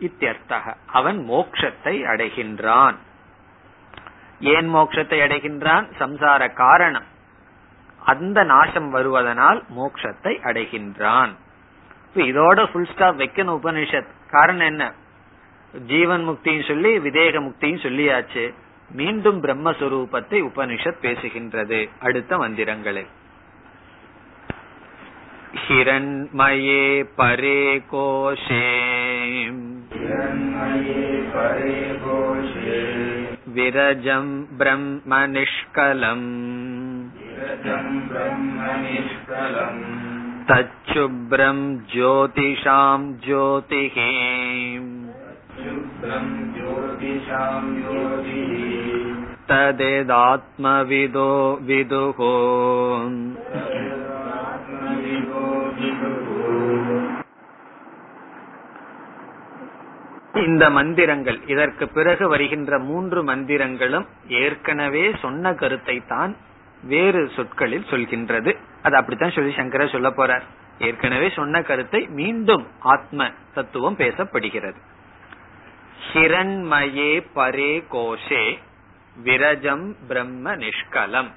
இத்தியர்த்தக. 0.00 0.74
அவன் 0.86 1.18
மோக்ஷத்தை 1.30 2.04
அடைகின்றான். 2.04 2.94
ஏன் 4.53 4.69
மோட்சத்தை 4.73 5.17
அடைகின்றான் 5.21 5.85
சம்சார 5.99 6.41
காரணம் 6.53 7.07
அந்த 8.01 8.39
நாசம் 8.43 8.89
வருவதனால் 8.91 9.59
மோட்சத்தை 9.77 10.33
அடைகின்றான் 10.43 11.33
இதோட 12.15 12.59
ஃபுல் 12.69 12.89
ஸ்டாப் 12.91 13.19
வைக்கணும் 13.19 13.57
உபனிஷத் 13.59 14.13
காரணம் 14.27 14.69
என்ன 14.71 14.85
ஜீவன் 15.73 16.23
முக்தியும் 16.27 16.67
சொல்லி 16.67 16.91
விதேக 16.99 17.39
முக்தியும் 17.41 17.83
சொல்லியாச்சு 17.83 18.45
மீண்டும் 18.91 19.39
பிரம்மஸ்வரூபத்தை 19.43 20.39
உபனிஷத் 20.49 21.03
பேசுகின்றது 21.03 21.79
அடுத்த 21.99 22.37
மந்திரங்களில் 22.37 23.09
हिरण्मये 25.57 26.81
परे 27.17 27.59
कोशे 27.89 28.65
विरजम् 33.55 34.31
ब्रह्म 34.57 35.19
निष्कलम् 35.35 36.27
तच्छुभ्रम् 40.49 41.63
ज्योतिषाम् 41.93 43.07
ज्योतिः 43.25 43.97
तदेदात्मविदो 49.49 51.29
विदुः 51.67 52.19
இந்த 60.34 60.70
மந்திரங்கள். 60.70 61.40
இதற்கு 61.46 61.88
பிறகு 61.88 62.28
வருகின்ற 62.28 62.78
மூன்று 62.78 63.24
மந்திரங்களும் 63.24 64.06
ஏற்கனவே 64.28 65.14
சொன்ன 65.20 65.54
கருத்தை 65.54 66.02
தான் 66.06 66.36
வேறு 66.82 67.30
சொற்களில் 67.36 67.90
சொல்கின்றது. 67.90 68.56
அது 68.82 68.96
அப்படித்தான் 68.96 69.30
சொல்லி 69.30 69.52
சங்கர 69.52 69.86
சொல்ல 69.86 70.10
போறார். 70.10 70.42
ஏற்கனவே 70.78 71.28
சொன்ன 71.28 71.62
கருத்தை 71.62 72.08
மீண்டும் 72.08 72.66
ஆத்ம 72.78 73.30
தத்துவம் 73.54 73.96
பேசப்படுகிறது. 73.96 74.74
ஹிரண்மயே 76.12 77.22
பரே 77.34 77.84
கோஷே 77.90 78.58
விரஜம் 79.24 79.96
பிரம்ம 80.08 80.56
நிஷ்கலம். 80.56 81.30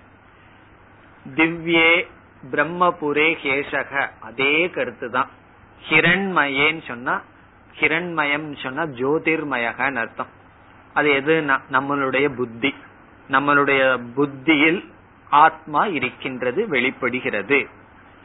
திவ்யே 1.36 2.08
பிரம்மபுரே 2.52 3.38
கேசக. 3.44 4.10
அதே 4.20 4.70
கருத்து 4.70 5.12
தான் 5.12 5.30
ஹிரண்மயேன்னு 5.90 6.84
சொன்னா 6.88 7.22
ஹிரண்மயம் 7.80 8.56
சொன்னா 8.56 8.84
ஜோதிர்மயகன்னு 8.84 9.96
அர்த்தம். 9.96 10.28
அது 10.94 11.10
எது? 11.10 11.42
நம்மளுடைய 11.72 12.36
புத்தி. 12.36 12.76
நம்மளுடைய 13.30 14.04
புத்தியில் 14.16 14.94
ஆத்மா 15.30 15.86
இருக்கின்றது 15.86 16.68
வெளிப்படுகிறது. 16.68 17.68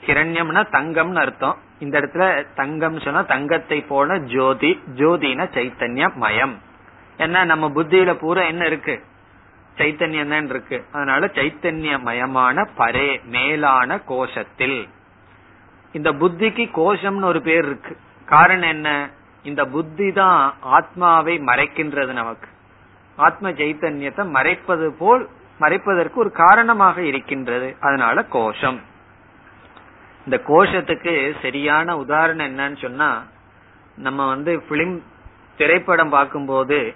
ஹிரண்யம்னா 0.07 0.67
தங்கம்னு 0.73 1.15
அர்த்தம். 1.15 1.57
இந்த 1.79 2.01
இடத்துல 2.01 2.47
தங்கம் 2.55 3.01
சொன்னா 3.01 3.23
தங்கத்தை 3.23 3.81
போல 3.81 4.19
ஜோதி 4.19 4.81
ஜோதினா 4.95 5.47
சைத்தன்ய 5.47 6.15
மயம் 6.15 6.59
ஏன்னா 7.19 7.45
நம்ம 7.45 7.69
புத்தியில 7.69 8.15
பூரா 8.15 8.43
என்ன 8.43 8.67
இருக்கு? 8.67 9.03
சைத்தன்யம் 9.77 10.29
தான் 10.29 10.49
இருக்கு. 10.49 10.85
அதனால 10.93 11.27
சைத்தன்ய 11.27 11.99
மயமான 11.99 12.69
பரே 12.79 13.25
மேலான 13.25 14.01
கோஷத்தில். 14.09 14.89
இந்த 15.93 16.13
புத்திக்கு 16.13 16.69
கோஷம்னு 16.75 17.25
ஒரு 17.25 17.43
பேர் 17.43 17.65
இருக்கு. 17.65 17.97
காரணம் 18.27 18.69
என்ன? 18.69 19.11
இந்த 19.43 19.65
புத்தி 19.65 20.13
தான் 20.13 20.55
ஆத்மாவை 20.61 21.39
மறைக்கின்றது 21.39 22.13
நமக்கு. 22.13 22.49
ஆத்ம 23.17 23.51
சைத்தன்யத்தை 23.51 24.25
மறைப்பது 24.31 24.93
போல் 24.99 25.29
மறைப்பதற்கு 25.61 26.15
ஒரு 26.15 26.33
காரணமாக 26.33 27.03
இருக்கின்றது. 27.03 27.77
அதனால 27.81 28.25
கோஷம். 28.25 28.81
இந்த 30.25 30.43
கோஷத்துக்கு 30.49 31.35
சரியான 31.43 31.97
உதாரணம் 31.97 32.47
என்னன்னு 32.47 32.79
சொன்னா 32.81 33.25
நம்ம 33.97 34.27
வந்து 34.27 34.63
பிலிம் 34.69 35.03
திரைப்படம் 35.57 36.09
பார்க்கும்போது 36.09 36.95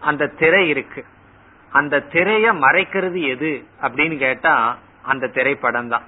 அந்த 0.00 0.26
திரை 0.26 0.68
இருக்கு. 0.68 1.04
அந்த 1.70 2.04
திரைய 2.12 2.46
மறைக்கிறது 2.64 3.28
எது 3.28 3.66
அப்படின்னு 3.82 4.16
கேட்டா 4.16 4.76
அந்த 5.02 5.26
திரைப்படம் 5.26 5.88
தான் 5.88 6.02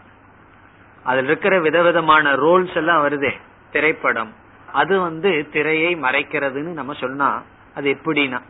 அதுல 1.04 1.26
இருக்கிற 1.26 1.60
விதவிதமான 1.60 2.32
ரோல்ஸ் 2.32 2.74
எல்லாம் 2.74 3.02
வருதே 3.06 3.32
திரைப்படம். 3.70 4.34
அது 4.72 5.00
வந்து 5.00 5.48
திரையை 5.52 5.96
மறைக்கிறதுன்னு 5.96 6.72
நம்ம 6.72 6.92
சொன்னா 6.92 7.42
அது 7.74 7.98
எப்படின்னா? 8.02 8.40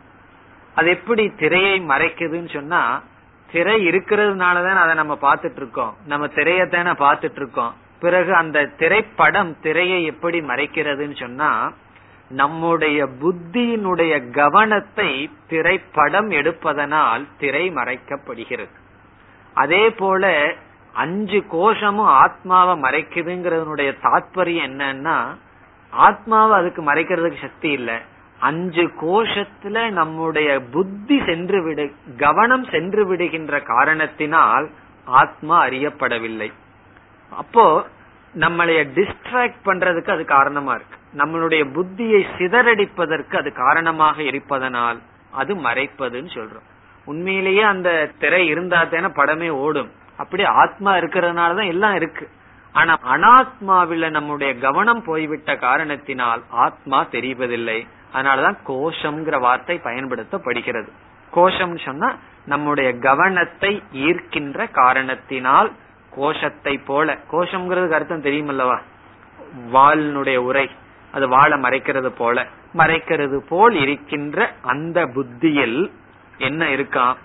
அது 0.75 0.89
எப்படி 0.89 1.29
திரையை 1.29 1.81
மறைக்குதுன்னு 1.81 2.53
சொன்னா 2.53 3.03
திரை 3.51 3.87
இருக்கிறதுனாலதான் 3.87 4.75
அதை 4.75 4.95
நம்ம 4.95 5.17
பார்த்துட்டு 5.21 5.55
இருக்கோம் 5.55 5.95
நம்ம 6.05 6.27
திரையத்தானே 6.27 6.93
பார்த்துட்டு 6.93 7.35
இருக்கோம் 7.35 7.73
பிறகு 7.99 8.35
அந்த 8.35 8.65
திரைப்படம் 8.65 9.59
திரையை 9.59 10.03
எப்படி 10.03 10.39
மறைக்கிறதுன்னு 10.39 11.19
சொன்னா 11.19 11.73
நம்முடைய 12.29 13.05
புத்தியினுடைய 13.05 14.31
கவனத்தை 14.31 15.29
திரைப்படம் 15.47 16.29
எடுப்பதனால் 16.29 17.27
திரை 17.37 17.71
மறைக்கப்படுகிறது. 17.71 18.75
அதே 19.53 19.89
போல 19.89 20.53
அஞ்சு 20.93 21.43
கோஷமும் 21.47 22.05
ஆத்மாவை 22.05 22.81
மறைக்குதுங்கிறதுனுடைய 22.81 23.95
தாற்பயம் 24.03 24.67
என்னன்னா 24.67 25.35
ஆத்மாவை 25.89 26.59
அதுக்கு 26.59 26.81
மறைக்கிறதுக்கு 26.81 27.41
சக்தி 27.41 27.71
இல்லை. 27.71 27.95
அஞ்சு 28.39 28.91
கோஷத்துல 29.01 29.89
நம்முடைய 29.89 30.61
புத்தி 30.61 31.21
சென்று 31.25 31.63
விடு 31.63 31.93
கவனம் 32.17 32.63
சென்று 32.63 33.07
விடுகின்ற 33.07 33.61
காரணத்தினால் 33.61 34.69
ஆத்மா 35.05 35.65
அறியப்படவில்லை. 35.65 36.53
அப்போ 37.29 37.85
நம்மளைய 38.35 38.87
டிஸ்ட்ராக்ட் 38.95 39.61
பண்றதுக்கு 39.65 40.09
அது 40.09 40.25
காரணமா 40.25 40.73
இருக்கு. 40.73 40.97
நம்மளுடைய 41.17 41.63
புத்தியை 41.73 42.25
சிதறடிப்பதற்கு 42.37 43.37
அது 43.37 43.53
காரணமாக 43.53 44.23
இருப்பதனால் 44.23 44.99
அது 45.31 45.55
மறைப்பதுன்னு 45.55 46.29
சொல்றோம். 46.33 46.67
உண்மையிலேயே 47.05 47.61
அந்த 47.61 48.11
திரை 48.19 48.47
இருந்தா 48.47 48.83
தானே 48.83 49.05
படமே 49.05 49.49
ஓடும். 49.49 49.91
அப்படி 50.17 50.43
ஆத்மா 50.43 50.95
இருக்கிறதுனாலதான் 50.95 51.67
எல்லாம் 51.67 51.95
இருக்கு. 51.95 52.29
ஆனா 52.77 52.93
அனாத்மாவில 53.15 54.09
நம்முடைய 54.09 54.51
கவனம் 54.57 55.03
போய்விட்ட 55.03 55.55
காரணத்தினால் 55.55 56.41
ஆத்மா 56.49 57.05
தெரிவதில்லை. 57.05 57.87
அதனாலதான் 58.13 58.57
கோஷம்ங்கிற 58.67 59.39
வார்த்தை 59.39 59.79
பயன்படுத்தப்படுகிறது. 59.83 60.87
கோஷம் 61.31 61.77
சொன்னா 61.77 62.15
நம்முடைய 62.45 62.93
கவனத்தை 62.97 63.83
ஈர்க்கின்ற 63.93 64.71
காரணத்தினால் 64.71 65.71
கோஷத்தை 66.09 66.77
போல. 66.77 67.17
கோஷம்ங்கிறதுக்கு 67.31 67.97
அர்த்தம் 67.99 68.21
தெரியுமல்லவா? 68.21 68.79
வாளினுடைய 69.73 70.35
உரை. 70.35 70.69
அது 71.11 71.27
வாழை 71.27 71.59
மறைக்கிறது 71.59 72.09
போல. 72.17 72.47
மறைக்கிறது 72.73 73.37
போல் 73.37 73.75
இருக்கின்ற 73.75 74.53
அந்த 74.61 75.05
புத்தியில் 75.05 75.91
என்ன 76.37 76.69
இருக்கா? 76.69 77.17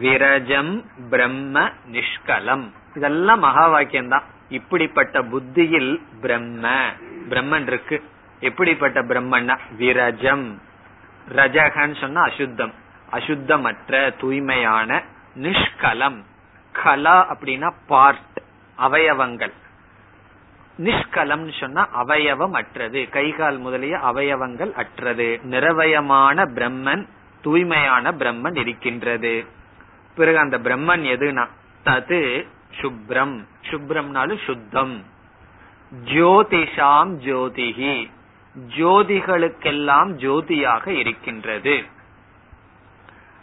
விரஜம் 0.00 0.84
பிரம்ம 1.10 1.70
நிஷ்கலம். 1.92 2.66
இதெல்லாம் 2.96 3.38
மகா 3.38 3.66
வாக்கியம் 3.66 4.08
தான் 4.08 4.22
இப்படிப்பட்ட 4.48 5.22
புத்தியில் 5.22 6.02
பிரம்ம. 6.20 6.92
பிரம்மன் 7.28 7.66
இருக்கு. 7.66 8.04
எப்படிப்பட்ட 8.40 9.02
பிரம்மன்னா? 9.02 9.58
விரஜம். 9.78 10.60
ரஜகன்னு 11.34 12.00
சொன்னா 12.00 12.22
அசுத்தம். 12.22 12.74
அசுத்தமற்ற 13.12 14.16
தூய்மையான 14.18 15.02
நிஷ்கலம். 15.36 16.24
கலா 16.72 17.36
அப்படின்னா 17.36 17.72
பார்ட் 17.86 18.42
அவயவங்கள். 18.78 19.52
நிஷ்கலம் 20.78 21.60
சொன்னா 21.60 21.88
அவயவம் 21.92 22.52
அற்றது 22.52 23.08
கைகால் 23.08 23.58
முதலிய 23.58 23.96
அவயவங்கள் 23.96 24.72
அற்றது. 24.72 25.40
நிறவயமான 25.44 26.46
பிரம்மன் 26.54 27.08
தூய்மையான 27.42 28.10
பிரம்மன் 28.10 28.56
இருக்கின்றது. 28.56 29.46
பிறகு 30.14 30.38
அந்த 30.38 30.58
பிரம்மன் 30.58 31.04
எதுனா 31.04 31.46
தது 31.84 32.54
சுப்ரம். 32.80 33.46
சுப்ரம்னாலும் 33.70 34.44
சுத்தம். 34.44 35.04
ஜோதிஷாம் 36.04 37.12
ஜோதிகி 37.26 38.10
ஜோதிகளுக்கெல்லாம் 38.76 40.10
ஜோதியாக 40.10 40.86
இருக்கின்றது. 40.86 41.84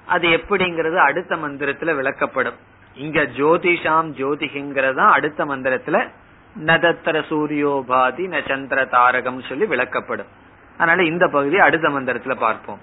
அது 0.05 0.27
எப்படிங்கிறது 0.27 0.95
அடுத்த 0.95 1.35
மந்திரத்துல 1.35 1.95
விளக்கப்படும். 1.95 2.59
இங்க 2.95 3.21
ஜோதிஷாம் 3.21 4.09
ஜோதிகிங்கிறதா 4.11 5.09
அடுத்த 5.09 5.45
மந்திரத்துல 5.45 6.09
நதத்திர 6.55 7.19
சூரியோபாதி 7.19 8.23
ந 8.27 8.47
சந்திர 8.47 8.85
தாரகம் 8.85 9.47
சொல்லி 9.49 9.65
விளக்கப்படும். 9.65 10.31
அதனால 10.77 11.03
இந்த 11.03 11.27
பகுதி 11.27 11.59
அடுத்த 11.59 11.89
மந்திரத்துல 11.89 12.35
பார்ப்போம். 12.35 12.79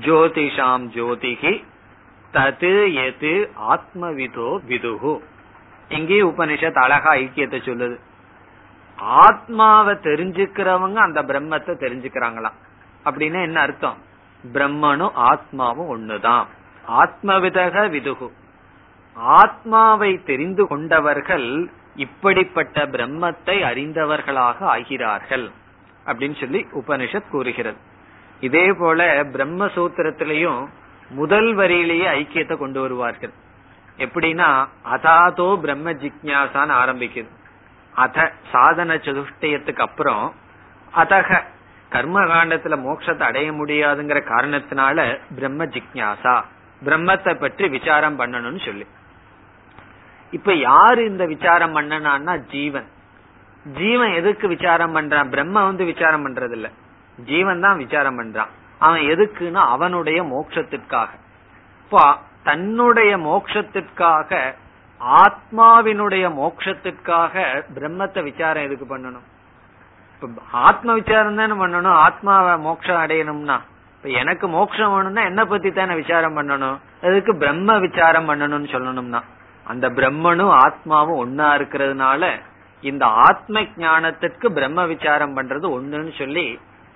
ஜோதிஷாம் 0.00 0.88
ஜோதிகி 0.94 1.64
தது 2.32 2.94
எது 3.06 3.50
ஆத்மவிதோ 3.70 4.58
விதுகு 4.68 5.20
இங்கே 5.88 6.20
உபனிஷத் 6.20 6.78
அழகா 6.78 7.12
ஐக்கியத்தை 7.12 7.60
சொல்லுது. 7.62 7.98
ஆத்மாவை 8.96 9.94
தெரிஞ்சுக்கிறவங்க 9.94 10.94
அந்த 10.94 11.22
பிரம்மத்தை 11.22 11.76
தெரிஞ்சுக்கிறாங்களாம். 11.78 12.52
அப்படின்னு 13.04 13.42
என்ன 13.42 13.60
அர்த்தம்? 13.60 13.96
பிரம்மனும் 14.52 15.10
ஆத்மாவும் 15.16 15.88
ஒண்ணுதான். 15.88 16.46
ஆத்மவிதக 16.88 17.88
விதுகு. 17.90 18.30
ஆத்மாவை 19.14 20.22
தெரிந்து 20.22 20.66
கொண்டவர்கள் 20.66 21.70
இப்படிப்பட்ட 21.96 22.86
பிரம்மத்தை 22.86 23.62
அறிந்தவர்களாக 23.62 24.66
ஆகிறார்கள். 24.66 25.50
அப்படின்னு 26.06 26.40
சொல்லி 26.40 26.66
உபனிஷத் 26.72 27.30
கூறுகிறது. 27.30 27.76
இதே 28.40 28.72
போல 28.72 29.24
பிரம்மசூத்திரத்திலையும் 29.24 30.68
முதல் 31.10 31.56
வரியிலேயே 31.56 32.06
ஐக்கியத்தை 32.06 32.56
கொண்டு 32.56 32.80
வருவார்கள். 32.80 33.30
எப்படின்னா 33.98 34.66
அதாதோ 34.92 35.60
பிரம்ம 35.60 35.92
ஜிக்யாசான்னு 35.92 36.74
ஆரம்பிக்குது. 36.82 37.30
அத 37.94 38.32
சாதன 38.52 38.94
சதுஷ்டயத்துக்கு 38.94 39.80
அப்புறம் 39.80 40.34
அதக 40.94 41.42
கர்ம 41.88 42.20
காண்டத்துல 42.20 42.76
மோட்சத்தை 42.86 43.22
அடைய 43.22 43.52
முடியாதுங்கிற 43.52 44.20
காரணத்தினால 44.32 45.20
பிரம்ம 45.34 45.64
ஜிக்யாசா 45.64 46.44
பிரம்மத்தை 46.84 47.34
பற்றி 47.34 47.68
விசாரம் 47.68 48.18
பண்ணணும்னு 48.18 48.64
சொல்லி. 48.64 48.86
இப்ப 50.30 50.52
யாரு 50.54 51.04
இந்த 51.04 51.24
விசாரம் 51.26 51.76
பண்ணனான்னா 51.76 52.34
ஜீவன். 52.46 52.88
ஜீவன் 53.66 54.12
எதுக்கு 54.12 54.48
விசாரம் 54.48 54.94
பண்றான்? 54.96 55.28
பிரம்ம 55.28 55.64
வந்து 55.64 55.84
விசாரம் 55.84 56.24
பண்றது 56.26 56.50
இல்ல 56.50 56.70
ஜீவன் 57.18 57.60
தான் 57.60 57.76
விசாரம் 57.76 58.18
பண்றான். 58.18 58.50
அவன் 58.78 59.00
எதுக்குன்னா 59.00 59.62
அவனுடைய 59.74 60.22
மோட்சத்திற்காக. 60.22 61.08
இப்போ 61.84 62.18
தன்னுடைய 62.44 63.12
மோட்சத்திற்காக 63.18 64.40
ஆத்மாவினுடைய 65.22 66.24
மோட்சத்திற்காக 66.40 67.44
பிரம்மத்தை 67.76 68.22
விசாரம் 68.22 68.66
எதுக்கு 68.66 68.86
பண்ணணும்? 68.92 69.26
ஆத்ம 70.50 70.92
விசாரம் 70.92 71.36
தானே 71.36 71.54
பண்ணணும் 71.62 71.98
ஆத்மாவை 72.06 72.52
மோட்சம் 72.58 73.02
அடையணும்னா. 73.04 73.56
இப்ப 73.96 74.08
எனக்கு 74.20 74.48
மோட்சம் 74.48 74.92
வேணும்னா 74.94 75.22
என்ன 75.24 75.44
பத்தி 75.44 75.70
தானே 75.70 75.94
விசாரம் 75.94 76.36
பண்ணணும்? 76.36 76.78
அதுக்கு 77.02 77.36
பிரம்ம 77.36 77.78
விசாரம் 77.78 78.28
பண்ணணும்னு 78.28 78.68
சொல்லணும்னா. 78.74 79.20
அந்த 79.64 79.88
பிரம்மனும் 79.88 80.54
ஆத்மாவும் 80.64 81.20
ஒன்னா 81.22 81.46
இருக்கிறதுனால 81.58 82.32
இந்த 82.80 83.04
ஆத்ம 83.06 83.60
ஞானத்திற்கு 83.60 84.46
பிரம்ம 84.46 84.86
விசாரம் 84.86 85.36
பண்றது 85.36 85.66
ஒண்ணுன்னு 85.76 86.12
சொல்லி 86.18 86.46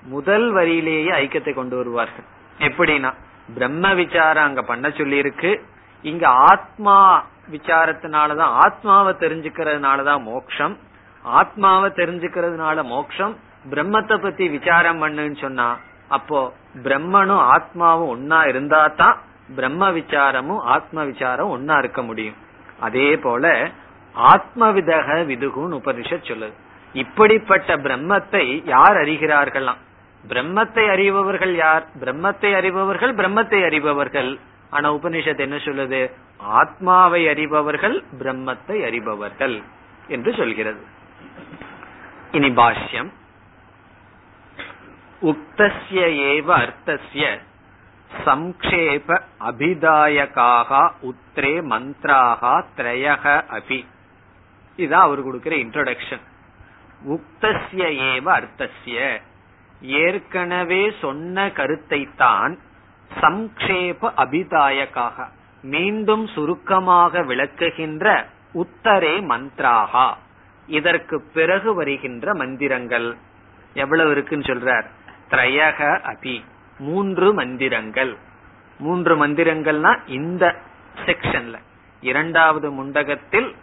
முதல் 0.06 0.54
வரியிலேயே 0.54 1.12
ஐக்கியத்தை 1.22 1.54
கொண்டு 1.54 1.76
வருவார்கள். 1.76 2.26
எப்படின்னா 2.58 3.10
பிரம்ம 3.54 3.94
விசாரம் 3.94 4.44
அங்க 4.44 4.62
பண்ண 4.62 4.90
சொல்லி 4.90 5.16
இருக்கு 5.16 5.50
இங்க 6.02 6.28
ஆத்மா 6.28 7.26
விசாரத்தினாலதான் 7.52 8.52
ஆத்மாவை 8.64 9.14
தெரிஞ்சுக்கிறதுனாலதான் 9.14 10.22
மோக்ஷம். 10.22 10.74
ஆத்மாவை 11.22 11.90
தெரிஞ்சுக்கிறதுனால 11.90 12.84
மோக்ஷம். 12.84 13.36
பிரம்மத்தை 13.70 14.16
பத்தி 14.22 14.48
விசாரம் 14.48 15.02
பண்ணுன்னு 15.02 15.40
சொன்னா 15.40 15.68
அப்போ 16.08 16.52
பிரம்மனும் 16.84 17.42
ஆத்மாவும் 17.54 18.12
ஒன்னா 18.14 18.48
இருந்தா 18.48 18.86
தான் 18.96 19.16
பிரம்ம 19.56 19.90
விசாரமும் 19.90 20.62
ஆத்ம 20.74 21.04
விசாரம் 21.04 21.52
ஒன்னா 21.56 21.78
இருக்க 21.78 22.02
முடியும். 22.02 22.38
அதே 22.80 23.16
போல 23.16 23.44
ஆத்மவிதக 24.14 25.08
விதுகுன்னு 25.30 25.78
உபனிஷத் 25.80 26.30
சொல்லுது. 26.30 26.56
இப்படிப்பட்ட 26.92 27.76
பிரம்மத்தை 27.76 28.44
யார் 28.64 28.96
அறிகிறார்களாம் 28.96 29.82
பிரம்மத்தை 30.26 30.84
அறிபவர்கள் 30.88 31.54
யார்? 31.54 31.86
பிரம்மத்தை 32.00 32.50
அறிபவர்கள் 32.54 33.14
பிரம்மத்தை 33.14 33.60
அறிபவர்கள். 33.64 34.38
ஆனா 34.70 34.94
உபனிஷத் 34.94 35.38
என்ன 35.38 35.56
சொல்லுது? 35.56 36.12
ஆத்மாவை 36.36 37.26
அறிபவர்கள் 37.28 38.04
பிரம்மத்தை 38.18 38.78
அறிபவர்கள் 38.84 39.62
என்று 40.08 40.34
சொல்கிறது. 40.34 40.82
இனி 42.32 42.48
பாஷ்யம். 42.48 43.10
உக்தசிய 45.22 46.02
ஏவ 46.32 46.48
அர்த்தசிய 46.54 47.38
சம்ஷேப 48.24 49.20
அபிதாயகாக 49.40 50.90
உத்ரே 51.02 51.54
மந்த்ராக 51.70 52.64
திரயக 52.76 53.44
அபி. 53.50 53.84
இதான் 54.76 55.06
அவர் 55.06 55.22
கொடுக்கிற 55.22 55.56
இன்ட்ரோடக்ஷன் 55.56 56.24
உக்தசிய 57.08 57.84
ஏவ 58.12 58.26
அர்த்தசிய 58.38 59.20
ஏற்கனவே 59.80 60.92
சொன்ன 61.00 61.50
கருத்தை 61.50 62.08
தான் 62.16 62.58
சம்க்ஷேப 63.20 64.12
அபிதாயக்காக 64.16 65.28
மீண்டும் 65.62 66.26
சுருக்கமாக 66.26 67.22
விளக்குகின்ற 67.22 68.24
உத்தரே 68.54 69.14
மந்த்ராகா. 69.22 70.12
இதற்கு 70.66 71.20
பிறகு 71.20 71.74
வருகின்ற 71.74 72.34
மந்திரங்கள். 72.34 73.16
எவ்வளவு 73.74 74.10
இருக்குன்னு 74.10 74.44
சொல்றார். 74.44 74.84
திரையக 75.30 76.00
அபி 76.04 76.42
மூன்று 76.78 77.34
மந்திரங்கள். 77.34 78.16
மூன்று 78.78 79.26
மந்திரங்கள்னா 79.26 79.98
இந்த 80.06 80.56
செக்ஷன்ல 81.06 81.58
இரண்டாவது 82.00 82.70
முண்டகத்தில் 82.70 83.54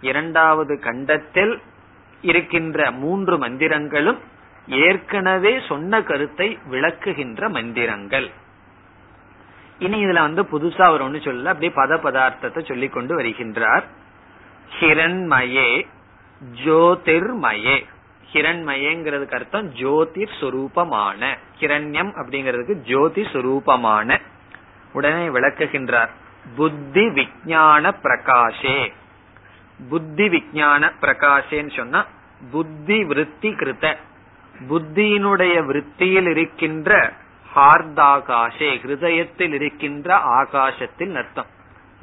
இரண்டாவது 0.00 0.80
கண்டத்தில் 0.80 1.60
இருக்கின்ற 2.20 2.90
மூன்று 2.90 3.38
மந்திரங்களும் 3.38 4.18
ஏற்கனவே 4.68 5.62
சொன்ன 5.68 6.02
கருத்தை 6.02 6.58
விளக்குகின்ற 6.70 7.50
மந்திரங்கள். 7.50 8.30
இனி 9.78 10.04
இதுல 10.04 10.20
வந்து 10.20 10.42
புதுசா 10.42 10.82
அவர் 10.82 11.02
ஒண்ணு 11.02 11.24
சொல்ல 11.24 11.50
அப்படியே 11.50 11.72
பத 11.76 11.98
பதார்த்தத்தை 11.98 12.66
சொல்லிக் 12.66 12.92
கொண்டு 12.92 13.18
வருகின்றார். 13.18 13.82
ஹிரண்மயே 14.80 15.86
ஜோதிர்மயே. 16.64 17.84
ஹிரண்மயங்கிறதுக்கு 18.32 19.34
அர்த்தம் 19.34 19.72
ஜோதிர் 19.72 20.36
சுரூபமான. 20.40 21.36
ஹிரண்யம் 21.60 22.10
அப்படிங்கிறதுக்கு 22.16 22.72
ஜோதி 22.72 23.22
சுரூபமான. 23.22 24.20
உடனே 24.92 25.28
விளக்குகின்றார் 25.28 26.08
புத்தி 26.56 27.06
விஜயான 27.06 27.94
பிரகாஷே. 28.02 28.92
புத்தி 29.88 30.28
விஜயான 30.28 30.92
பிரகாஷேன்னு 31.00 31.76
சொன்னா 31.76 32.06
புத்தி 32.50 33.04
விருத்தி 33.04 33.48
கிருத்த 33.48 33.96
புத்தியினுடைய 34.60 35.64
விருத்தியில் 35.64 36.30
இருக்கின்ற 36.30 37.12
ஹார்தாகாஷே 37.54 38.74
ஹிருதயத்தில் 38.74 39.52
இருக்கின்ற 39.52 40.16
ஆகாசத்தில் 40.16 41.16
அர்த்தம். 41.16 41.46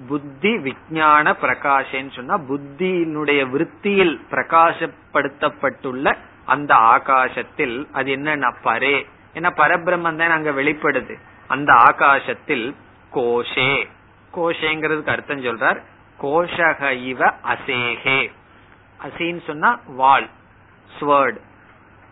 புத்தி 0.08 0.58
விஜயான 0.58 1.36
பிரகாஷன்னு 1.41 2.14
சொன்னா 2.14 2.38
புத்தியினுடைய 2.38 3.49
விருத்தியில் 3.49 4.20
பிரகாசப்படுத்தப்பட்டுள்ள 4.32 6.18
அந்த 6.45 6.76
ஆகாசத்தில் 6.76 7.88
அது 7.91 8.16
என்னன்னா 8.16 8.54
பரே. 8.64 9.06
ஏன்னா 9.34 9.51
பரபிரம்மன் 9.58 10.16
தான் 10.16 10.30
அங்க 10.30 10.51
வெளிப்படுது. 10.51 11.16
அந்த 11.47 11.74
ஆகாசத்தில் 11.74 12.76
கோஷே. 13.14 13.88
கோஷேங்கிறதுக்கு 14.36 15.10
அர்த்தம் 15.10 15.43
சொல்றார். 15.43 15.82
கோஷக 16.22 17.04
இவ 17.04 17.34
அசேகே. 17.43 18.32
அசின்னு 19.04 19.43
சொன்னா 19.45 19.80
வால் 19.86 20.30
ஸ்வர்டு. 20.99 21.38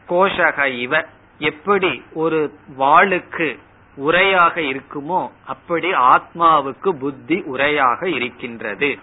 கோஷக 0.10 0.66
இவ 0.66 1.06
எப்படி 1.38 2.04
ஒரு 2.14 2.58
வாளுக்கு 2.80 3.60
உரையாக 3.98 4.62
இருக்குமோ 4.62 5.32
அப்படி 5.46 5.94
ஆத்மாவுக்கு 5.94 6.90
புத்தி 6.92 7.44
உரையாக 7.48 8.06
இருக்கின்றது. 8.06 9.00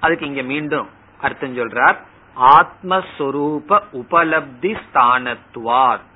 அதுக்கு 0.00 0.26
இங்க 0.26 0.42
மீண்டும் 0.42 0.88
அர்த்தம் 1.20 1.56
சொல்றார். 1.56 1.96
ஆத்மஸ்வரூப 2.36 3.80
உபலப்தி 3.92 4.76
ஸ்தானத்துவாத் 4.86 6.12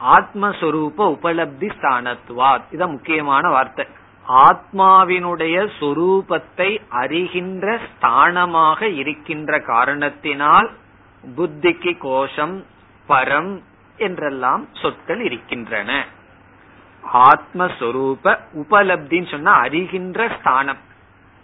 ஆத்மஸ்வரூப 0.00 0.98
உபலப்தி 0.98 1.68
ஸ்தானத்துவாத் 1.80 2.62
இத 2.70 2.86
முக்கியமான 2.86 3.48
வார்த்தை. 3.48 3.86
ஆத்மாவினுடைய 4.28 5.70
சொரூபத்தை 5.80 6.80
அறிகின்ற 6.90 7.78
ஸ்தானமாக 7.86 8.88
இருக்கின்ற 8.88 9.60
காரணத்தினால் 9.60 10.70
புத்திக்கு 11.36 11.98
கோஷம் 11.98 12.66
பரம் 13.08 13.62
என்றெல்லாம் 13.96 14.68
சொற்கள் 14.72 15.20
இருக்கின்றன. 15.20 16.04
ஆத்மஸ்வரூப 17.12 18.38
உபலப்தின்னு 18.54 19.30
சொன்னா 19.30 19.64
அறிகின்ற 19.64 20.38
ஸ்தானம். 20.38 20.78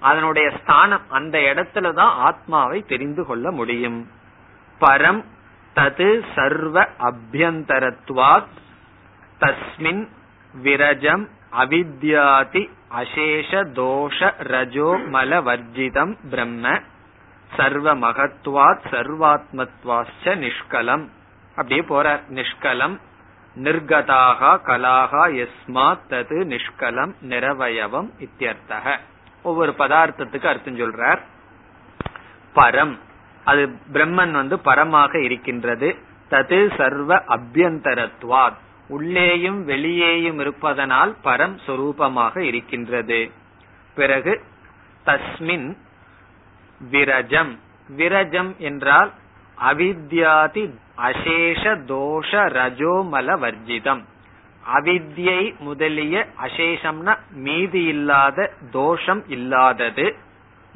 அதனுடைய 0.01 0.53
ஸ்தானம் 0.62 1.11
அந்த 1.11 1.39
இடத்துலதான் 1.39 2.14
ஆத்மாவை 2.28 2.83
தெரிந்து 2.83 3.26
கொள்ள 3.26 3.51
முடியும். 3.51 4.09
பரம் 4.81 5.24
தது 5.74 6.24
சர்வ 6.35 6.89
அபியந்தரத்வாத் 7.01 8.55
தஸ்மின் 9.41 10.09
விரஜம் 10.62 11.28
அவித்யாதி 11.59 12.70
அசேஷ 12.97 13.51
தோஷ 13.51 14.33
ரஜோ 14.39 14.99
மல 15.12 15.41
வர்ஜிதம் 15.43 16.16
பிரம்ம. 16.31 16.81
சர்வ 17.57 17.94
மகத்வாத் 17.96 18.80
சர்வாத்மத்வாச்ச 18.90 20.24
நிஷ்கலம். 20.24 21.09
அப்படியே 21.51 21.82
போற 21.82 22.20
நிஷ்கலம் 22.30 22.98
நிர்கதாக 23.57 24.59
கலாகா 24.66 25.46
எஸ்மாத் 25.46 25.98
தது 26.11 26.59
நிஷ்கலம் 26.59 27.14
நிரவயவம் 27.28 28.11
இத்தியர்த்தக. 28.18 28.98
ஒவ்வொரு 29.42 29.74
பதார்த்தத்துக்கு 29.78 30.46
அர்த்தம் 30.46 30.78
சொல்றார். 30.78 31.18
பரம் 32.55 32.98
அது 33.44 33.78
பிரம்மன் 33.92 34.30
வந்து 34.30 34.57
பரமாக 34.57 35.22
இருக்கின்றது. 35.22 35.96
தது 36.30 36.76
சர்வ 36.76 37.14
அபியந்தரத்வாத். 37.14 38.57
உள்ளேயும் 38.88 39.64
வெளியேயும் 39.64 40.38
இருப்பதனால் 40.38 41.16
பரம் 41.24 41.59
சொரூபமாக 41.66 42.38
இருக்கின்றது. 42.38 43.30
பிறகு 43.94 44.42
தஸ்மின் 45.07 45.76
விரஜம். 46.91 47.59
விரஜம் 47.97 48.57
என்றால் 48.57 49.12
அவித்யாதி 49.59 50.74
அசேஷ 50.99 51.85
தோஷ 51.85 52.31
ரஜோமல 52.31 53.39
வர்ஜிதம். 53.39 54.05
அவித்யை 54.74 55.59
முதலிய 55.59 56.26
அசேஷம்னா 56.43 57.18
மீதி 57.31 57.83
இல்லாத 57.83 58.53
தோஷம் 58.70 59.22
இல்லாதது 59.26 60.16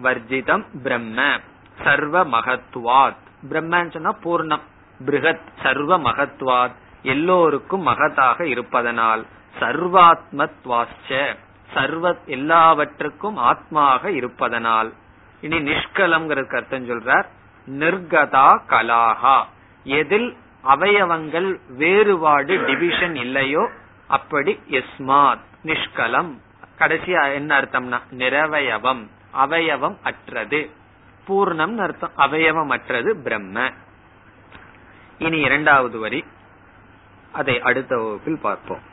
வர்ஜிதம் 0.02 0.64
பிரம்ம 0.82 1.40
சர்வ 1.84 2.24
மகத்வாத். 2.24 3.22
பிரம்மன்னு 3.50 3.90
சொன்னா 3.90 4.14
பூர்ணம் 4.24 4.60
பிருகத் 5.06 5.40
சர்வ 5.62 5.98
மகத்வாத். 5.98 6.74
எல்லோருக்கும் 7.02 7.86
மகத்தாக 7.86 8.40
இருப்பதனால் 8.42 9.26
சர்வாத்மத்வாச்ச 9.60 11.36
சர்வ 11.74 12.16
எல்லாவற்றுக்கும் 12.26 13.38
ஆத்மாக 13.38 14.06
இருப்பதனால் 14.06 14.92
இனி 15.44 15.56
நிஷ்கலம்ங்கிறதுக்கு 15.56 16.56
அர்த்தம் 16.56 16.88
சொல்றார். 16.88 17.24
நிர்கதா 17.66 18.46
கலாகா 18.68 19.44
எதில் 19.84 20.36
அவயவங்கள் 20.64 21.60
வேறுபாடு 21.68 22.56
டிவிஷன் 22.58 23.14
இல்லையோ 23.14 23.70
அப்படி 24.08 24.60
எஸ்மாத் 24.70 25.44
நிஷ்கலம். 25.64 26.30
கடைசியா 26.78 27.32
என்ன 27.32 27.60
அர்த்தம்னா 27.60 28.00
நிரவயவம் 28.10 29.02
அவயவம் 29.34 29.98
அற்றது. 30.02 30.70
பூர்ணம் 31.28 31.76
அர்த்தம் 31.76 32.16
அவயவம் 32.16 32.70
அற்றது 32.70 33.16
பிரம்ம. 33.16 33.70
இனி 35.18 35.38
இரண்டாவது 35.38 35.98
வரி. 35.98 36.24
அதை 37.32 37.60
அடுத்த 37.60 37.96
வகுப்பில் 37.96 38.38
பார்ப்போம். 38.38 38.92